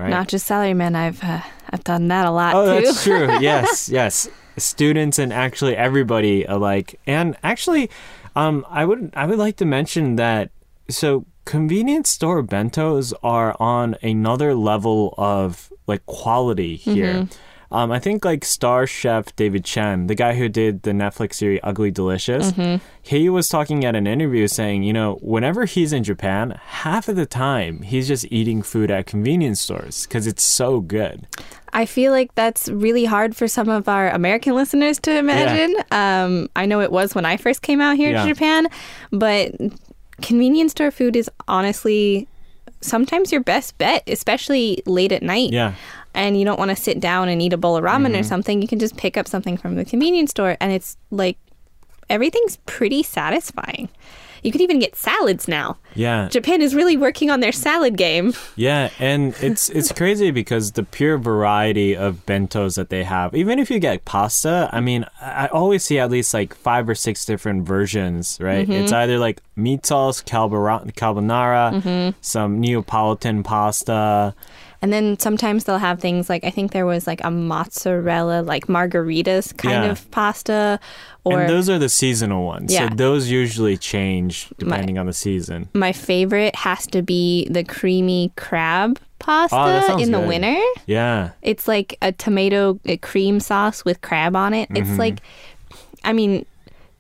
Right? 0.02 0.10
Not 0.10 0.28
just 0.28 0.50
salarymen. 0.50 0.96
I've 0.96 1.24
uh, 1.24 1.42
I've 1.70 1.84
done 1.84 2.08
that 2.10 2.26
a 2.26 2.32
lot 2.32 2.56
Oh, 2.56 2.80
too. 2.80 2.86
that's 2.86 3.04
true. 3.04 3.38
Yes, 3.40 3.88
yes. 3.90 4.28
Students 4.58 5.18
and 5.20 5.32
actually 5.32 5.76
everybody 5.78 6.44
alike. 6.44 7.00
And 7.08 7.38
actually, 7.44 7.90
um, 8.36 8.66
I 8.70 8.86
would 8.86 9.12
I 9.16 9.26
would 9.26 9.38
like 9.40 9.56
to 9.58 9.66
mention 9.66 10.16
that 10.18 10.50
so 10.90 11.26
convenience 11.46 12.10
store 12.10 12.44
bentos 12.44 13.14
are 13.24 13.56
on 13.60 13.96
another 14.04 14.54
level 14.56 15.14
of 15.18 15.72
like 15.88 16.06
quality 16.06 16.76
here. 16.76 17.28
Um, 17.72 17.92
I 17.92 18.00
think 18.00 18.26
like 18.26 18.44
star 18.44 18.86
chef 18.86 19.36
David 19.36 19.64
Chang, 19.64 20.08
the 20.08 20.16
guy 20.16 20.36
who 20.36 20.50
did 20.50 20.84
the 20.84 20.92
Netflix 20.92 21.36
series 21.36 21.60
Ugly 21.64 21.92
Delicious, 21.92 22.52
he 23.02 23.30
was 23.30 23.48
talking 23.48 23.86
at 23.86 23.96
an 23.96 24.08
interview 24.08 24.48
saying, 24.48 24.84
you 24.84 24.92
know, 24.94 25.16
whenever 25.22 25.66
he's 25.66 25.94
in 25.94 26.04
Japan, 26.04 26.60
half 26.66 27.08
of 27.08 27.16
the 27.16 27.26
time 27.26 27.82
he's 27.84 28.08
just 28.08 28.26
eating 28.30 28.62
food 28.62 28.92
at 28.92 29.06
convenience 29.06 29.62
stores 29.62 30.06
because 30.06 30.28
it's 30.28 30.44
so 30.44 30.82
good. 30.82 31.28
I 31.74 31.86
feel 31.86 32.12
like 32.12 32.36
that's 32.36 32.68
really 32.68 33.06
hard 33.06 33.36
for 33.36 33.48
some 33.48 33.70
of 33.70 33.88
our 33.88 34.10
American 34.10 34.54
listeners 34.56 35.00
to 35.02 35.18
imagine. 35.18 35.74
Um, 35.92 36.50
I 36.56 36.66
know 36.66 36.82
it 36.82 36.92
was 36.92 37.16
when 37.16 37.24
I 37.26 37.38
first 37.38 37.62
came 37.62 37.80
out 37.80 37.96
here 37.96 38.12
Yeah. 38.12 38.24
to 38.26 38.34
Japan, 38.34 38.68
but 39.12 39.54
convenience 40.22 40.72
store 40.74 40.92
food 40.92 41.16
is 41.16 41.30
honestly 41.48 42.28
sometimes 42.82 43.32
your 43.32 43.42
best 43.42 43.78
bet, 43.78 44.04
especially 44.08 44.82
late 44.86 45.12
at 45.12 45.24
night. 45.24 45.52
Yeah. 45.52 45.74
And 46.14 46.38
you 46.38 46.44
don't 46.46 46.60
want 46.60 46.70
to 46.70 46.76
sit 46.76 47.00
down 47.00 47.30
and 47.30 47.42
eat 47.42 47.54
a 47.54 47.58
bowl 47.58 47.78
of 47.78 47.84
ramen 47.84 48.08
Mm-hmm. 48.08 48.20
or 48.20 48.24
something. 48.24 48.62
You 48.62 48.68
can 48.68 48.80
just 48.80 48.98
pick 48.98 49.16
up 49.18 49.28
something 49.28 49.56
from 49.58 49.76
the 49.76 49.86
convenience 49.86 50.32
store, 50.32 50.58
and 50.60 50.72
it's 50.72 50.98
like 51.10 51.38
everything's 52.10 52.58
pretty 52.66 53.04
satisfying. 53.04 53.90
You 54.44 54.52
can 54.52 54.62
even 54.62 54.80
get 54.80 54.96
salads 54.96 55.48
now. 55.48 55.78
Yeah. 55.94 56.28
Japan 56.28 56.64
is 56.64 56.74
really 56.74 56.98
working 56.98 57.30
on 57.30 57.42
their 57.42 57.52
salad 57.52 57.96
game. 57.96 58.34
Yeah, 58.56 58.90
and 58.98 59.36
it's 59.40 59.70
it's 59.70 59.92
crazy 60.02 60.32
because 60.32 60.72
the 60.72 60.82
pure 60.82 61.20
variety 61.20 61.96
of 61.96 62.26
bentos 62.26 62.76
that 62.76 62.90
they 62.90 63.04
have. 63.04 63.36
Even 63.36 63.60
if 63.60 63.70
you 63.70 63.78
get 63.78 64.04
pasta, 64.04 64.68
I 64.74 64.82
mean, 64.82 65.06
I 65.22 65.46
always 65.48 65.84
see 65.86 66.00
at 66.00 66.10
least 66.10 66.34
like 66.34 66.56
five 66.56 66.90
or 66.90 66.96
six 66.96 67.24
different 67.24 67.68
versions, 67.68 68.40
right? 68.42 68.68
It's 68.68 68.92
either 68.92 69.20
like 69.20 69.42
meat 69.56 69.86
sauce, 69.86 70.24
carbonara, 70.24 70.92
carbonara 70.94 72.16
some 72.22 72.60
Neapolitan 72.60 73.44
pasta. 73.44 74.34
And 74.84 74.92
then 74.92 75.20
sometimes 75.20 75.66
they'll 75.66 75.78
have 75.78 76.00
things 76.00 76.28
like 76.30 76.44
I 76.44 76.50
think 76.50 76.72
there 76.72 76.86
was 76.88 77.06
like 77.06 77.24
a 77.24 77.30
mozzarella 77.32 78.42
like 78.42 78.68
margaritas 78.68 79.56
kind 79.56 79.84
Yeah. 79.86 79.92
of 79.92 80.10
pasta 80.12 80.80
or 81.24 81.42
and 81.42 81.50
those 81.50 81.70
are 81.70 81.78
the 81.78 81.90
seasonal 81.90 82.46
ones. 82.46 82.74
Yeah. 82.74 82.90
So 82.90 82.96
those 82.96 83.30
usually 83.30 83.78
change 83.78 84.50
depending 84.58 84.98
on 84.98 85.06
the 85.06 85.14
season. 85.14 85.70
my 85.74 85.92
favorite 85.92 86.56
has 86.56 86.88
to 86.88 87.02
be 87.04 87.48
the 87.50 87.64
creamy 87.64 88.32
crab 88.36 89.00
pasta 89.20 89.86
Oh, 89.90 89.98
in 90.00 90.12
the 90.12 90.20
good. 90.20 90.28
winter. 90.28 90.60
Yeah. 90.88 91.32
It's 91.44 91.68
like 91.68 91.96
a 92.02 92.12
tomato 92.12 92.80
a 92.86 92.98
cream 92.98 93.40
sauce 93.40 93.86
with 93.86 94.02
crab 94.02 94.36
on 94.36 94.54
it. 94.56 94.68
Mm-hmm. 94.70 94.78
It's 94.92 94.98
like 95.00 95.22
I 96.04 96.14
mean 96.14 96.46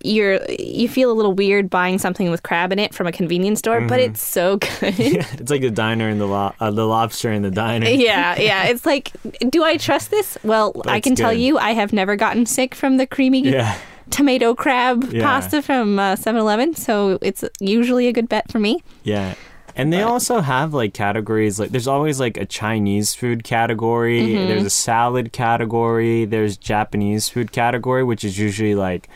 you're 0.03 0.39
you 0.49 0.87
feel 0.89 1.11
a 1.11 1.13
little 1.13 1.33
weird 1.33 1.69
buying 1.69 1.97
something 1.99 2.29
with 2.31 2.43
crab 2.43 2.71
in 2.71 2.79
it 2.79 2.93
from 2.93 3.07
a 3.07 3.11
convenience 3.11 3.59
store, 3.59 3.81
but 3.81 3.99
Mm-hmm. 3.99 4.11
it's 4.11 4.23
so 4.23 4.57
good. 4.57 4.81
It's 5.39 5.51
like 5.51 5.61
the 5.61 5.71
diner 5.71 6.07
and 6.09 6.19
the 6.19 6.25
lo- 6.27 6.53
uh, 6.59 6.71
the 6.71 6.85
lobster 6.85 7.31
in 7.31 7.41
the 7.41 7.51
diner. 7.51 7.87
yeah, 7.89 8.39
yeah. 8.39 8.65
It's 8.65 8.85
like, 8.85 9.11
do 9.49 9.63
I 9.63 9.77
trust 9.77 10.11
this? 10.11 10.37
Well, 10.43 10.73
I 10.85 10.93
That's 10.99 11.03
can 11.03 11.15
tell 11.15 11.33
you, 11.33 11.57
I 11.57 11.71
have 11.71 11.93
never 11.93 12.15
gotten 12.15 12.45
sick 12.45 12.75
from 12.75 12.97
the 12.97 13.05
creamy 13.07 13.41
Yeah. 13.49 13.77
tomato 14.09 14.53
crab 14.55 15.11
Yeah. 15.11 15.23
pasta 15.23 15.61
from 15.61 15.99
uh, 15.99 16.15
7-Eleven, 16.15 16.75
so 16.75 17.17
it's 17.21 17.43
usually 17.59 18.07
a 18.07 18.13
good 18.13 18.27
bet 18.29 18.51
for 18.51 18.59
me. 18.59 18.83
Yeah. 19.03 19.35
And 19.73 19.93
they 19.93 20.01
also 20.01 20.41
have 20.41 20.73
like 20.73 20.93
categories 20.93 21.57
like 21.57 21.69
there's 21.69 21.87
always 21.87 22.19
like 22.19 22.35
a 22.35 22.45
Chinese 22.45 23.15
food 23.15 23.45
category, 23.45 24.19
Mm-hmm. 24.21 24.47
there's 24.49 24.65
a 24.65 24.69
salad 24.69 25.31
category, 25.31 26.25
there's 26.25 26.57
Japanese 26.57 27.29
food 27.29 27.53
category 27.53 28.03
which 28.03 28.25
is 28.25 28.37
usually 28.37 28.75
like 28.75 29.07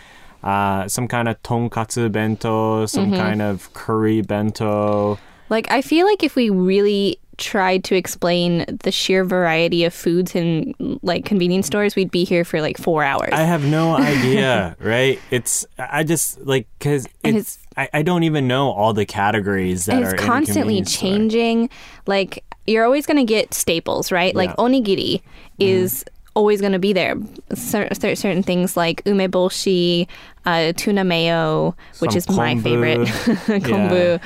uh, 0.45 0.87
some 0.87 1.07
kind 1.09 1.27
of 1.27 1.41
tonkatsu 1.43 2.09
bento, 2.11 2.85
some 2.85 3.07
Mm-hmm. 3.07 3.15
kind 3.15 3.41
of 3.41 3.73
curry 3.73 4.21
bento. 4.21 5.17
Like, 5.49 5.69
I 5.69 5.81
feel 5.81 6.05
like 6.07 6.23
if 6.23 6.35
we 6.35 6.49
really 6.49 7.19
tried 7.37 7.83
to 7.83 7.95
explain 7.95 8.63
the 8.83 8.91
sheer 8.91 9.25
variety 9.25 9.83
of 9.83 9.93
foods 9.93 10.33
in 10.35 10.73
like 11.03 11.25
convenience 11.25 11.67
stores, 11.67 11.95
we'd 11.95 12.09
be 12.09 12.23
here 12.23 12.45
for 12.45 12.61
like 12.61 12.77
four 12.77 13.03
hours. 13.03 13.29
I 13.33 13.41
have 13.41 13.65
no 13.65 13.95
idea, 14.13 14.77
right? 14.79 15.19
It's 15.31 15.65
I 15.77 16.03
just 16.03 16.39
like 16.45 16.67
cuz 16.79 17.05
And 17.25 17.35
it's, 17.37 17.57
I, 17.75 17.89
I 17.93 18.01
don't 18.03 18.23
even 18.23 18.47
know 18.47 18.71
all 18.71 18.93
the 18.93 19.05
categories 19.05 19.85
that 19.85 19.97
are 20.01 20.03
it's 20.03 20.13
in 20.13 20.19
a 20.19 20.21
constantly 20.21 20.61
convenience 20.75 20.93
store. 20.95 21.09
changing. 21.09 21.69
Like 22.07 22.43
you're 22.65 22.85
always 22.85 23.05
going 23.05 23.17
to 23.17 23.25
get 23.33 23.53
staples, 23.53 24.11
right? 24.13 24.33
Like 24.33 24.49
Yeah. 24.51 24.55
Mm-hmm. 24.55 24.73
onigiri 24.89 25.21
is 25.59 26.05
always 26.35 26.61
going 26.61 26.73
to 26.73 26.79
be 26.79 26.93
there. 26.93 27.15
Cer- 27.53 27.89
cer- 27.93 28.15
certain 28.15 28.43
things 28.43 28.77
like 28.77 29.03
umeboshi, 29.05 30.07
uh, 30.45 30.73
tuna 30.75 31.03
mayo, 31.03 31.75
which 31.99 32.11
Some 32.11 32.17
is 32.17 32.29
my 32.29 32.55
favorite, 32.57 33.07
kombu. 33.07 34.21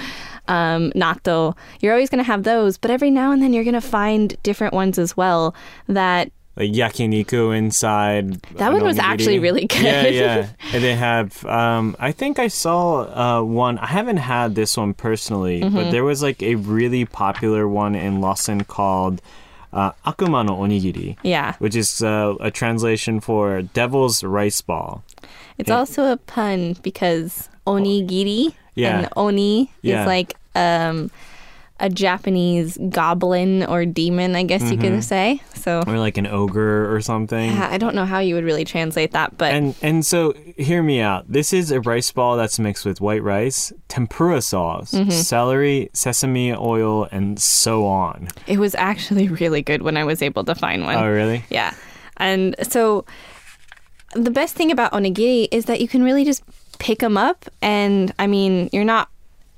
Um, 0.48 0.92
natto. 0.94 1.56
You're 1.80 1.94
always 1.94 2.10
going 2.10 2.18
to 2.24 2.28
have 2.28 2.42
those, 2.44 2.78
but 2.80 2.90
every 2.90 3.12
now 3.12 3.32
and 3.32 3.42
then 3.42 3.54
you're 3.54 3.64
going 3.64 3.76
to 3.76 3.82
find 3.82 4.36
different 4.42 4.74
ones 4.74 4.98
as 4.98 5.16
well 5.16 5.54
that 5.88 6.32
like 6.56 6.72
yakiniku 6.72 7.56
inside. 7.56 8.42
That 8.58 8.74
one 8.74 8.84
was 8.84 8.98
actually 8.98 9.38
really 9.38 9.66
good. 9.68 9.84
Yeah, 9.84 10.08
yeah. 10.08 10.48
And 10.74 10.84
they 10.84 10.96
have. 10.96 11.46
Um, 11.46 11.96
I 12.00 12.12
think 12.12 12.40
I 12.40 12.48
saw 12.48 13.40
uh, 13.40 13.44
one. 13.44 13.78
I 13.78 13.86
haven't 13.86 14.18
had 14.18 14.56
this 14.56 14.76
one 14.76 14.96
personally, 14.96 15.62
Mm-hmm. 15.62 15.76
but 15.76 15.92
there 15.92 16.04
was 16.04 16.24
like 16.24 16.42
a 16.42 16.56
really 16.56 17.06
popular 17.06 17.68
one 17.68 17.94
in 17.96 18.20
Lawson 18.20 18.64
called 18.64 19.22
uh, 19.74 19.92
Akuma 20.06 20.46
no 20.46 20.58
Onigiri. 20.58 21.16
Yeah. 21.24 21.56
Which 21.60 21.76
is 21.76 22.02
uh, 22.02 22.36
a 22.40 22.52
translation 22.52 23.20
for 23.20 23.62
devil's 23.62 24.24
rice 24.24 24.62
ball. 24.62 25.04
It's 25.58 25.70
Yeah. 25.70 25.78
also 25.78 26.12
a 26.12 26.18
pun 26.18 26.76
because 26.82 27.50
onigiri 27.68 28.54
Yeah. 28.76 29.00
and 29.00 29.10
oni 29.16 29.70
Yeah. 29.82 30.02
is 30.02 30.08
like 30.08 30.36
um, 30.56 31.12
a 31.80 31.90
Japanese 31.90 32.78
goblin 32.90 33.64
or 33.64 33.86
demon, 33.86 34.36
I 34.36 34.44
guess 34.44 34.62
you 34.64 34.78
Mm-hmm. 34.78 34.82
could 34.96 35.04
say. 35.04 35.42
So 35.56 35.84
Or 35.88 35.98
like 35.98 36.18
an 36.18 36.28
ogre 36.28 36.94
or 36.94 37.02
something. 37.02 37.52
yeah, 37.52 37.70
I 37.72 37.78
don't 37.78 37.96
know 37.96 38.06
how 38.06 38.20
you 38.20 38.36
would 38.36 38.44
really 38.44 38.66
translate 38.66 39.12
that, 39.12 39.38
but 39.38 39.54
And 39.54 39.76
and 39.82 40.06
so 40.06 40.34
hear 40.58 40.82
me 40.84 41.00
out. 41.02 41.26
This 41.32 41.54
is 41.54 41.72
a 41.72 41.80
rice 41.82 42.12
ball 42.12 42.38
that's 42.38 42.60
mixed 42.60 42.86
with 42.86 43.02
white 43.02 43.24
rice, 43.24 43.72
tempura 43.88 44.42
sauce, 44.42 44.92
Mm-hmm. 44.94 45.10
celery, 45.12 45.90
sesame 45.94 46.54
oil, 46.54 47.08
and 47.12 47.40
so 47.40 47.86
on. 47.86 48.28
it 48.48 48.60
was 48.60 48.76
actually 48.76 49.28
really 49.42 49.62
good 49.62 49.82
when 49.82 49.96
I 49.98 50.04
was 50.04 50.22
able 50.22 50.44
to 50.46 50.56
find 50.56 50.84
one. 50.84 50.96
Oh, 50.98 51.10
really? 51.10 51.44
Yeah. 51.50 51.74
And 52.18 52.56
so 52.64 53.06
the 54.16 54.32
best 54.32 54.56
thing 54.56 54.72
about 54.72 54.92
onigiri 54.92 55.48
is 55.52 55.66
that 55.66 55.80
you 55.82 55.88
can 55.88 56.04
really 56.04 56.26
just 56.26 56.44
pick 56.80 57.00
them 57.00 57.18
up. 57.18 57.46
And 57.62 58.14
I 58.20 58.28
mean, 58.28 58.70
you're 58.74 58.84
not, 58.86 59.10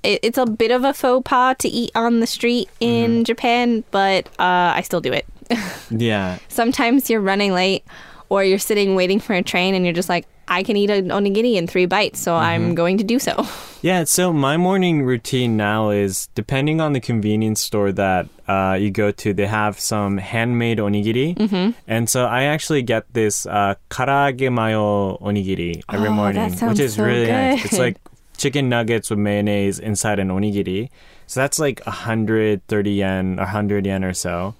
it's 0.04 0.38
a 0.38 0.46
bit 0.46 0.72
of 0.72 0.84
a 0.84 0.94
faux 0.94 1.22
pas 1.30 1.56
to 1.60 1.68
eat 1.68 1.92
on 1.96 2.20
the 2.20 2.28
street 2.28 2.70
in 2.80 3.12
Mm-hmm. 3.12 3.24
Japan, 3.24 3.84
but 3.92 4.28
uh, 4.40 4.74
I 4.76 4.82
still 4.82 5.02
do 5.02 5.14
it. 5.14 5.26
Yeah. 5.92 6.38
Sometimes 6.48 7.10
you're 7.10 7.20
running 7.22 7.52
late 7.54 7.84
or 8.30 8.44
you're 8.46 8.60
sitting 8.60 8.96
waiting 8.96 9.20
for 9.20 9.34
a 9.34 9.44
train 9.44 9.76
and 9.76 9.84
you're 9.86 9.94
just 9.94 10.08
like, 10.08 10.26
I 10.48 10.64
can 10.64 10.76
eat 10.78 10.90
an 10.90 11.10
onigiri 11.10 11.56
in 11.56 11.68
three 11.68 11.86
bites, 11.86 12.20
so 12.22 12.32
Mm-hmm. 12.32 12.44
I'm 12.46 12.76
going 12.76 12.98
to 12.98 13.04
do 13.04 13.20
so. 13.20 13.46
Yeah, 13.84 14.04
so 14.04 14.32
my 14.32 14.58
morning 14.58 15.02
routine 15.02 15.58
now 15.58 15.90
is 15.90 16.30
depending 16.36 16.80
on 16.80 16.94
the 16.94 17.00
convenience 17.02 17.62
store 17.62 17.92
that 17.94 18.28
uh, 18.48 18.78
you 18.80 18.92
go 18.92 19.10
to, 19.10 19.34
they 19.34 19.48
have 19.48 19.80
some 19.80 20.20
handmade 20.20 20.78
onigiri. 20.78 21.34
Mm-hmm. 21.36 21.72
And 21.88 22.08
so 22.08 22.26
I 22.26 22.44
actually 22.44 22.84
get 22.84 23.12
this 23.12 23.48
uh, 23.48 23.74
karaage 23.90 24.54
mayo 24.54 25.18
onigiri 25.18 25.82
every 25.92 26.10
Oh, 26.10 26.14
morning, 26.14 26.54
which 26.70 26.80
is 26.80 26.94
so 26.94 27.04
really 27.04 27.26
nice. 27.26 27.66
It's 27.66 27.80
like 27.80 27.98
chicken 28.42 28.70
nuggets 28.70 29.10
with 29.10 29.20
mayonnaise 29.20 29.78
inside 29.80 30.18
an 30.20 30.30
onigiri. 30.30 30.90
So 31.28 31.40
that's 31.42 31.60
like 31.60 31.80
130 31.86 32.92
yen 32.92 33.36
100 33.38 33.86
yen 33.86 34.04
or 34.04 34.14
so. 34.14 34.56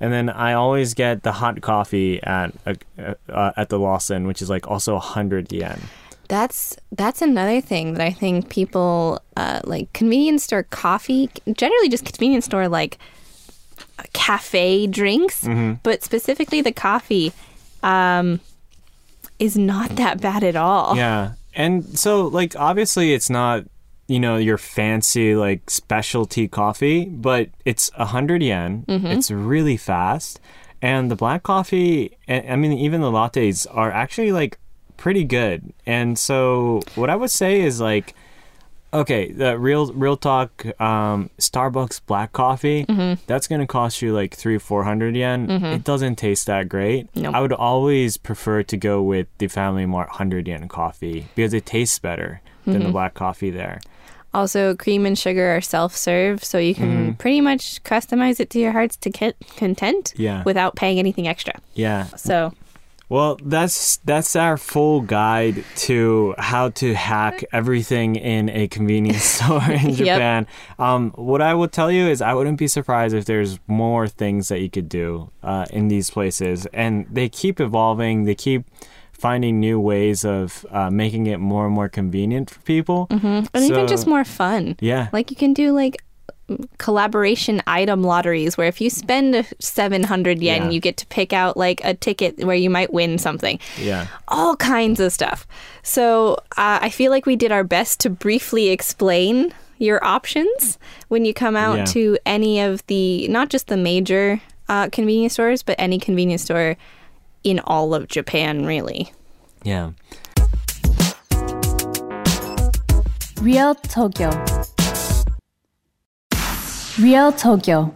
And 0.00 0.12
then 0.12 0.28
I 0.28 0.52
always 0.54 0.94
get 0.94 1.22
the 1.22 1.32
hot 1.32 1.60
coffee 1.60 2.22
at 2.22 2.52
uh, 2.66 2.74
uh, 3.28 3.52
at 3.56 3.68
the 3.68 3.78
Lawson, 3.78 4.26
which 4.26 4.40
is 4.42 4.48
like 4.50 4.66
also 4.68 4.94
100 4.94 5.52
yen. 5.52 5.80
That's 6.28 6.76
that's 6.92 7.20
another 7.22 7.60
thing 7.60 7.94
that 7.94 8.02
I 8.06 8.10
think 8.10 8.48
people 8.48 9.20
uh, 9.36 9.60
like 9.64 9.92
convenience 9.92 10.44
store 10.44 10.62
coffee, 10.64 11.28
generally 11.52 11.88
just 11.88 12.04
convenience 12.04 12.46
store 12.46 12.68
like 12.68 12.98
cafe 14.12 14.86
drinks, 14.86 15.44
Mm-hmm. 15.44 15.74
but 15.82 16.02
specifically 16.02 16.60
the 16.60 16.72
coffee 16.72 17.32
um, 17.82 18.40
is 19.38 19.56
not 19.56 19.96
that 19.96 20.20
bad 20.20 20.42
at 20.44 20.56
all. 20.56 20.96
Yeah. 20.96 21.32
And 21.54 21.98
so 21.98 22.26
like 22.26 22.56
obviously 22.56 23.12
it's 23.12 23.30
not 23.30 23.64
you 24.06 24.20
know 24.20 24.36
your 24.36 24.58
fancy 24.58 25.34
like 25.34 25.70
specialty 25.70 26.48
coffee, 26.48 27.06
but 27.06 27.48
it's 27.64 27.90
a 27.94 28.04
100 28.04 28.42
yen. 28.42 28.84
Mm-hmm. 28.86 29.06
It's 29.06 29.30
really 29.30 29.76
fast. 29.76 30.40
And 30.82 31.10
the 31.10 31.16
black 31.16 31.42
coffee, 31.42 32.16
I 32.28 32.56
mean 32.56 32.72
even 32.72 33.00
the 33.00 33.10
lattes 33.10 33.66
are 33.70 33.90
actually 33.90 34.32
like 34.32 34.58
pretty 34.96 35.24
good. 35.24 35.72
And 35.86 36.18
so 36.18 36.82
what 36.94 37.10
I 37.10 37.16
would 37.16 37.30
say 37.30 37.60
is 37.60 37.80
like 37.80 38.14
okay, 38.94 39.32
the 39.32 39.58
real 39.58 39.92
real 39.92 40.16
talk 40.16 40.64
um 40.80 41.30
Starbucks 41.38 42.00
black 42.06 42.32
coffee, 42.32 42.86
mm-hmm. 42.86 43.22
that's 43.26 43.46
going 43.46 43.60
to 43.60 43.66
cost 43.66 44.00
you 44.00 44.14
like 44.14 44.34
3 44.34 44.58
400 44.58 45.16
yen. 45.16 45.48
Mm-hmm. 45.48 45.64
It 45.66 45.84
doesn't 45.84 46.16
taste 46.16 46.46
that 46.46 46.68
great. 46.68 47.08
Nope. 47.14 47.34
I 47.34 47.40
would 47.40 47.52
always 47.52 48.16
prefer 48.16 48.62
to 48.62 48.76
go 48.76 49.02
with 49.02 49.26
the 49.38 49.48
Family 49.48 49.86
Mart 49.86 50.08
100 50.08 50.48
yen 50.48 50.68
coffee 50.68 51.26
because 51.34 51.52
it 51.52 51.66
tastes 51.66 51.98
better 51.98 52.40
than 52.64 52.74
the 52.74 52.80
mm-hmm. 52.80 52.92
black 52.92 53.14
coffee 53.14 53.50
there. 53.50 53.80
Also, 54.32 54.74
cream 54.74 55.06
and 55.06 55.16
sugar 55.16 55.54
are 55.54 55.60
self 55.60 55.94
serve, 55.94 56.42
so 56.42 56.58
you 56.58 56.74
can 56.74 57.14
pretty 57.14 57.40
much 57.40 57.82
customize 57.84 58.40
it 58.40 58.50
to 58.50 58.58
your 58.58 58.72
heart's 58.72 58.96
to 58.96 59.10
get 59.10 59.36
content 59.56 60.12
Yeah. 60.16 60.42
without 60.42 60.74
paying 60.74 60.98
anything 60.98 61.28
extra. 61.28 61.54
Yeah. 61.74 62.06
So, 62.16 62.52
Well, 63.14 63.38
that's 63.44 63.98
that's 63.98 64.34
our 64.34 64.56
full 64.58 65.00
guide 65.02 65.62
to 65.86 66.34
how 66.36 66.70
to 66.82 66.94
hack 66.94 67.44
everything 67.52 68.16
in 68.16 68.48
a 68.48 68.66
convenience 68.66 69.22
store 69.38 69.62
in 69.70 69.90
Yep. 69.90 69.96
Japan. 69.98 70.46
Um, 70.80 71.12
what 71.14 71.40
I 71.40 71.54
will 71.54 71.68
tell 71.68 71.92
you 71.92 72.08
is, 72.08 72.20
I 72.20 72.34
wouldn't 72.34 72.58
be 72.58 72.66
surprised 72.66 73.14
if 73.14 73.24
there's 73.24 73.60
more 73.68 74.08
things 74.08 74.48
that 74.48 74.60
you 74.62 74.68
could 74.68 74.88
do 74.88 75.30
uh, 75.44 75.66
in 75.70 75.86
these 75.86 76.10
places, 76.10 76.66
and 76.72 77.06
they 77.08 77.28
keep 77.28 77.60
evolving. 77.60 78.24
They 78.24 78.34
keep 78.34 78.64
finding 79.12 79.60
new 79.60 79.78
ways 79.78 80.24
of 80.24 80.66
uh, 80.70 80.90
making 80.90 81.28
it 81.28 81.38
more 81.38 81.66
and 81.66 81.74
more 81.74 81.88
convenient 81.88 82.50
for 82.50 82.60
people. 82.62 83.06
and 83.10 83.48
even 83.54 83.86
just 83.86 84.08
more 84.08 84.24
fun. 84.24 84.74
Yeah. 84.80 85.08
Like 85.12 85.30
you 85.30 85.36
can 85.36 85.54
do 85.54 85.70
like 85.70 86.02
collaboration 86.78 87.62
item 87.66 88.02
lotteries 88.02 88.56
where 88.58 88.66
if 88.68 88.80
you 88.80 88.90
spend 88.90 89.34
a 89.34 89.44
700 89.60 90.42
yen 90.42 90.64
Yeah. 90.64 90.70
you 90.70 90.80
get 90.80 90.96
to 90.98 91.06
pick 91.06 91.32
out 91.32 91.56
like 91.56 91.80
a 91.84 91.94
ticket 91.94 92.44
where 92.44 92.54
you 92.56 92.68
might 92.68 92.92
win 92.92 93.16
something 93.18 93.58
Yeah. 93.80 94.08
all 94.28 94.54
kinds 94.56 95.00
of 95.00 95.12
stuff 95.12 95.46
so 95.82 96.34
uh, 96.58 96.78
i 96.82 96.90
feel 96.90 97.10
like 97.10 97.24
we 97.24 97.34
did 97.36 97.50
our 97.50 97.64
best 97.64 97.98
to 98.00 98.10
briefly 98.10 98.68
explain 98.68 99.54
your 99.78 100.04
options 100.04 100.78
when 101.08 101.24
you 101.24 101.32
come 101.32 101.56
out 101.56 101.78
Yeah. 101.78 101.84
to 101.86 102.18
any 102.26 102.60
of 102.60 102.86
the 102.88 103.26
not 103.28 103.48
just 103.48 103.68
the 103.68 103.76
major 103.78 104.40
uh, 104.68 104.88
convenience 104.90 105.32
stores 105.34 105.62
but 105.62 105.76
any 105.78 105.98
convenience 105.98 106.42
store 106.42 106.76
in 107.42 107.58
all 107.60 107.94
of 107.94 108.06
japan 108.08 108.66
really 108.66 109.12
Yeah. 109.62 109.92
Real 113.40 113.74
Tokyo. 113.74 114.30
Real 117.00 117.32
Tokyo. 117.32 117.92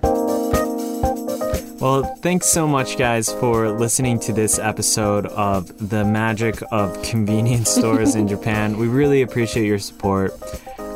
Well, 1.80 2.02
thanks 2.16 2.46
so 2.46 2.66
much, 2.66 2.98
guys, 2.98 3.32
for 3.34 3.70
listening 3.70 4.18
to 4.20 4.32
this 4.32 4.58
episode 4.58 5.26
of 5.26 5.88
The 5.90 6.04
Magic 6.04 6.60
of 6.72 7.00
Convenience 7.02 7.70
Stores 7.70 8.16
in 8.16 8.26
Japan. 8.34 8.76
We 8.76 8.88
really 8.88 9.22
appreciate 9.22 9.66
your 9.66 9.78
support. 9.78 10.32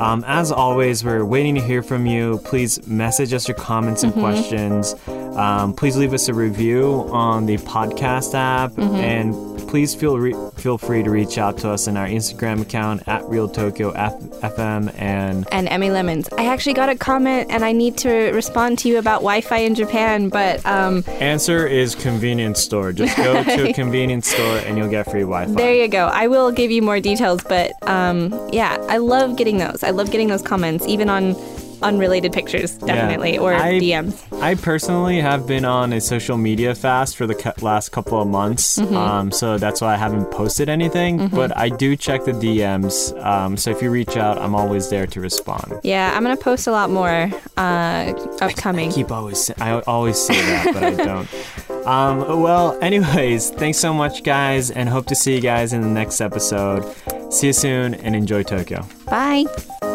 Um, 0.00 0.24
as 0.26 0.50
always, 0.50 1.04
we're 1.04 1.24
waiting 1.24 1.54
to 1.54 1.60
hear 1.60 1.84
from 1.84 2.06
you. 2.06 2.40
Please 2.44 2.84
message 2.88 3.32
us 3.32 3.46
your 3.46 3.56
comments 3.56 4.02
and 4.02 4.12
questions. 4.12 4.96
Um, 5.06 5.72
please 5.72 5.96
leave 5.96 6.12
us 6.12 6.26
a 6.28 6.34
review 6.34 7.08
on 7.12 7.46
the 7.46 7.58
podcast 7.58 8.34
app, 8.34 8.76
and 8.76 9.51
please 9.72 9.94
feel 9.94 10.18
re- 10.18 10.36
feel 10.56 10.76
free 10.76 11.02
to 11.02 11.08
reach 11.08 11.38
out 11.38 11.56
to 11.56 11.70
us 11.70 11.86
in 11.86 11.96
our 11.96 12.06
Instagram 12.06 12.60
account 12.60 13.02
at 13.08 13.24
Real 13.24 13.48
Tokyo 13.48 13.90
F- 13.92 14.20
FM 14.42 14.94
and 15.00 15.48
and 15.50 15.66
Emmy 15.66 15.90
Lemons. 15.90 16.28
I 16.36 16.44
actually 16.44 16.74
got 16.74 16.90
a 16.90 16.94
comment 16.94 17.50
and 17.50 17.64
I 17.64 17.72
need 17.72 17.96
to 18.04 18.10
respond 18.32 18.80
to 18.80 18.88
you 18.90 18.98
about 18.98 19.20
Wi 19.22 19.40
Fi 19.40 19.60
in 19.60 19.74
Japan, 19.74 20.28
but 20.28 20.64
um, 20.66 21.02
Answer 21.08 21.66
is 21.66 21.94
convenience 21.94 22.60
store. 22.60 22.92
Just 22.92 23.16
go 23.16 23.42
to 23.42 23.70
a 23.70 23.72
convenience 23.82 24.28
store 24.28 24.58
and 24.58 24.76
you'll 24.76 24.90
get 24.90 25.10
free 25.10 25.22
Wi-Fi. 25.22 25.54
there 25.54 25.74
you 25.74 25.88
go. 25.88 26.04
I 26.04 26.26
will 26.26 26.52
give 26.52 26.70
you 26.70 26.82
more 26.82 27.00
details, 27.00 27.42
but 27.42 27.72
um, 27.88 28.30
yeah, 28.52 28.76
I 28.90 28.98
love 28.98 29.36
getting 29.36 29.56
those. 29.56 29.82
I 29.82 29.88
love 29.88 30.10
getting 30.10 30.28
those 30.28 30.42
comments, 30.42 30.86
even 30.86 31.08
on 31.08 31.34
unrelated 31.82 32.32
pictures, 32.32 32.72
definitely, 32.76 33.38
or 33.38 33.54
I- 33.54 33.78
DMs. 33.80 34.20
I 34.42 34.54
personally 34.54 35.20
have 35.20 35.46
been 35.46 35.64
on 35.64 35.92
a 35.92 36.00
social 36.00 36.36
media 36.36 36.74
fast 36.74 37.16
for 37.16 37.26
the 37.26 37.54
last 37.60 37.90
couple 37.92 38.20
of 38.20 38.28
months, 38.28 38.78
Mm-hmm. 38.78 38.96
um, 38.96 39.30
so 39.30 39.58
that's 39.58 39.80
why 39.80 39.94
I 39.94 39.96
haven't 39.96 40.30
posted 40.30 40.68
anything. 40.68 41.28
But 41.28 41.56
I 41.56 41.68
do 41.68 41.96
check 41.96 42.24
the 42.24 42.32
DMs, 42.32 43.12
um, 43.24 43.56
so 43.56 43.70
if 43.70 43.82
you 43.82 43.90
reach 43.90 44.16
out, 44.16 44.38
I'm 44.38 44.54
always 44.54 44.88
there 44.90 45.06
to 45.06 45.20
respond. 45.20 45.80
Yeah, 45.82 46.12
I'm 46.16 46.22
gonna 46.22 46.36
post 46.36 46.66
a 46.66 46.72
lot 46.72 46.90
more 46.90 47.30
uh, 47.56 48.12
upcoming. 48.40 48.90
Keep 48.92 49.10
always 49.12 49.50
I 49.60 49.80
always 49.80 50.18
say 50.18 50.34
that, 50.34 50.70
but 50.74 50.82
I 50.84 50.90
don't. 50.94 51.28
Um, 51.82 52.40
well, 52.40 52.78
anyways, 52.80 53.50
thanks 53.50 53.76
so 53.78 53.92
much, 53.92 54.22
guys, 54.22 54.70
and 54.70 54.88
hope 54.88 55.06
to 55.06 55.16
see 55.16 55.34
you 55.34 55.40
guys 55.40 55.72
in 55.72 55.80
the 55.80 55.88
next 55.88 56.20
episode. 56.20 56.84
See 57.32 57.48
you 57.48 57.52
soon, 57.52 57.94
and 57.94 58.14
enjoy 58.14 58.44
Tokyo. 58.44 58.86
Bye. 59.06 59.91